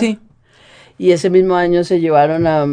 Y 0.98 1.12
ese 1.12 1.30
mismo 1.32 1.56
año 1.56 1.84
se 1.84 2.00
llevaron 2.00 2.46
a, 2.46 2.68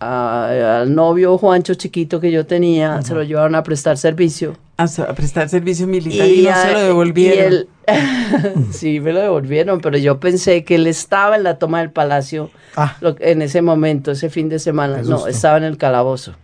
a- 0.00 0.80
al 0.82 0.94
novio 0.94 1.36
Juancho 1.38 1.74
chiquito 1.74 2.20
que 2.20 2.30
yo 2.30 2.46
tenía, 2.46 3.02
se 3.02 3.14
lo 3.14 3.22
llevaron 3.22 3.54
a 3.54 3.62
prestar 3.62 3.96
servicio. 3.98 4.56
A 4.76 4.86
prestar 5.14 5.48
servicio 5.48 5.88
militar 5.88 6.28
y, 6.28 6.42
no 6.42 6.54
se 6.54 6.72
lo 6.72 6.80
devolvieron. 6.80 7.52
él- 7.52 7.68
sí, 8.70 9.00
me 9.00 9.12
lo 9.12 9.20
devolvieron, 9.20 9.80
pero 9.80 9.98
yo 9.98 10.20
pensé 10.20 10.62
que 10.62 10.76
él 10.76 10.86
estaba 10.86 11.34
en 11.36 11.42
la 11.42 11.58
toma 11.58 11.80
del 11.80 11.90
palacio 11.90 12.50
Ah, 12.76 12.96
lo- 13.00 13.16
en 13.18 13.42
ese 13.42 13.60
momento, 13.62 14.12
ese 14.12 14.30
fin 14.30 14.48
de 14.48 14.58
semana. 14.60 15.02
No, 15.02 15.26
estaba 15.26 15.56
en 15.56 15.64
el 15.64 15.78
calabozo, 15.78 16.34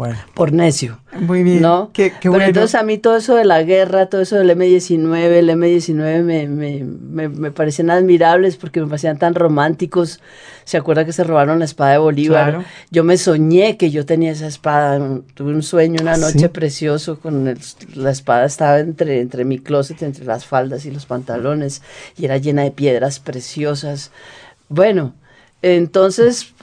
bueno. 0.00 0.18
por 0.32 0.50
necio. 0.52 0.98
Muy 1.20 1.42
bien. 1.42 1.60
¿no? 1.60 1.90
Qué, 1.92 2.10
qué 2.10 2.16
Pero 2.22 2.32
bueno. 2.32 2.46
entonces 2.46 2.74
a 2.74 2.82
mí 2.82 2.96
todo 2.96 3.16
eso 3.18 3.34
de 3.34 3.44
la 3.44 3.62
guerra, 3.62 4.06
todo 4.06 4.22
eso 4.22 4.36
del 4.36 4.48
M19, 4.50 5.16
el 5.18 5.50
M19 5.50 6.22
me, 6.22 6.48
me, 6.48 6.84
me, 6.84 7.28
me 7.28 7.50
parecían 7.50 7.90
admirables 7.90 8.56
porque 8.56 8.80
me 8.80 8.86
parecían 8.86 9.18
tan 9.18 9.34
románticos. 9.34 10.20
¿Se 10.64 10.78
acuerda 10.78 11.04
que 11.04 11.12
se 11.12 11.22
robaron 11.24 11.58
la 11.58 11.64
espada 11.66 11.92
de 11.92 11.98
Bolívar? 11.98 12.50
Claro. 12.50 12.64
Yo 12.90 13.04
me 13.04 13.18
soñé 13.18 13.76
que 13.76 13.90
yo 13.90 14.06
tenía 14.06 14.30
esa 14.32 14.46
espada. 14.46 14.98
Tuve 15.34 15.52
un 15.52 15.62
sueño 15.62 15.98
una 16.00 16.16
noche 16.16 16.38
¿Sí? 16.38 16.48
precioso 16.48 17.18
con 17.20 17.46
el- 17.48 17.58
la 17.94 18.10
espada 18.10 18.46
estaba 18.46 18.78
entre, 18.80 19.20
entre 19.20 19.44
mi 19.44 19.58
closet, 19.58 20.00
entre 20.02 20.24
las 20.24 20.46
faldas 20.46 20.86
y 20.86 20.90
los 20.90 21.04
pantalones 21.04 21.82
y 22.16 22.24
era 22.24 22.38
llena 22.38 22.62
de 22.62 22.70
piedras 22.70 23.20
preciosas. 23.20 24.12
Bueno, 24.70 25.14
entonces 25.60 26.54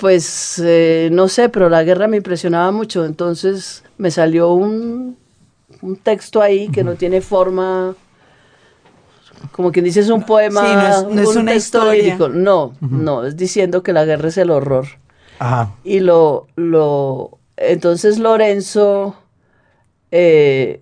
pues 0.00 0.60
eh, 0.64 1.08
no 1.12 1.28
sé, 1.28 1.48
pero 1.48 1.68
la 1.68 1.82
guerra 1.84 2.06
me 2.08 2.18
impresionaba 2.18 2.70
mucho, 2.72 3.04
entonces 3.04 3.82
me 3.98 4.10
salió 4.10 4.52
un, 4.52 5.16
un 5.82 5.96
texto 5.96 6.42
ahí 6.42 6.68
que 6.68 6.84
no 6.84 6.94
tiene 6.96 7.20
forma, 7.20 7.94
como 9.52 9.72
quien 9.72 9.84
dice 9.84 10.00
es 10.00 10.10
un 10.10 10.22
poema, 10.22 10.60
Sí, 10.60 10.66
no 10.74 10.88
es- 10.88 11.14
no 11.16 11.22
es 11.22 11.36
un 11.36 11.42
una 11.42 11.52
texto 11.52 11.78
historia. 11.78 11.92
lírico. 12.04 12.28
No, 12.28 12.74
no, 12.80 13.24
es 13.24 13.36
diciendo 13.36 13.82
que 13.82 13.92
la 13.92 14.04
guerra 14.04 14.28
es 14.28 14.36
el 14.38 14.50
horror. 14.50 14.86
Ajá. 15.38 15.74
Y 15.84 16.00
lo, 16.00 16.46
lo, 16.56 17.38
entonces 17.56 18.18
Lorenzo, 18.18 19.16
eh, 20.10 20.80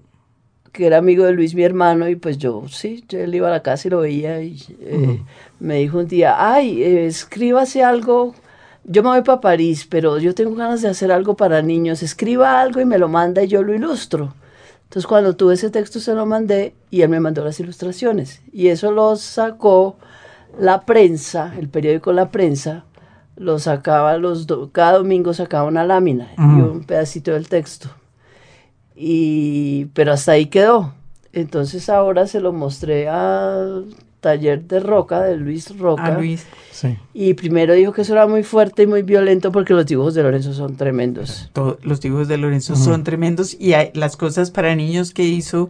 que 0.72 0.86
era 0.86 0.98
amigo 0.98 1.24
de 1.24 1.32
Luis, 1.32 1.54
mi 1.54 1.62
hermano, 1.62 2.08
y 2.08 2.16
pues 2.16 2.38
yo, 2.38 2.64
sí, 2.68 3.04
yo, 3.08 3.18
él 3.20 3.34
iba 3.34 3.48
a 3.48 3.50
la 3.52 3.62
casa 3.62 3.88
y 3.88 3.90
lo 3.92 4.00
veía 4.00 4.42
y 4.42 4.60
eh, 4.80 5.20
me 5.60 5.76
dijo 5.76 5.98
un 5.98 6.08
día, 6.08 6.34
ay, 6.52 6.82
eh, 6.82 7.06
escríbase 7.06 7.82
algo, 7.84 8.34
yo 8.84 9.02
me 9.02 9.08
voy 9.10 9.22
para 9.22 9.40
París, 9.40 9.86
pero 9.88 10.18
yo 10.18 10.34
tengo 10.34 10.54
ganas 10.54 10.82
de 10.82 10.88
hacer 10.88 11.10
algo 11.12 11.36
para 11.36 11.62
niños, 11.62 12.02
escriba 12.02 12.60
algo 12.60 12.80
y 12.80 12.84
me 12.84 12.98
lo 12.98 13.08
manda 13.08 13.42
y 13.42 13.48
yo 13.48 13.62
lo 13.62 13.74
ilustro. 13.74 14.34
Entonces 14.84 15.06
cuando 15.06 15.34
tuve 15.36 15.54
ese 15.54 15.70
texto 15.70 15.98
se 16.00 16.14
lo 16.14 16.26
mandé 16.26 16.74
y 16.90 17.02
él 17.02 17.08
me 17.08 17.18
mandó 17.20 17.44
las 17.44 17.58
ilustraciones. 17.60 18.42
Y 18.52 18.68
eso 18.68 18.92
lo 18.92 19.16
sacó 19.16 19.96
la 20.58 20.82
prensa, 20.82 21.52
el 21.58 21.68
periódico 21.68 22.12
La 22.12 22.30
Prensa, 22.30 22.84
lo 23.36 23.58
sacaba 23.58 24.16
los 24.18 24.46
do- 24.46 24.70
cada 24.70 24.98
domingo 24.98 25.34
sacaba 25.34 25.66
una 25.66 25.84
lámina 25.84 26.28
y 26.36 26.60
un 26.60 26.84
pedacito 26.84 27.32
del 27.32 27.48
texto. 27.48 27.88
Y 28.94 29.86
pero 29.86 30.12
hasta 30.12 30.32
ahí 30.32 30.46
quedó. 30.46 30.92
Entonces 31.32 31.88
ahora 31.88 32.26
se 32.28 32.40
lo 32.40 32.52
mostré 32.52 33.08
al 33.08 33.86
taller 34.24 34.62
de 34.64 34.80
Roca, 34.80 35.20
de 35.22 35.36
Luis 35.36 35.76
Roca. 35.78 36.06
A 36.06 36.18
Luis. 36.18 36.46
Sí. 36.72 36.96
Y 37.12 37.34
primero 37.34 37.74
dijo 37.74 37.92
que 37.92 38.02
eso 38.02 38.14
era 38.14 38.26
muy 38.26 38.42
fuerte 38.42 38.82
y 38.82 38.86
muy 38.86 39.02
violento 39.02 39.52
porque 39.52 39.74
los 39.74 39.84
dibujos 39.86 40.14
de 40.14 40.22
Lorenzo 40.22 40.52
son 40.54 40.76
tremendos. 40.76 41.50
Los 41.82 42.00
dibujos 42.00 42.26
de 42.28 42.38
Lorenzo 42.38 42.74
son 42.74 43.04
tremendos 43.04 43.54
y 43.60 43.74
hay- 43.74 43.90
las 43.94 44.16
cosas 44.16 44.50
para 44.50 44.74
niños 44.74 45.12
que 45.12 45.22
hizo 45.24 45.68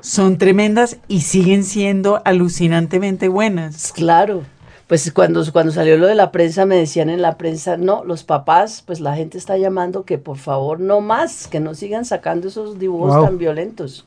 son 0.00 0.36
tremendas 0.36 0.98
y 1.06 1.20
siguen 1.20 1.62
siendo 1.62 2.20
alucinantemente 2.24 3.28
buenas. 3.28 3.92
Claro, 3.92 4.42
pues 4.88 5.10
cuando, 5.12 5.42
cuando 5.52 5.70
salió 5.72 5.96
lo 5.96 6.06
de 6.08 6.16
la 6.16 6.32
prensa 6.32 6.66
me 6.66 6.76
decían 6.76 7.08
en 7.08 7.22
la 7.22 7.38
prensa, 7.38 7.76
no, 7.76 8.04
los 8.04 8.24
papás, 8.24 8.82
pues 8.84 9.00
la 9.00 9.14
gente 9.14 9.38
está 9.38 9.56
llamando 9.56 10.04
que 10.04 10.18
por 10.18 10.36
favor 10.38 10.80
no 10.80 11.00
más, 11.00 11.46
que 11.46 11.60
no 11.60 11.74
sigan 11.74 12.04
sacando 12.04 12.48
esos 12.48 12.78
dibujos 12.80 13.14
Wow. 13.14 13.24
tan 13.24 13.38
violentos. 13.38 14.04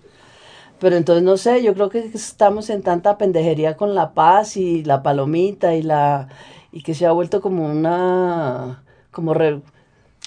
Pero 0.80 0.95
entonces 0.97 1.23
no 1.23 1.38
sé, 1.38 1.63
yo 1.63 1.73
creo 1.73 1.89
que 1.89 1.99
estamos 2.13 2.69
en 2.69 2.84
tanta 2.84 3.17
pendejería 3.17 3.78
con 3.78 3.95
la 3.95 4.13
paz 4.13 4.57
y 4.57 4.84
la 4.84 5.03
palomita 5.03 5.73
y 5.76 5.82
la 5.84 6.30
y 6.71 6.82
que 6.84 6.93
se 6.93 7.05
ha 7.05 7.11
vuelto 7.13 7.41
como 7.41 7.65
una 7.65 8.84
como 9.11 9.34
re- 9.34 9.61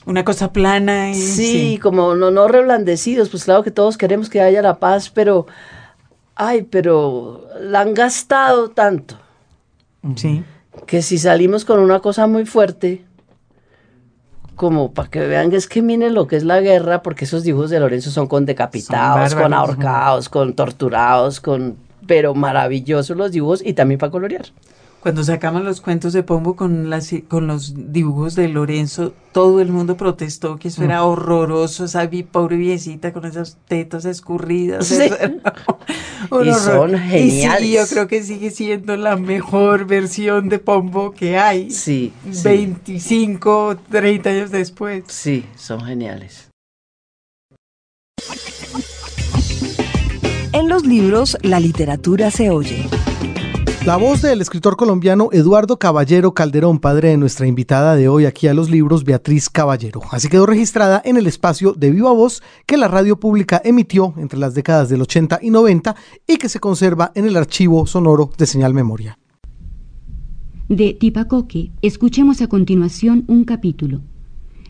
Una 0.06 0.24
cosa 0.24 0.52
plana 0.52 1.12
y 1.12 1.42
sí, 1.42 1.78
como 1.82 2.14
no 2.14 2.30
no 2.30 2.48
reblandecidos, 2.48 3.28
pues 3.30 3.44
claro 3.44 3.62
que 3.62 3.70
todos 3.70 3.96
queremos 3.98 4.28
que 4.30 4.40
haya 4.40 4.62
la 4.62 4.78
paz, 4.78 5.10
pero 5.10 5.46
ay, 6.36 6.62
pero 6.64 7.48
la 7.60 7.80
han 7.80 7.94
gastado 7.94 8.70
tanto 8.70 9.16
sí. 10.16 10.44
que 10.86 11.02
si 11.02 11.18
salimos 11.18 11.64
con 11.64 11.80
una 11.80 12.00
cosa 12.00 12.26
muy 12.26 12.46
fuerte, 12.46 13.04
como 14.58 14.92
para 14.92 15.08
que 15.08 15.20
vean 15.20 15.50
que 15.50 15.56
es 15.56 15.66
que 15.66 15.80
miren 15.80 16.12
lo 16.12 16.26
que 16.26 16.36
es 16.36 16.44
la 16.44 16.60
guerra, 16.60 17.02
porque 17.02 17.24
esos 17.24 17.44
dibujos 17.44 17.70
de 17.70 17.80
Lorenzo 17.80 18.10
son 18.10 18.26
con 18.26 18.44
decapitados, 18.44 19.30
Son 19.30 19.40
con 19.40 19.54
ahorcados, 19.54 20.28
con 20.28 20.52
torturados, 20.52 21.40
con 21.40 21.76
pero 22.06 22.34
maravillosos 22.34 23.16
los 23.16 23.30
dibujos 23.30 23.62
y 23.64 23.74
también 23.74 23.98
para 23.98 24.10
colorear. 24.10 24.46
Cuando 25.00 25.22
sacamos 25.22 25.62
los 25.62 25.80
cuentos 25.80 26.12
de 26.12 26.24
Pombo 26.24 26.56
con, 26.56 26.90
las, 26.90 27.14
con 27.28 27.46
los 27.46 27.92
dibujos 27.92 28.34
de 28.34 28.48
Lorenzo, 28.48 29.14
todo 29.32 29.60
el 29.60 29.70
mundo 29.70 29.96
protestó 29.96 30.58
que 30.58 30.68
eso 30.68 30.82
era 30.82 31.04
horroroso, 31.04 31.84
esa 31.84 32.04
vi- 32.06 32.24
pobre 32.24 32.56
viejita 32.56 33.12
con 33.12 33.24
esas 33.24 33.56
tetas 33.68 34.04
escurridas. 34.04 34.88
Sí. 34.88 34.94
eso 35.02 35.14
era 35.16 35.28
un 35.28 35.40
Y 36.46 36.50
horror. 36.50 36.54
son 36.60 36.94
Y 36.96 36.98
geniales. 36.98 37.60
sí, 37.68 37.72
yo 37.74 37.86
creo 37.86 38.08
que 38.08 38.22
sigue 38.24 38.50
siendo 38.50 38.96
la 38.96 39.16
mejor 39.16 39.86
versión 39.86 40.48
de 40.48 40.58
Pombo 40.58 41.12
que 41.12 41.38
hay. 41.38 41.70
Sí, 41.70 42.12
sí, 42.32 42.42
25, 42.42 43.76
30 43.90 44.30
años 44.30 44.50
después. 44.50 45.04
sí, 45.06 45.44
son 45.56 45.80
geniales. 45.84 46.48
En 50.52 50.68
los 50.68 50.84
libros, 50.84 51.38
la 51.42 51.60
literatura 51.60 52.32
se 52.32 52.50
oye. 52.50 52.88
La 53.88 53.96
voz 53.96 54.20
del 54.20 54.42
escritor 54.42 54.76
colombiano 54.76 55.30
Eduardo 55.32 55.78
Caballero 55.78 56.34
Calderón, 56.34 56.78
padre 56.78 57.08
de 57.08 57.16
nuestra 57.16 57.46
invitada 57.46 57.96
de 57.96 58.06
hoy 58.06 58.26
aquí 58.26 58.46
a 58.46 58.52
los 58.52 58.68
libros, 58.68 59.02
Beatriz 59.02 59.48
Caballero. 59.48 60.02
Así 60.10 60.28
quedó 60.28 60.44
registrada 60.44 61.00
en 61.06 61.16
el 61.16 61.26
espacio 61.26 61.72
de 61.72 61.90
Viva 61.90 62.12
Voz 62.12 62.42
que 62.66 62.76
la 62.76 62.86
radio 62.86 63.18
pública 63.18 63.62
emitió 63.64 64.12
entre 64.18 64.38
las 64.38 64.54
décadas 64.54 64.90
del 64.90 65.00
80 65.00 65.38
y 65.40 65.48
90 65.48 65.96
y 66.26 66.36
que 66.36 66.50
se 66.50 66.60
conserva 66.60 67.12
en 67.14 67.24
el 67.24 67.34
archivo 67.34 67.86
sonoro 67.86 68.30
de 68.36 68.44
Señal 68.44 68.74
Memoria. 68.74 69.18
De 70.68 70.92
Tipacoque, 70.92 71.70
escuchemos 71.80 72.42
a 72.42 72.46
continuación 72.46 73.24
un 73.26 73.44
capítulo. 73.44 74.02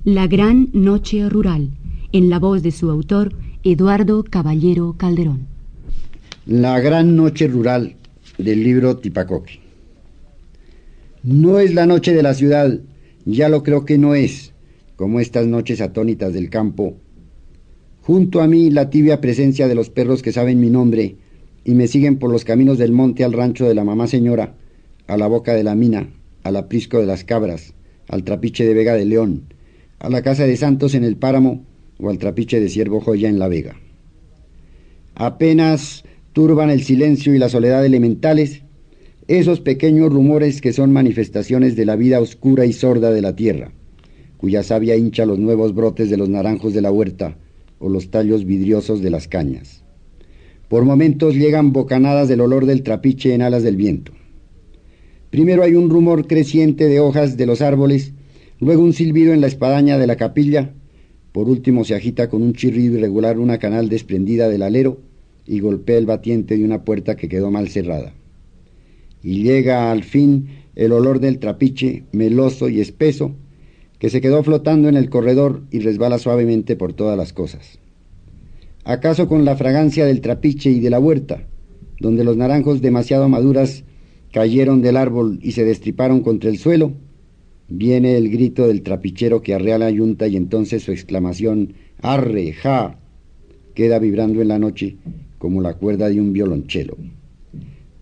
La 0.04 0.28
Gran 0.28 0.68
Noche 0.72 1.28
Rural, 1.28 1.76
en 2.12 2.30
la 2.30 2.38
voz 2.38 2.62
de 2.62 2.70
su 2.70 2.88
autor, 2.88 3.34
Eduardo 3.64 4.22
Caballero 4.22 4.94
Calderón. 4.96 5.48
La 6.46 6.78
gran 6.78 7.16
noche 7.16 7.48
rural 7.48 7.96
del 8.38 8.62
libro 8.62 8.96
Tipacoque. 8.96 9.60
No 11.22 11.58
es 11.58 11.74
la 11.74 11.86
noche 11.86 12.14
de 12.14 12.22
la 12.22 12.34
ciudad, 12.34 12.80
ya 13.24 13.48
lo 13.48 13.62
creo 13.62 13.84
que 13.84 13.98
no 13.98 14.14
es, 14.14 14.52
como 14.96 15.20
estas 15.20 15.46
noches 15.46 15.80
atónitas 15.80 16.32
del 16.32 16.48
campo. 16.48 16.96
Junto 18.02 18.40
a 18.40 18.48
mí 18.48 18.70
la 18.70 18.88
tibia 18.88 19.20
presencia 19.20 19.68
de 19.68 19.74
los 19.74 19.90
perros 19.90 20.22
que 20.22 20.32
saben 20.32 20.60
mi 20.60 20.70
nombre 20.70 21.16
y 21.64 21.74
me 21.74 21.88
siguen 21.88 22.18
por 22.18 22.30
los 22.30 22.44
caminos 22.44 22.78
del 22.78 22.92
monte 22.92 23.24
al 23.24 23.32
rancho 23.32 23.66
de 23.66 23.74
la 23.74 23.84
mamá 23.84 24.06
señora, 24.06 24.54
a 25.06 25.16
la 25.16 25.26
boca 25.26 25.52
de 25.52 25.64
la 25.64 25.74
mina, 25.74 26.08
al 26.42 26.56
aprisco 26.56 26.98
de 26.98 27.06
las 27.06 27.24
cabras, 27.24 27.74
al 28.08 28.24
trapiche 28.24 28.64
de 28.64 28.74
Vega 28.74 28.94
de 28.94 29.04
León, 29.04 29.42
a 29.98 30.08
la 30.08 30.22
casa 30.22 30.46
de 30.46 30.56
Santos 30.56 30.94
en 30.94 31.04
el 31.04 31.16
páramo 31.16 31.64
o 31.98 32.08
al 32.08 32.18
trapiche 32.18 32.60
de 32.60 32.68
Ciervo 32.68 33.00
Joya 33.00 33.28
en 33.28 33.38
la 33.38 33.48
Vega. 33.48 33.76
Apenas 35.14 36.04
turban 36.32 36.70
el 36.70 36.82
silencio 36.82 37.34
y 37.34 37.38
la 37.38 37.48
soledad 37.48 37.84
elementales 37.84 38.62
esos 39.28 39.60
pequeños 39.60 40.10
rumores 40.10 40.62
que 40.62 40.72
son 40.72 40.90
manifestaciones 40.90 41.76
de 41.76 41.84
la 41.84 41.96
vida 41.96 42.18
oscura 42.18 42.64
y 42.64 42.72
sorda 42.72 43.10
de 43.10 43.20
la 43.20 43.36
tierra, 43.36 43.72
cuya 44.38 44.62
savia 44.62 44.96
hincha 44.96 45.26
los 45.26 45.38
nuevos 45.38 45.74
brotes 45.74 46.08
de 46.08 46.16
los 46.16 46.30
naranjos 46.30 46.72
de 46.72 46.80
la 46.80 46.90
huerta 46.90 47.36
o 47.78 47.90
los 47.90 48.10
tallos 48.10 48.46
vidriosos 48.46 49.02
de 49.02 49.10
las 49.10 49.28
cañas. 49.28 49.84
Por 50.68 50.86
momentos 50.86 51.34
llegan 51.34 51.74
bocanadas 51.74 52.28
del 52.28 52.40
olor 52.40 52.64
del 52.64 52.82
trapiche 52.82 53.34
en 53.34 53.42
alas 53.42 53.62
del 53.62 53.76
viento. 53.76 54.12
Primero 55.28 55.62
hay 55.62 55.74
un 55.74 55.90
rumor 55.90 56.26
creciente 56.26 56.86
de 56.86 57.00
hojas 57.00 57.36
de 57.36 57.44
los 57.44 57.60
árboles, 57.60 58.14
luego 58.60 58.82
un 58.82 58.94
silbido 58.94 59.34
en 59.34 59.42
la 59.42 59.46
espadaña 59.46 59.98
de 59.98 60.06
la 60.06 60.16
capilla, 60.16 60.72
por 61.32 61.50
último 61.50 61.84
se 61.84 61.94
agita 61.94 62.30
con 62.30 62.42
un 62.42 62.54
chirrido 62.54 62.96
irregular 62.96 63.38
una 63.38 63.58
canal 63.58 63.90
desprendida 63.90 64.48
del 64.48 64.62
alero 64.62 65.02
y 65.48 65.60
golpea 65.60 65.96
el 65.96 66.06
batiente 66.06 66.56
de 66.56 66.64
una 66.64 66.84
puerta 66.84 67.16
que 67.16 67.28
quedó 67.28 67.50
mal 67.50 67.68
cerrada. 67.68 68.12
Y 69.22 69.42
llega 69.42 69.90
al 69.90 70.04
fin 70.04 70.48
el 70.76 70.92
olor 70.92 71.18
del 71.18 71.38
trapiche, 71.38 72.04
meloso 72.12 72.68
y 72.68 72.80
espeso, 72.80 73.34
que 73.98 74.10
se 74.10 74.20
quedó 74.20 74.44
flotando 74.44 74.88
en 74.88 74.96
el 74.96 75.10
corredor 75.10 75.62
y 75.70 75.80
resbala 75.80 76.18
suavemente 76.18 76.76
por 76.76 76.92
todas 76.92 77.16
las 77.16 77.32
cosas. 77.32 77.80
¿Acaso 78.84 79.26
con 79.26 79.44
la 79.44 79.56
fragancia 79.56 80.06
del 80.06 80.20
trapiche 80.20 80.70
y 80.70 80.80
de 80.80 80.90
la 80.90 81.00
huerta, 81.00 81.48
donde 81.98 82.24
los 82.24 82.36
naranjos 82.36 82.80
demasiado 82.80 83.28
maduras 83.28 83.84
cayeron 84.32 84.82
del 84.82 84.96
árbol 84.96 85.40
y 85.42 85.52
se 85.52 85.64
destriparon 85.64 86.20
contra 86.20 86.50
el 86.50 86.58
suelo? 86.58 86.92
Viene 87.68 88.16
el 88.16 88.30
grito 88.30 88.66
del 88.68 88.82
trapichero 88.82 89.42
que 89.42 89.54
arrea 89.54 89.78
la 89.78 89.90
yunta 89.90 90.28
y 90.28 90.36
entonces 90.36 90.84
su 90.84 90.92
exclamación 90.92 91.74
¡Arre! 92.00 92.52
¡Ja! 92.52 92.98
queda 93.74 93.98
vibrando 93.98 94.40
en 94.40 94.48
la 94.48 94.58
noche 94.58 94.96
como 95.38 95.60
la 95.60 95.74
cuerda 95.74 96.08
de 96.08 96.20
un 96.20 96.32
violonchelo. 96.32 96.96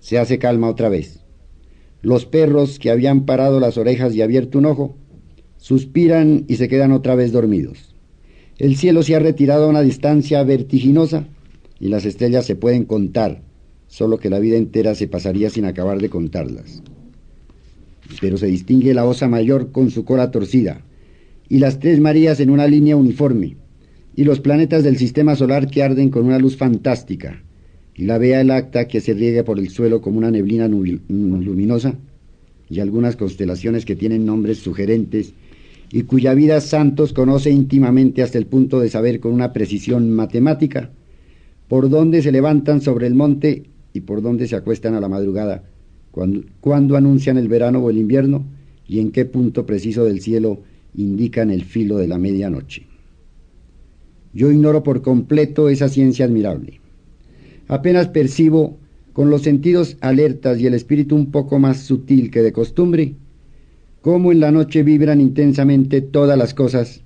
Se 0.01 0.19
hace 0.19 0.39
calma 0.39 0.69
otra 0.69 0.89
vez. 0.89 1.21
Los 2.03 2.27
perros 2.27 2.79
que 2.79 2.91
habían 2.91 3.27
parado 3.27 3.61
las 3.61 3.79
orejas 3.79 4.15
y 4.15 4.23
abierto 4.23 4.59
un 4.59 4.67
ojo, 4.67 4.97
suspiran 5.59 6.45
y 6.49 6.57
se 6.57 6.69
quedan 6.69 6.93
otra 6.93 7.15
vez 7.15 7.33
dormidos. 7.33 7.95
El 8.59 8.77
cielo 8.77 9.03
se 9.03 9.15
ha 9.15 9.19
retirado 9.19 9.67
a 9.67 9.69
una 9.69 9.83
distancia 9.83 10.43
vertiginosa 10.43 11.27
y 11.79 11.89
las 11.89 12.05
estrellas 12.05 12.47
se 12.47 12.57
pueden 12.57 12.85
contar, 12.85 13.43
solo 13.87 14.19
que 14.19 14.31
la 14.31 14.39
vida 14.39 14.57
entera 14.57 14.95
se 14.95 15.09
pasaría 15.09 15.51
sin 15.51 15.65
acabar 15.65 16.01
de 16.01 16.09
contarlas. 16.09 16.83
Pero 18.21 18.39
se 18.39 18.47
distingue 18.47 18.95
la 18.95 19.05
osa 19.05 19.29
mayor 19.29 19.73
con 19.73 19.91
su 19.91 20.05
cola 20.05 20.31
torcida, 20.31 20.83
y 21.49 21.59
las 21.59 21.79
tres 21.79 22.01
Marías 22.01 22.41
en 22.41 22.51
una 22.51 22.67
línea 22.67 22.97
uniforme, 22.97 23.57
y 24.17 24.25
los 24.25 24.41
planetas 24.41 24.83
del 24.83 24.97
sistema 24.97 25.37
solar 25.37 25.71
que 25.71 25.83
arden 25.83 26.11
con 26.11 26.25
una 26.25 26.39
luz 26.39 26.57
fantástica, 26.57 27.43
y 27.95 28.07
la 28.07 28.19
vea 28.19 28.41
el 28.41 28.51
acta 28.51 28.89
que 28.89 29.01
se 29.01 29.15
riega 29.15 29.45
por 29.45 29.59
el 29.59 29.69
suelo 29.69 30.01
como 30.01 30.19
una 30.19 30.31
neblina 30.31 30.69
luminosa, 30.69 31.95
y 32.69 32.81
algunas 32.81 33.17
constelaciones 33.17 33.85
que 33.85 33.95
tienen 33.95 34.27
nombres 34.27 34.59
sugerentes 34.59 35.35
y 35.93 36.03
cuya 36.03 36.35
vida 36.35 36.61
Santos 36.61 37.13
conoce 37.13 37.51
íntimamente 37.51 38.23
hasta 38.23 38.39
el 38.39 38.47
punto 38.47 38.81
de 38.81 38.89
saber 38.89 39.21
con 39.21 39.33
una 39.33 39.53
precisión 39.53 40.11
matemática 40.11 40.91
por 41.69 41.89
dónde 41.89 42.23
se 42.23 42.33
levantan 42.33 42.81
sobre 42.81 43.07
el 43.07 43.15
monte 43.15 43.65
y 43.93 44.01
por 44.01 44.23
dónde 44.23 44.47
se 44.47 44.57
acuestan 44.57 44.95
a 44.95 45.01
la 45.01 45.09
madrugada, 45.09 45.65
cuando, 46.11 46.97
anuncian 46.97 47.39
el 47.39 47.49
verano 47.49 47.81
o 47.81 47.91
el 47.91 47.99
invierno 47.99 48.45
y 48.89 49.01
en 49.01 49.11
qué 49.11 49.25
punto 49.25 49.67
preciso 49.67 50.05
del 50.05 50.21
cielo 50.21 50.61
indican 50.97 51.51
el 51.51 51.65
filo 51.65 51.99
de 51.99 52.09
la 52.09 52.19
medianoche. 52.19 52.86
Yo 54.37 54.53
ignoro 54.53 54.83
por 54.83 55.01
completo 55.01 55.71
esa 55.71 55.89
ciencia 55.89 56.27
admirable. 56.27 56.79
Apenas 57.69 58.09
percibo, 58.09 58.77
con 59.15 59.31
los 59.31 59.41
sentidos 59.41 59.97
alertas 60.03 60.61
y 60.61 60.67
el 60.67 60.75
espíritu 60.75 61.17
un 61.17 61.31
poco 61.31 61.59
más 61.59 61.79
sutil 61.79 62.31
que 62.31 62.43
de 62.43 62.53
costumbre, 62.53 63.15
cómo 64.03 64.33
en 64.33 64.41
la 64.41 64.53
noche 64.53 64.83
vibran 64.83 65.23
intensamente 65.23 66.03
todas 66.03 66.37
las 66.37 66.53
cosas 66.53 67.01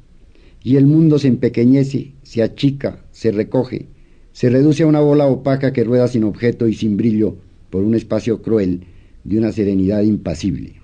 y 0.65 0.75
el 0.75 0.87
mundo 0.87 1.21
se 1.21 1.29
empequeñece, 1.29 2.15
se 2.25 2.43
achica, 2.43 3.05
se 3.13 3.31
recoge, 3.31 3.87
se 4.33 4.51
reduce 4.51 4.83
a 4.83 4.89
una 4.89 4.99
bola 4.99 5.27
opaca 5.27 5.73
que 5.73 5.85
rueda 5.85 6.09
sin 6.09 6.25
objeto 6.25 6.67
y 6.67 6.75
sin 6.75 6.97
brillo 6.97 7.37
por 7.71 7.85
un 7.85 7.95
espacio 7.95 8.43
cruel 8.43 8.81
de 9.23 9.39
una 9.39 9.53
serenidad 9.53 10.03
impasible. 10.03 10.81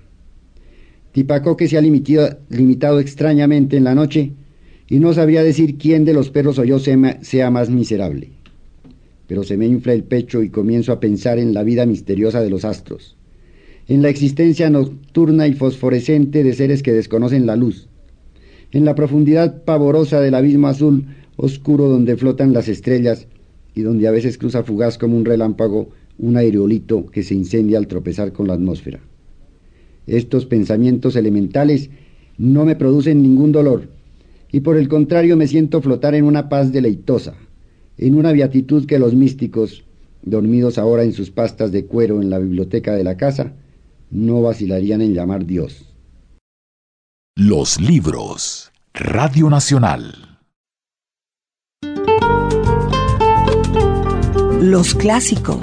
Tipacoque 1.11 1.67
se 1.67 1.77
ha 1.77 1.81
limitado, 1.81 2.37
limitado 2.47 3.01
extrañamente 3.01 3.75
en 3.75 3.83
la 3.83 3.95
noche 3.95 4.31
y 4.89 4.99
no 4.99 5.13
sabría 5.13 5.43
decir 5.43 5.77
quién 5.77 6.05
de 6.05 6.13
los 6.13 6.29
perros 6.29 6.59
o 6.59 6.63
yo 6.63 6.79
sea, 6.79 7.51
más 7.51 7.69
miserable. 7.69 8.31
Pero 9.27 9.43
se 9.43 9.57
me 9.57 9.67
infla 9.67 9.93
el 9.93 10.03
pecho 10.03 10.41
y 10.41 10.49
comienzo 10.49 10.93
a 10.93 10.99
pensar 10.99 11.39
en 11.39 11.53
la 11.53 11.63
vida 11.63 11.85
misteriosa 11.85 12.41
de 12.41 12.49
los 12.49 12.63
astros, 12.63 13.17
en 13.87 14.01
la 14.01 14.09
existencia 14.09 14.69
nocturna 14.69 15.47
y 15.47 15.53
fosforescente 15.53 16.43
de 16.43 16.53
seres 16.53 16.83
que 16.83 16.93
desconocen 16.93 17.45
la 17.45 17.57
luz, 17.57 17.89
en 18.71 18.85
la 18.85 18.95
profundidad 18.95 19.63
pavorosa 19.63 20.21
del 20.21 20.35
abismo 20.35 20.67
azul 20.67 21.05
oscuro 21.35 21.87
donde 21.87 22.17
flotan 22.17 22.53
las 22.53 22.67
estrellas 22.67 23.27
y 23.75 23.81
donde 23.81 24.07
a 24.07 24.11
veces 24.11 24.37
cruza 24.37 24.63
fugaz 24.63 24.97
como 24.97 25.17
un 25.17 25.25
relámpago 25.25 25.89
un 26.17 26.35
aerolito 26.35 27.05
que 27.05 27.23
se 27.23 27.35
incendia 27.35 27.77
al 27.77 27.87
tropezar 27.87 28.33
con 28.33 28.47
la 28.47 28.55
atmósfera. 28.55 28.99
Estos 30.07 30.45
pensamientos 30.45 31.15
elementales 31.15 31.89
no 32.37 32.65
me 32.65 32.75
producen 32.75 33.21
ningún 33.21 33.51
dolor, 33.51 33.89
y 34.51 34.61
por 34.61 34.77
el 34.77 34.87
contrario 34.87 35.35
me 35.37 35.47
siento 35.47 35.81
flotar 35.81 36.15
en 36.15 36.23
una 36.23 36.49
paz 36.49 36.71
deleitosa, 36.71 37.35
en 37.97 38.15
una 38.15 38.31
beatitud 38.31 38.85
que 38.85 38.99
los 38.99 39.13
místicos, 39.13 39.83
dormidos 40.21 40.77
ahora 40.77 41.03
en 41.03 41.13
sus 41.13 41.31
pastas 41.31 41.71
de 41.71 41.85
cuero 41.85 42.21
en 42.21 42.29
la 42.29 42.39
biblioteca 42.39 42.93
de 42.93 43.03
la 43.03 43.17
casa, 43.17 43.53
no 44.09 44.41
vacilarían 44.41 45.01
en 45.01 45.13
llamar 45.13 45.45
Dios. 45.45 45.93
Los 47.35 47.79
libros. 47.79 48.71
Radio 48.93 49.49
Nacional. 49.49 50.39
Los 54.59 54.95
clásicos. 54.95 55.59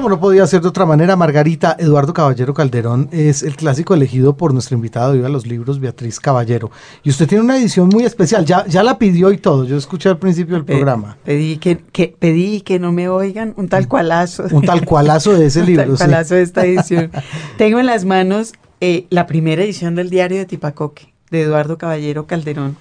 Como 0.00 0.08
no 0.08 0.18
podía 0.18 0.46
ser 0.46 0.62
de 0.62 0.68
otra 0.68 0.86
manera, 0.86 1.14
Margarita 1.14 1.76
Eduardo 1.78 2.14
Caballero 2.14 2.54
Calderón 2.54 3.10
es 3.12 3.42
el 3.42 3.54
clásico 3.54 3.92
elegido 3.92 4.34
por 4.34 4.54
nuestro 4.54 4.74
invitado 4.74 5.12
de 5.12 5.26
a 5.26 5.28
los 5.28 5.46
libros, 5.46 5.78
Beatriz 5.78 6.18
Caballero. 6.18 6.70
Y 7.02 7.10
usted 7.10 7.28
tiene 7.28 7.44
una 7.44 7.58
edición 7.58 7.90
muy 7.90 8.04
especial, 8.04 8.46
ya, 8.46 8.64
ya 8.66 8.82
la 8.82 8.96
pidió 8.96 9.30
y 9.30 9.36
todo, 9.36 9.66
yo 9.66 9.76
escuché 9.76 10.08
al 10.08 10.16
principio 10.16 10.54
del 10.54 10.64
programa. 10.64 11.18
Pedí 11.22 11.58
que, 11.58 11.76
que, 11.92 12.16
pedí 12.18 12.62
que 12.62 12.78
no 12.78 12.92
me 12.92 13.10
oigan, 13.10 13.52
un 13.58 13.68
tal 13.68 13.88
cualazo. 13.88 14.44
Un 14.50 14.64
tal 14.64 14.86
cualazo 14.86 15.34
de 15.34 15.44
ese 15.44 15.62
libro. 15.66 15.90
un 15.90 15.98
tal 15.98 16.08
cualazo 16.08 16.34
de 16.36 16.42
esta 16.44 16.64
edición. 16.64 17.10
Tengo 17.58 17.78
en 17.78 17.84
las 17.84 18.06
manos 18.06 18.54
eh, 18.80 19.04
la 19.10 19.26
primera 19.26 19.62
edición 19.62 19.96
del 19.96 20.08
diario 20.08 20.38
de 20.38 20.46
Tipacoque, 20.46 21.12
de 21.30 21.42
Eduardo 21.42 21.76
Caballero 21.76 22.26
Calderón, 22.26 22.78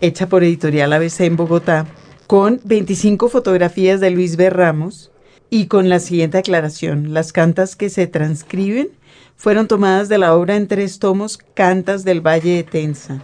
hecha 0.00 0.28
por 0.28 0.44
Editorial 0.44 0.92
ABC 0.92 1.22
en 1.22 1.34
Bogotá, 1.34 1.86
con 2.28 2.60
25 2.62 3.28
fotografías 3.30 3.98
de 3.98 4.12
Luis 4.12 4.36
B. 4.36 4.48
Ramos, 4.48 5.10
y 5.50 5.66
con 5.66 5.88
la 5.88 6.00
siguiente 6.00 6.38
aclaración. 6.38 7.14
Las 7.14 7.32
cantas 7.32 7.76
que 7.76 7.90
se 7.90 8.06
transcriben 8.06 8.88
fueron 9.36 9.68
tomadas 9.68 10.08
de 10.08 10.18
la 10.18 10.34
obra 10.34 10.56
en 10.56 10.66
tres 10.66 10.98
tomos 10.98 11.38
Cantas 11.54 12.04
del 12.04 12.20
Valle 12.26 12.56
de 12.56 12.62
Tensa. 12.64 13.22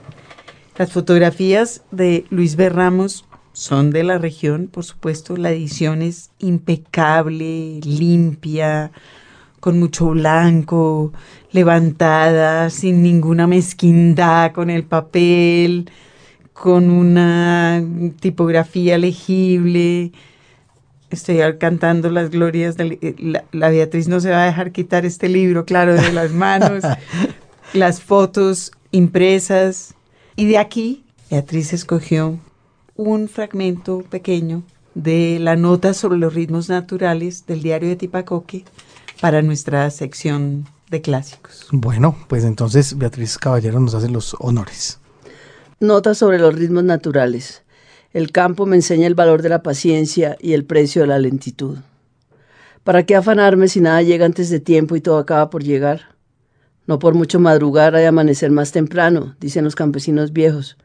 Las 0.76 0.92
fotografías 0.92 1.82
de 1.90 2.24
Luis 2.30 2.56
B. 2.56 2.68
Ramos 2.68 3.24
son 3.52 3.90
de 3.90 4.04
la 4.04 4.18
región, 4.18 4.68
por 4.68 4.84
supuesto. 4.84 5.36
La 5.36 5.50
edición 5.50 6.02
es 6.02 6.30
impecable, 6.38 7.80
limpia, 7.82 8.92
con 9.60 9.78
mucho 9.78 10.08
blanco, 10.10 11.12
levantada, 11.50 12.70
sin 12.70 13.02
ninguna 13.02 13.46
mezquindad 13.46 14.52
con 14.52 14.70
el 14.70 14.84
papel, 14.84 15.90
con 16.52 16.90
una 16.90 17.82
tipografía 18.20 18.98
legible 18.98 20.12
estoy 21.16 21.40
cantando 21.58 22.10
las 22.10 22.30
glorias 22.30 22.76
de 22.76 22.98
eh, 23.00 23.42
la, 23.52 23.68
Beatriz 23.70 24.08
no 24.08 24.20
se 24.20 24.30
va 24.30 24.42
a 24.42 24.46
dejar 24.46 24.72
quitar 24.72 25.04
este 25.04 25.28
libro, 25.28 25.64
claro, 25.64 25.94
de 25.94 26.12
las 26.12 26.32
manos, 26.32 26.84
las 27.72 28.00
fotos 28.00 28.72
impresas. 28.90 29.94
Y 30.36 30.46
de 30.46 30.58
aquí, 30.58 31.04
Beatriz 31.30 31.72
escogió 31.72 32.38
un 32.96 33.28
fragmento 33.28 34.02
pequeño 34.10 34.62
de 34.94 35.38
la 35.40 35.56
nota 35.56 35.94
sobre 35.94 36.18
los 36.18 36.34
ritmos 36.34 36.68
naturales 36.68 37.46
del 37.46 37.62
diario 37.62 37.88
de 37.88 37.96
Tipacoque 37.96 38.64
para 39.20 39.42
nuestra 39.42 39.90
sección 39.90 40.66
de 40.90 41.00
clásicos. 41.00 41.68
Bueno, 41.72 42.16
pues 42.28 42.44
entonces 42.44 42.98
Beatriz 42.98 43.38
Caballero 43.38 43.80
nos 43.80 43.94
hace 43.94 44.08
los 44.08 44.36
honores. 44.38 44.98
Nota 45.80 46.14
sobre 46.14 46.38
los 46.38 46.54
ritmos 46.54 46.84
naturales. 46.84 47.61
El 48.12 48.30
campo 48.30 48.66
me 48.66 48.76
enseña 48.76 49.06
el 49.06 49.14
valor 49.14 49.40
de 49.40 49.48
la 49.48 49.62
paciencia 49.62 50.36
y 50.38 50.52
el 50.52 50.66
precio 50.66 51.00
de 51.00 51.08
la 51.08 51.18
lentitud. 51.18 51.78
¿Para 52.84 53.04
qué 53.06 53.16
afanarme 53.16 53.68
si 53.68 53.80
nada 53.80 54.02
llega 54.02 54.26
antes 54.26 54.50
de 54.50 54.60
tiempo 54.60 54.96
y 54.96 55.00
todo 55.00 55.16
acaba 55.16 55.48
por 55.48 55.64
llegar? 55.64 56.14
No 56.86 56.98
por 56.98 57.14
mucho 57.14 57.40
madrugar 57.40 57.94
hay 57.94 58.04
amanecer 58.04 58.50
más 58.50 58.70
temprano, 58.70 59.34
dicen 59.40 59.64
los 59.64 59.74
campesinos 59.74 60.34
viejos. 60.34 60.76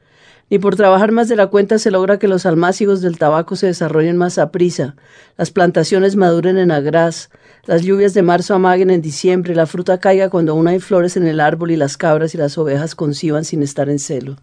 Ni 0.50 0.58
por 0.58 0.78
trabajar 0.78 1.12
más 1.12 1.28
de 1.28 1.36
la 1.36 1.48
cuenta 1.48 1.80
se 1.80 1.92
logra 1.92 2.18
que 2.18 2.30
los 2.30 2.46
almácigos 2.46 3.02
del 3.02 3.18
tabaco 3.18 3.58
se 3.58 3.68
desarrollen 3.68 4.16
más 4.16 4.38
a 4.38 4.52
prisa, 4.52 4.96
las 5.38 5.52
plantaciones 5.52 6.16
maduren 6.16 6.58
en 6.58 6.72
agraz, 6.72 7.30
las 7.66 7.82
lluvias 7.82 8.14
de 8.14 8.22
marzo 8.22 8.54
amaguen 8.54 8.90
en 8.90 9.02
diciembre, 9.02 9.54
la 9.54 9.66
fruta 9.66 10.00
caiga 10.00 10.30
cuando 10.30 10.54
aún 10.54 10.70
hay 10.70 10.80
flores 10.80 11.18
en 11.18 11.28
el 11.28 11.42
árbol 11.42 11.72
y 11.72 11.76
las 11.76 11.98
cabras 11.98 12.34
y 12.34 12.38
las 12.38 12.58
ovejas 12.58 12.96
conciban 12.96 13.44
sin 13.44 13.64
estar 13.64 13.90
en 13.90 14.00
celo. 14.00 14.38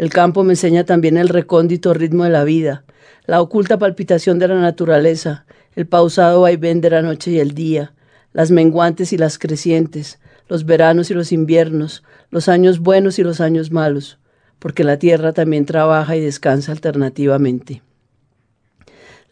El 0.00 0.08
campo 0.08 0.44
me 0.44 0.54
enseña 0.54 0.84
también 0.84 1.18
el 1.18 1.28
recóndito 1.28 1.92
ritmo 1.92 2.24
de 2.24 2.30
la 2.30 2.42
vida, 2.42 2.84
la 3.26 3.42
oculta 3.42 3.78
palpitación 3.78 4.38
de 4.38 4.48
la 4.48 4.58
naturaleza, 4.58 5.44
el 5.76 5.86
pausado 5.86 6.40
vaivén 6.40 6.80
de 6.80 6.88
la 6.88 7.02
noche 7.02 7.32
y 7.32 7.38
el 7.38 7.52
día, 7.52 7.92
las 8.32 8.50
menguantes 8.50 9.12
y 9.12 9.18
las 9.18 9.38
crecientes, 9.38 10.18
los 10.48 10.64
veranos 10.64 11.10
y 11.10 11.14
los 11.14 11.32
inviernos, 11.32 12.02
los 12.30 12.48
años 12.48 12.78
buenos 12.78 13.18
y 13.18 13.24
los 13.24 13.42
años 13.42 13.72
malos, 13.72 14.18
porque 14.58 14.84
la 14.84 14.98
tierra 14.98 15.34
también 15.34 15.66
trabaja 15.66 16.16
y 16.16 16.20
descansa 16.22 16.72
alternativamente. 16.72 17.82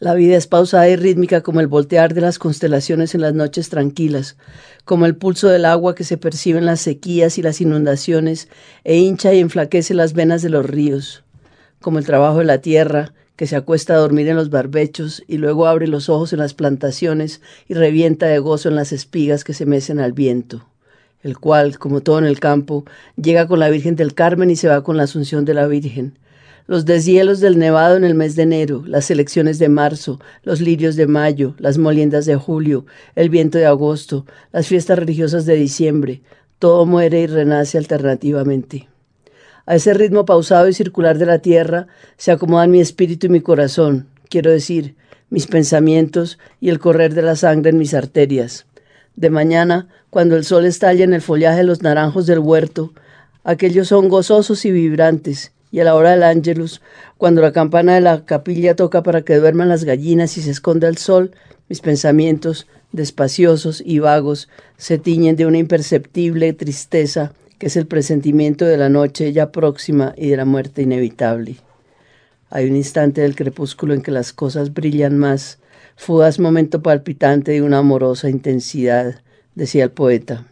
La 0.01 0.13
vida 0.13 0.37
es 0.37 0.47
pausada 0.47 0.87
y 0.87 0.95
rítmica 0.95 1.41
como 1.41 1.59
el 1.59 1.67
voltear 1.67 2.13
de 2.13 2.21
las 2.21 2.39
constelaciones 2.39 3.15
en 3.15 3.19
las 3.19 3.33
noches 3.33 3.67
tranquilas, 3.67 4.37
como 4.85 5.05
el 5.05 5.17
pulso 5.17 5.49
del 5.49 5.65
agua 5.65 5.93
que 5.93 6.05
se 6.05 6.15
percibe 6.15 6.57
en 6.57 6.65
las 6.65 6.79
sequías 6.79 7.37
y 7.37 7.41
las 7.41 7.59
inundaciones 7.59 8.47
e 8.85 8.95
hincha 8.95 9.33
y 9.33 9.39
enflaquece 9.39 9.93
las 9.93 10.13
venas 10.13 10.41
de 10.41 10.47
los 10.47 10.65
ríos, 10.65 11.25
como 11.81 11.99
el 11.99 12.05
trabajo 12.05 12.37
de 12.37 12.45
la 12.45 12.59
tierra 12.59 13.11
que 13.35 13.45
se 13.45 13.57
acuesta 13.57 13.93
a 13.93 13.97
dormir 13.97 14.29
en 14.29 14.37
los 14.37 14.49
barbechos 14.49 15.21
y 15.27 15.35
luego 15.35 15.67
abre 15.67 15.85
los 15.85 16.07
ojos 16.07 16.31
en 16.31 16.39
las 16.39 16.53
plantaciones 16.53 17.41
y 17.67 17.73
revienta 17.73 18.25
de 18.27 18.39
gozo 18.39 18.69
en 18.69 18.75
las 18.75 18.93
espigas 18.93 19.43
que 19.43 19.53
se 19.53 19.65
mecen 19.65 19.99
al 19.99 20.13
viento, 20.13 20.65
el 21.23 21.37
cual, 21.37 21.77
como 21.77 21.99
todo 21.99 22.19
en 22.19 22.25
el 22.25 22.39
campo, 22.39 22.85
llega 23.21 23.47
con 23.47 23.59
la 23.59 23.69
Virgen 23.69 23.97
del 23.97 24.13
Carmen 24.13 24.49
y 24.49 24.55
se 24.55 24.69
va 24.69 24.81
con 24.81 24.95
la 24.95 25.03
Asunción 25.03 25.43
de 25.43 25.55
la 25.55 25.67
Virgen, 25.67 26.17
los 26.69 26.85
deshielos 26.85 27.39
del 27.39 27.57
nevado 27.57 27.97
en 27.97 28.03
el 28.03 28.13
mes 28.13 28.35
de 28.35 28.43
enero, 28.43 28.83
las 28.85 29.09
elecciones 29.09 29.57
de 29.57 29.69
marzo, 29.69 30.19
los 30.43 30.61
lirios 30.61 30.95
de 30.95 31.07
mayo, 31.07 31.55
las 31.57 31.79
moliendas 31.79 32.27
de 32.27 32.35
julio, 32.35 32.85
el 33.15 33.31
viento 33.31 33.57
de 33.57 33.65
agosto, 33.65 34.27
las 34.51 34.67
fiestas 34.67 34.99
religiosas 34.99 35.47
de 35.47 35.55
diciembre, 35.55 36.21
todo 36.59 36.85
muere 36.85 37.21
y 37.21 37.25
renace 37.25 37.79
alternativamente. 37.79 38.87
A 39.65 39.77
ese 39.77 39.95
ritmo 39.95 40.25
pausado 40.25 40.69
y 40.69 40.73
circular 40.73 41.17
de 41.17 41.25
la 41.25 41.39
tierra 41.39 41.87
se 42.17 42.31
acomodan 42.31 42.69
mi 42.69 42.81
espíritu 42.81 43.25
y 43.25 43.29
mi 43.31 43.41
corazón, 43.41 44.05
quiero 44.29 44.51
decir, 44.51 44.93
mis 45.31 45.47
pensamientos 45.47 46.37
y 46.61 46.69
el 46.69 46.77
correr 46.77 47.15
de 47.15 47.23
la 47.23 47.35
sangre 47.35 47.71
en 47.71 47.79
mis 47.79 47.95
arterias. 47.95 48.67
De 49.15 49.31
mañana, 49.31 49.87
cuando 50.11 50.35
el 50.35 50.45
sol 50.45 50.65
estalla 50.65 51.03
en 51.03 51.15
el 51.15 51.23
follaje 51.23 51.57
de 51.57 51.63
los 51.63 51.81
naranjos 51.81 52.27
del 52.27 52.37
huerto, 52.37 52.93
aquellos 53.43 53.87
son 53.87 54.07
gozosos 54.07 54.65
y 54.65 54.71
vibrantes, 54.71 55.51
y 55.71 55.79
a 55.79 55.83
la 55.83 55.95
hora 55.95 56.11
del 56.11 56.23
ángelus, 56.23 56.81
cuando 57.17 57.41
la 57.41 57.51
campana 57.51 57.95
de 57.95 58.01
la 58.01 58.25
capilla 58.25 58.75
toca 58.75 59.03
para 59.03 59.21
que 59.21 59.37
duerman 59.37 59.69
las 59.69 59.83
gallinas 59.83 60.37
y 60.37 60.41
se 60.41 60.51
esconda 60.51 60.87
el 60.87 60.97
sol, 60.97 61.31
mis 61.67 61.81
pensamientos, 61.81 62.67
despaciosos 62.91 63.81
y 63.85 63.99
vagos, 63.99 64.49
se 64.77 64.97
tiñen 64.97 65.35
de 65.35 65.45
una 65.45 65.59
imperceptible 65.59 66.53
tristeza 66.53 67.33
que 67.59 67.67
es 67.67 67.75
el 67.75 67.85
presentimiento 67.85 68.65
de 68.65 68.77
la 68.77 68.89
noche 68.89 69.31
ya 69.33 69.51
próxima 69.51 70.13
y 70.17 70.29
de 70.29 70.37
la 70.37 70.45
muerte 70.45 70.81
inevitable. 70.81 71.57
Hay 72.49 72.67
un 72.67 72.75
instante 72.75 73.21
del 73.21 73.35
crepúsculo 73.35 73.93
en 73.93 74.01
que 74.01 74.11
las 74.11 74.33
cosas 74.33 74.73
brillan 74.73 75.17
más, 75.17 75.59
fugaz 75.95 76.39
momento 76.39 76.81
palpitante 76.81 77.51
de 77.51 77.61
una 77.61 77.79
amorosa 77.79 78.29
intensidad, 78.29 79.21
decía 79.55 79.83
el 79.83 79.91
poeta. 79.91 80.47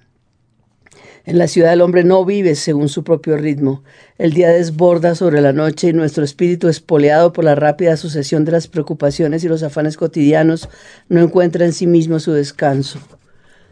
En 1.27 1.37
la 1.37 1.49
ciudad 1.49 1.73
el 1.73 1.81
hombre 1.81 2.05
no 2.05 2.23
vive 2.23 2.55
según 2.55 2.87
su 2.87 3.03
propio 3.03 3.35
ritmo. 3.35 3.83
El 4.17 4.31
día 4.31 4.47
desborda 4.47 5.13
sobre 5.13 5.41
la 5.41 5.51
noche 5.51 5.89
y 5.89 5.93
nuestro 5.93 6.23
espíritu, 6.23 6.69
espoleado 6.69 7.33
por 7.33 7.43
la 7.43 7.53
rápida 7.53 7.97
sucesión 7.97 8.45
de 8.45 8.53
las 8.53 8.69
preocupaciones 8.69 9.43
y 9.43 9.49
los 9.49 9.61
afanes 9.61 9.97
cotidianos, 9.97 10.69
no 11.09 11.19
encuentra 11.19 11.65
en 11.65 11.73
sí 11.73 11.85
mismo 11.85 12.21
su 12.21 12.31
descanso. 12.31 12.99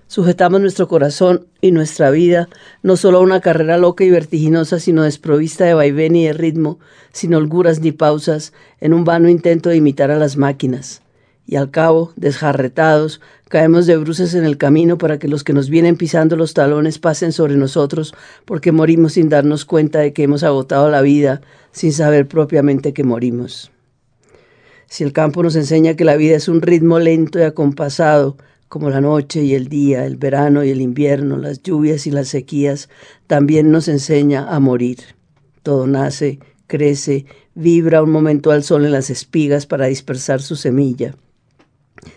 Sujetamos 0.07 0.59
nuestro 0.59 0.89
corazón 0.89 1.47
y 1.61 1.71
nuestra 1.71 2.11
vida 2.11 2.49
no 2.83 2.97
solo 2.97 3.19
a 3.19 3.21
una 3.21 3.39
carrera 3.39 3.77
loca 3.77 4.03
y 4.03 4.09
vertiginosa, 4.09 4.81
sino 4.81 5.03
desprovista 5.03 5.63
de 5.63 5.75
vaivén 5.75 6.17
y 6.17 6.25
de 6.25 6.33
ritmo, 6.33 6.79
sin 7.13 7.33
holguras 7.35 7.79
ni 7.79 7.93
pausas, 7.93 8.51
en 8.81 8.93
un 8.93 9.05
vano 9.05 9.29
intento 9.29 9.69
de 9.69 9.77
imitar 9.77 10.11
a 10.11 10.17
las 10.17 10.35
máquinas 10.35 11.04
y 11.47 11.57
al 11.57 11.69
cabo, 11.69 12.11
desjarretados, 12.15 13.21
caemos 13.49 13.85
de 13.85 13.97
bruces 13.97 14.33
en 14.33 14.45
el 14.45 14.57
camino 14.57 14.97
para 14.97 15.19
que 15.19 15.27
los 15.27 15.43
que 15.43 15.53
nos 15.53 15.69
vienen 15.69 15.95
pisando 15.95 16.35
los 16.35 16.53
talones 16.53 16.97
pasen 16.97 17.31
sobre 17.31 17.55
nosotros, 17.55 18.15
porque 18.45 18.71
morimos 18.71 19.13
sin 19.13 19.29
darnos 19.29 19.65
cuenta 19.65 19.99
de 19.99 20.11
que 20.11 20.23
hemos 20.23 20.43
agotado 20.43 20.89
la 20.89 21.01
vida, 21.01 21.41
sin 21.71 21.93
saber 21.93 22.27
propiamente 22.27 22.93
que 22.93 23.03
morimos. 23.03 23.71
Si 24.87 25.03
el 25.03 25.13
campo 25.13 25.43
nos 25.43 25.55
enseña 25.55 25.95
que 25.95 26.05
la 26.05 26.15
vida 26.15 26.35
es 26.35 26.47
un 26.47 26.61
ritmo 26.61 26.99
lento 26.99 27.39
y 27.39 27.43
acompasado, 27.43 28.37
como 28.67 28.89
la 28.89 29.01
noche 29.01 29.43
y 29.43 29.53
el 29.53 29.67
día, 29.67 30.05
el 30.05 30.17
verano 30.17 30.63
y 30.63 30.71
el 30.71 30.81
invierno, 30.81 31.37
las 31.37 31.61
lluvias 31.61 32.07
y 32.07 32.11
las 32.11 32.29
sequías, 32.29 32.89
también 33.27 33.71
nos 33.71 33.87
enseña 33.87 34.49
a 34.49 34.59
morir. 34.59 34.97
Todo 35.61 35.85
nace, 35.85 36.39
crece, 36.65 37.25
vibra 37.53 38.01
un 38.01 38.11
momento 38.11 38.51
al 38.51 38.63
sol 38.63 38.85
en 38.85 38.91
las 38.91 39.11
espigas 39.11 39.67
para 39.67 39.85
dispersar 39.85 40.41
su 40.41 40.55
semilla 40.55 41.15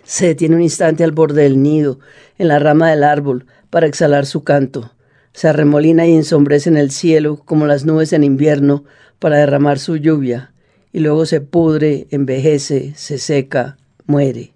se 0.04 0.26
detiene 0.26 0.56
un 0.56 0.62
instante 0.62 1.04
al 1.04 1.12
borde 1.12 1.42
del 1.42 1.62
nido, 1.62 2.00
en 2.38 2.48
la 2.48 2.58
rama 2.58 2.90
del 2.90 3.04
árbol, 3.04 3.46
para 3.70 3.86
exhalar 3.86 4.26
su 4.26 4.44
canto. 4.44 4.92
Se 5.32 5.48
arremolina 5.48 6.06
y 6.06 6.14
ensombrece 6.14 6.68
en 6.68 6.76
el 6.76 6.90
cielo 6.90 7.42
como 7.44 7.66
las 7.66 7.84
nubes 7.84 8.12
en 8.12 8.24
invierno 8.24 8.84
para 9.18 9.38
derramar 9.38 9.78
su 9.78 9.96
lluvia, 9.96 10.52
y 10.92 11.00
luego 11.00 11.26
se 11.26 11.40
pudre, 11.40 12.06
envejece, 12.10 12.92
se 12.96 13.18
seca, 13.18 13.76
muere. 14.06 14.52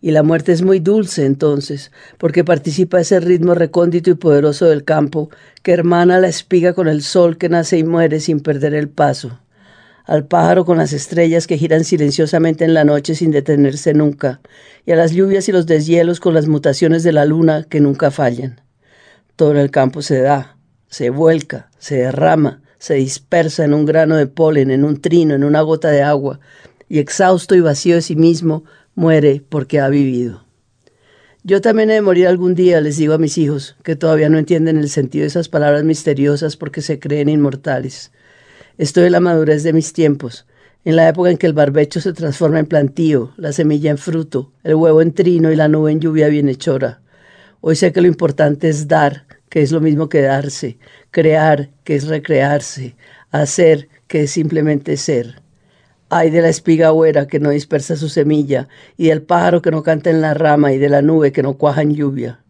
Y 0.00 0.10
la 0.10 0.24
muerte 0.24 0.52
es 0.52 0.62
muy 0.62 0.80
dulce 0.80 1.24
entonces, 1.24 1.92
porque 2.18 2.42
participa 2.44 3.00
ese 3.00 3.20
ritmo 3.20 3.54
recóndito 3.54 4.10
y 4.10 4.14
poderoso 4.14 4.66
del 4.66 4.84
campo 4.84 5.30
que 5.62 5.72
hermana 5.72 6.18
la 6.18 6.28
espiga 6.28 6.72
con 6.72 6.88
el 6.88 7.02
sol 7.02 7.38
que 7.38 7.48
nace 7.48 7.78
y 7.78 7.84
muere 7.84 8.18
sin 8.18 8.40
perder 8.40 8.74
el 8.74 8.88
paso, 8.88 9.38
al 10.04 10.26
pájaro 10.26 10.64
con 10.64 10.78
las 10.78 10.92
estrellas 10.92 11.46
que 11.46 11.58
giran 11.58 11.84
silenciosamente 11.84 12.64
en 12.64 12.74
la 12.74 12.84
noche 12.84 13.14
sin 13.14 13.30
detenerse 13.30 13.94
nunca, 13.94 14.40
y 14.84 14.92
a 14.92 14.96
las 14.96 15.12
lluvias 15.12 15.48
y 15.48 15.52
los 15.52 15.66
deshielos 15.66 16.20
con 16.20 16.34
las 16.34 16.48
mutaciones 16.48 17.02
de 17.02 17.12
la 17.12 17.24
luna 17.24 17.66
que 17.68 17.80
nunca 17.80 18.10
fallan. 18.10 18.60
Todo 19.36 19.58
el 19.60 19.70
campo 19.70 20.02
se 20.02 20.20
da, 20.20 20.56
se 20.88 21.10
vuelca, 21.10 21.70
se 21.78 21.96
derrama, 21.96 22.62
se 22.78 22.94
dispersa 22.94 23.64
en 23.64 23.74
un 23.74 23.86
grano 23.86 24.16
de 24.16 24.26
polen, 24.26 24.70
en 24.70 24.84
un 24.84 25.00
trino, 25.00 25.34
en 25.34 25.44
una 25.44 25.60
gota 25.60 25.90
de 25.90 26.02
agua, 26.02 26.40
y 26.88 26.98
exhausto 26.98 27.54
y 27.54 27.60
vacío 27.60 27.94
de 27.94 28.02
sí 28.02 28.16
mismo, 28.16 28.64
muere 28.94 29.42
porque 29.48 29.80
ha 29.80 29.88
vivido. 29.88 30.44
Yo 31.44 31.60
también 31.60 31.90
he 31.90 31.94
de 31.94 32.02
morir 32.02 32.28
algún 32.28 32.54
día, 32.54 32.80
les 32.80 32.98
digo 32.98 33.14
a 33.14 33.18
mis 33.18 33.36
hijos, 33.36 33.76
que 33.82 33.96
todavía 33.96 34.28
no 34.28 34.38
entienden 34.38 34.76
el 34.76 34.88
sentido 34.88 35.22
de 35.22 35.28
esas 35.28 35.48
palabras 35.48 35.82
misteriosas 35.82 36.56
porque 36.56 36.82
se 36.82 37.00
creen 37.00 37.28
inmortales. 37.28 38.12
Estoy 38.78 39.04
en 39.04 39.12
la 39.12 39.20
madurez 39.20 39.62
de 39.64 39.74
mis 39.74 39.92
tiempos, 39.92 40.46
en 40.86 40.96
la 40.96 41.06
época 41.06 41.30
en 41.30 41.36
que 41.36 41.46
el 41.46 41.52
barbecho 41.52 42.00
se 42.00 42.14
transforma 42.14 42.58
en 42.58 42.64
plantío, 42.64 43.32
la 43.36 43.52
semilla 43.52 43.90
en 43.90 43.98
fruto, 43.98 44.50
el 44.64 44.76
huevo 44.76 45.02
en 45.02 45.12
trino 45.12 45.52
y 45.52 45.56
la 45.56 45.68
nube 45.68 45.92
en 45.92 46.00
lluvia 46.00 46.28
bienhechora. 46.28 47.02
Hoy 47.60 47.76
sé 47.76 47.92
que 47.92 48.00
lo 48.00 48.08
importante 48.08 48.70
es 48.70 48.88
dar, 48.88 49.26
que 49.50 49.60
es 49.60 49.72
lo 49.72 49.82
mismo 49.82 50.08
que 50.08 50.22
darse, 50.22 50.78
crear, 51.10 51.68
que 51.84 51.96
es 51.96 52.06
recrearse, 52.06 52.96
hacer, 53.30 53.88
que 54.06 54.22
es 54.22 54.30
simplemente 54.30 54.96
ser. 54.96 55.42
Ay 56.08 56.30
de 56.30 56.40
la 56.40 56.48
espiga 56.48 56.94
huera 56.94 57.26
que 57.26 57.40
no 57.40 57.50
dispersa 57.50 57.96
su 57.96 58.08
semilla, 58.08 58.68
y 58.96 59.08
del 59.08 59.20
pájaro 59.20 59.60
que 59.60 59.70
no 59.70 59.82
canta 59.82 60.08
en 60.08 60.22
la 60.22 60.32
rama, 60.32 60.72
y 60.72 60.78
de 60.78 60.88
la 60.88 61.02
nube 61.02 61.30
que 61.30 61.42
no 61.42 61.58
cuaja 61.58 61.82
en 61.82 61.94
lluvia. 61.94 62.40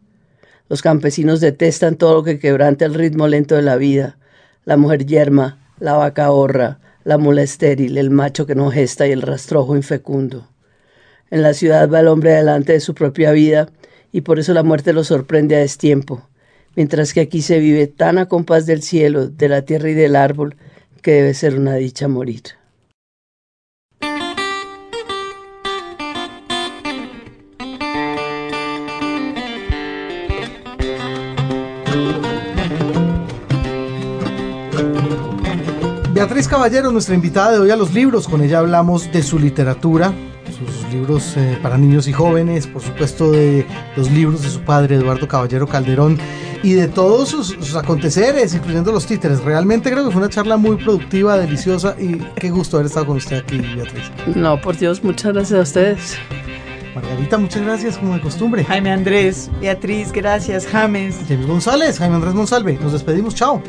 Los 0.69 0.83
campesinos 0.83 1.41
detestan 1.41 1.97
todo 1.97 2.15
lo 2.15 2.23
que 2.23 2.39
quebrante 2.39 2.85
el 2.85 2.95
ritmo 2.95 3.27
lento 3.27 3.57
de 3.57 3.63
la 3.63 3.75
vida, 3.75 4.19
la 4.65 4.77
mujer 4.77 5.05
yerma, 5.05 5.62
la 5.83 5.95
vaca 5.95 6.31
horra, 6.31 6.79
la 7.03 7.19
mula 7.19 7.43
estéril, 7.43 7.99
el 7.99 8.11
macho 8.11 8.47
que 8.47 8.55
no 8.55 8.71
gesta 8.71 9.09
y 9.09 9.11
el 9.11 9.21
rastrojo 9.21 9.75
infecundo. 9.75 10.47
En 11.29 11.43
la 11.43 11.55
ciudad 11.55 11.91
va 11.91 11.99
el 11.99 12.07
hombre 12.07 12.31
delante 12.31 12.73
de 12.73 12.79
su 12.79 12.95
propia 12.95 13.33
vida, 13.33 13.69
y 14.13 14.21
por 14.21 14.39
eso 14.39 14.55
la 14.55 14.63
muerte 14.63 14.93
lo 14.93 15.03
sorprende 15.03 15.57
a 15.57 15.59
destiempo, 15.59 16.29
mientras 16.77 17.13
que 17.13 17.21
aquí 17.21 17.43
se 17.43 17.59
vive 17.59 17.89
tan 17.89 18.19
a 18.19 18.27
compás 18.27 18.65
del 18.65 18.81
cielo, 18.81 19.27
de 19.27 19.49
la 19.49 19.63
tierra 19.63 19.91
y 19.91 19.95
del 19.95 20.15
árbol, 20.15 20.55
que 21.03 21.15
debe 21.15 21.35
ser 21.35 21.59
una 21.59 21.75
dicha 21.75 22.07
morir. 22.07 22.62
Beatriz 36.23 36.47
Caballero, 36.47 36.93
nuestra 36.93 37.17
invitada 37.17 37.51
de 37.51 37.59
hoy 37.59 37.71
a 37.73 37.77
los 37.77 37.93
libros, 37.93 38.29
con 38.29 38.43
ella 38.43 38.61
hablamos 38.61 39.11
de 39.11 39.25
su 39.25 39.41
literatura, 39.41 40.15
sus 40.57 40.93
libros 40.93 41.37
eh, 41.37 41.59
para 41.61 41.77
niños 41.77 42.07
y 42.07 42.13
jóvenes, 42.13 42.69
por 42.69 42.81
supuesto 42.81 43.33
de 43.33 43.67
los 43.97 44.09
libros 44.09 44.43
de 44.43 44.49
su 44.49 44.61
padre 44.61 44.95
Eduardo 44.95 45.27
Caballero 45.27 45.67
Calderón 45.67 46.17
y 46.63 46.75
de 46.75 46.87
todos 46.87 47.31
sus, 47.31 47.75
aconteceres, 47.75 48.55
incluyendo 48.55 48.93
los 48.93 49.05
títeres. 49.05 49.43
Realmente 49.43 49.91
creo 49.91 50.05
que 50.05 50.13
fue 50.13 50.21
una 50.21 50.31
charla 50.31 50.57
muy 50.57 50.77
productiva, 50.77 51.37
deliciosa 51.37 51.97
y 51.99 52.19
qué 52.37 52.51
gusto 52.51 52.77
haber 52.77 52.87
estado 52.87 53.07
con 53.07 53.17
usted 53.17 53.39
aquí, 53.39 53.59
Beatriz. 53.59 54.05
No, 54.37 54.61
por 54.61 54.77
Dios, 54.77 55.03
muchas 55.03 55.33
gracias 55.33 55.59
a 55.59 55.63
ustedes. 55.65 56.19
Margarita, 56.95 57.39
muchas 57.39 57.63
gracias, 57.63 57.97
como 57.97 58.15
de 58.15 58.21
costumbre. 58.21 58.65
Jaime 58.65 58.91
Andrés, 58.91 59.51
Beatriz, 59.61 60.13
gracias, 60.13 60.67
James. 60.67 61.17
James 61.27 61.47
González, 61.47 61.99
Jaime 61.99 62.17
Andrés 62.17 62.35
Monsalve. 62.35 62.75
Nos 62.75 62.93
despedimos, 62.93 63.35
chao. 63.35 63.63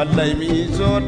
wallahi 0.00 0.34
mi 0.40 0.48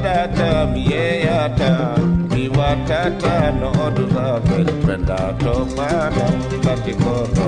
tata 0.04 0.66
mi 0.72 0.82
yeyata 0.92 1.96
mi 2.30 2.42
watata 2.56 3.34
no 3.60 3.68
odula 3.86 4.26
ɓeɗo 4.46 4.72
prenda 4.82 5.18
to 5.42 5.52
fana 5.74 6.26
bati 6.64 6.92
koto 7.02 7.46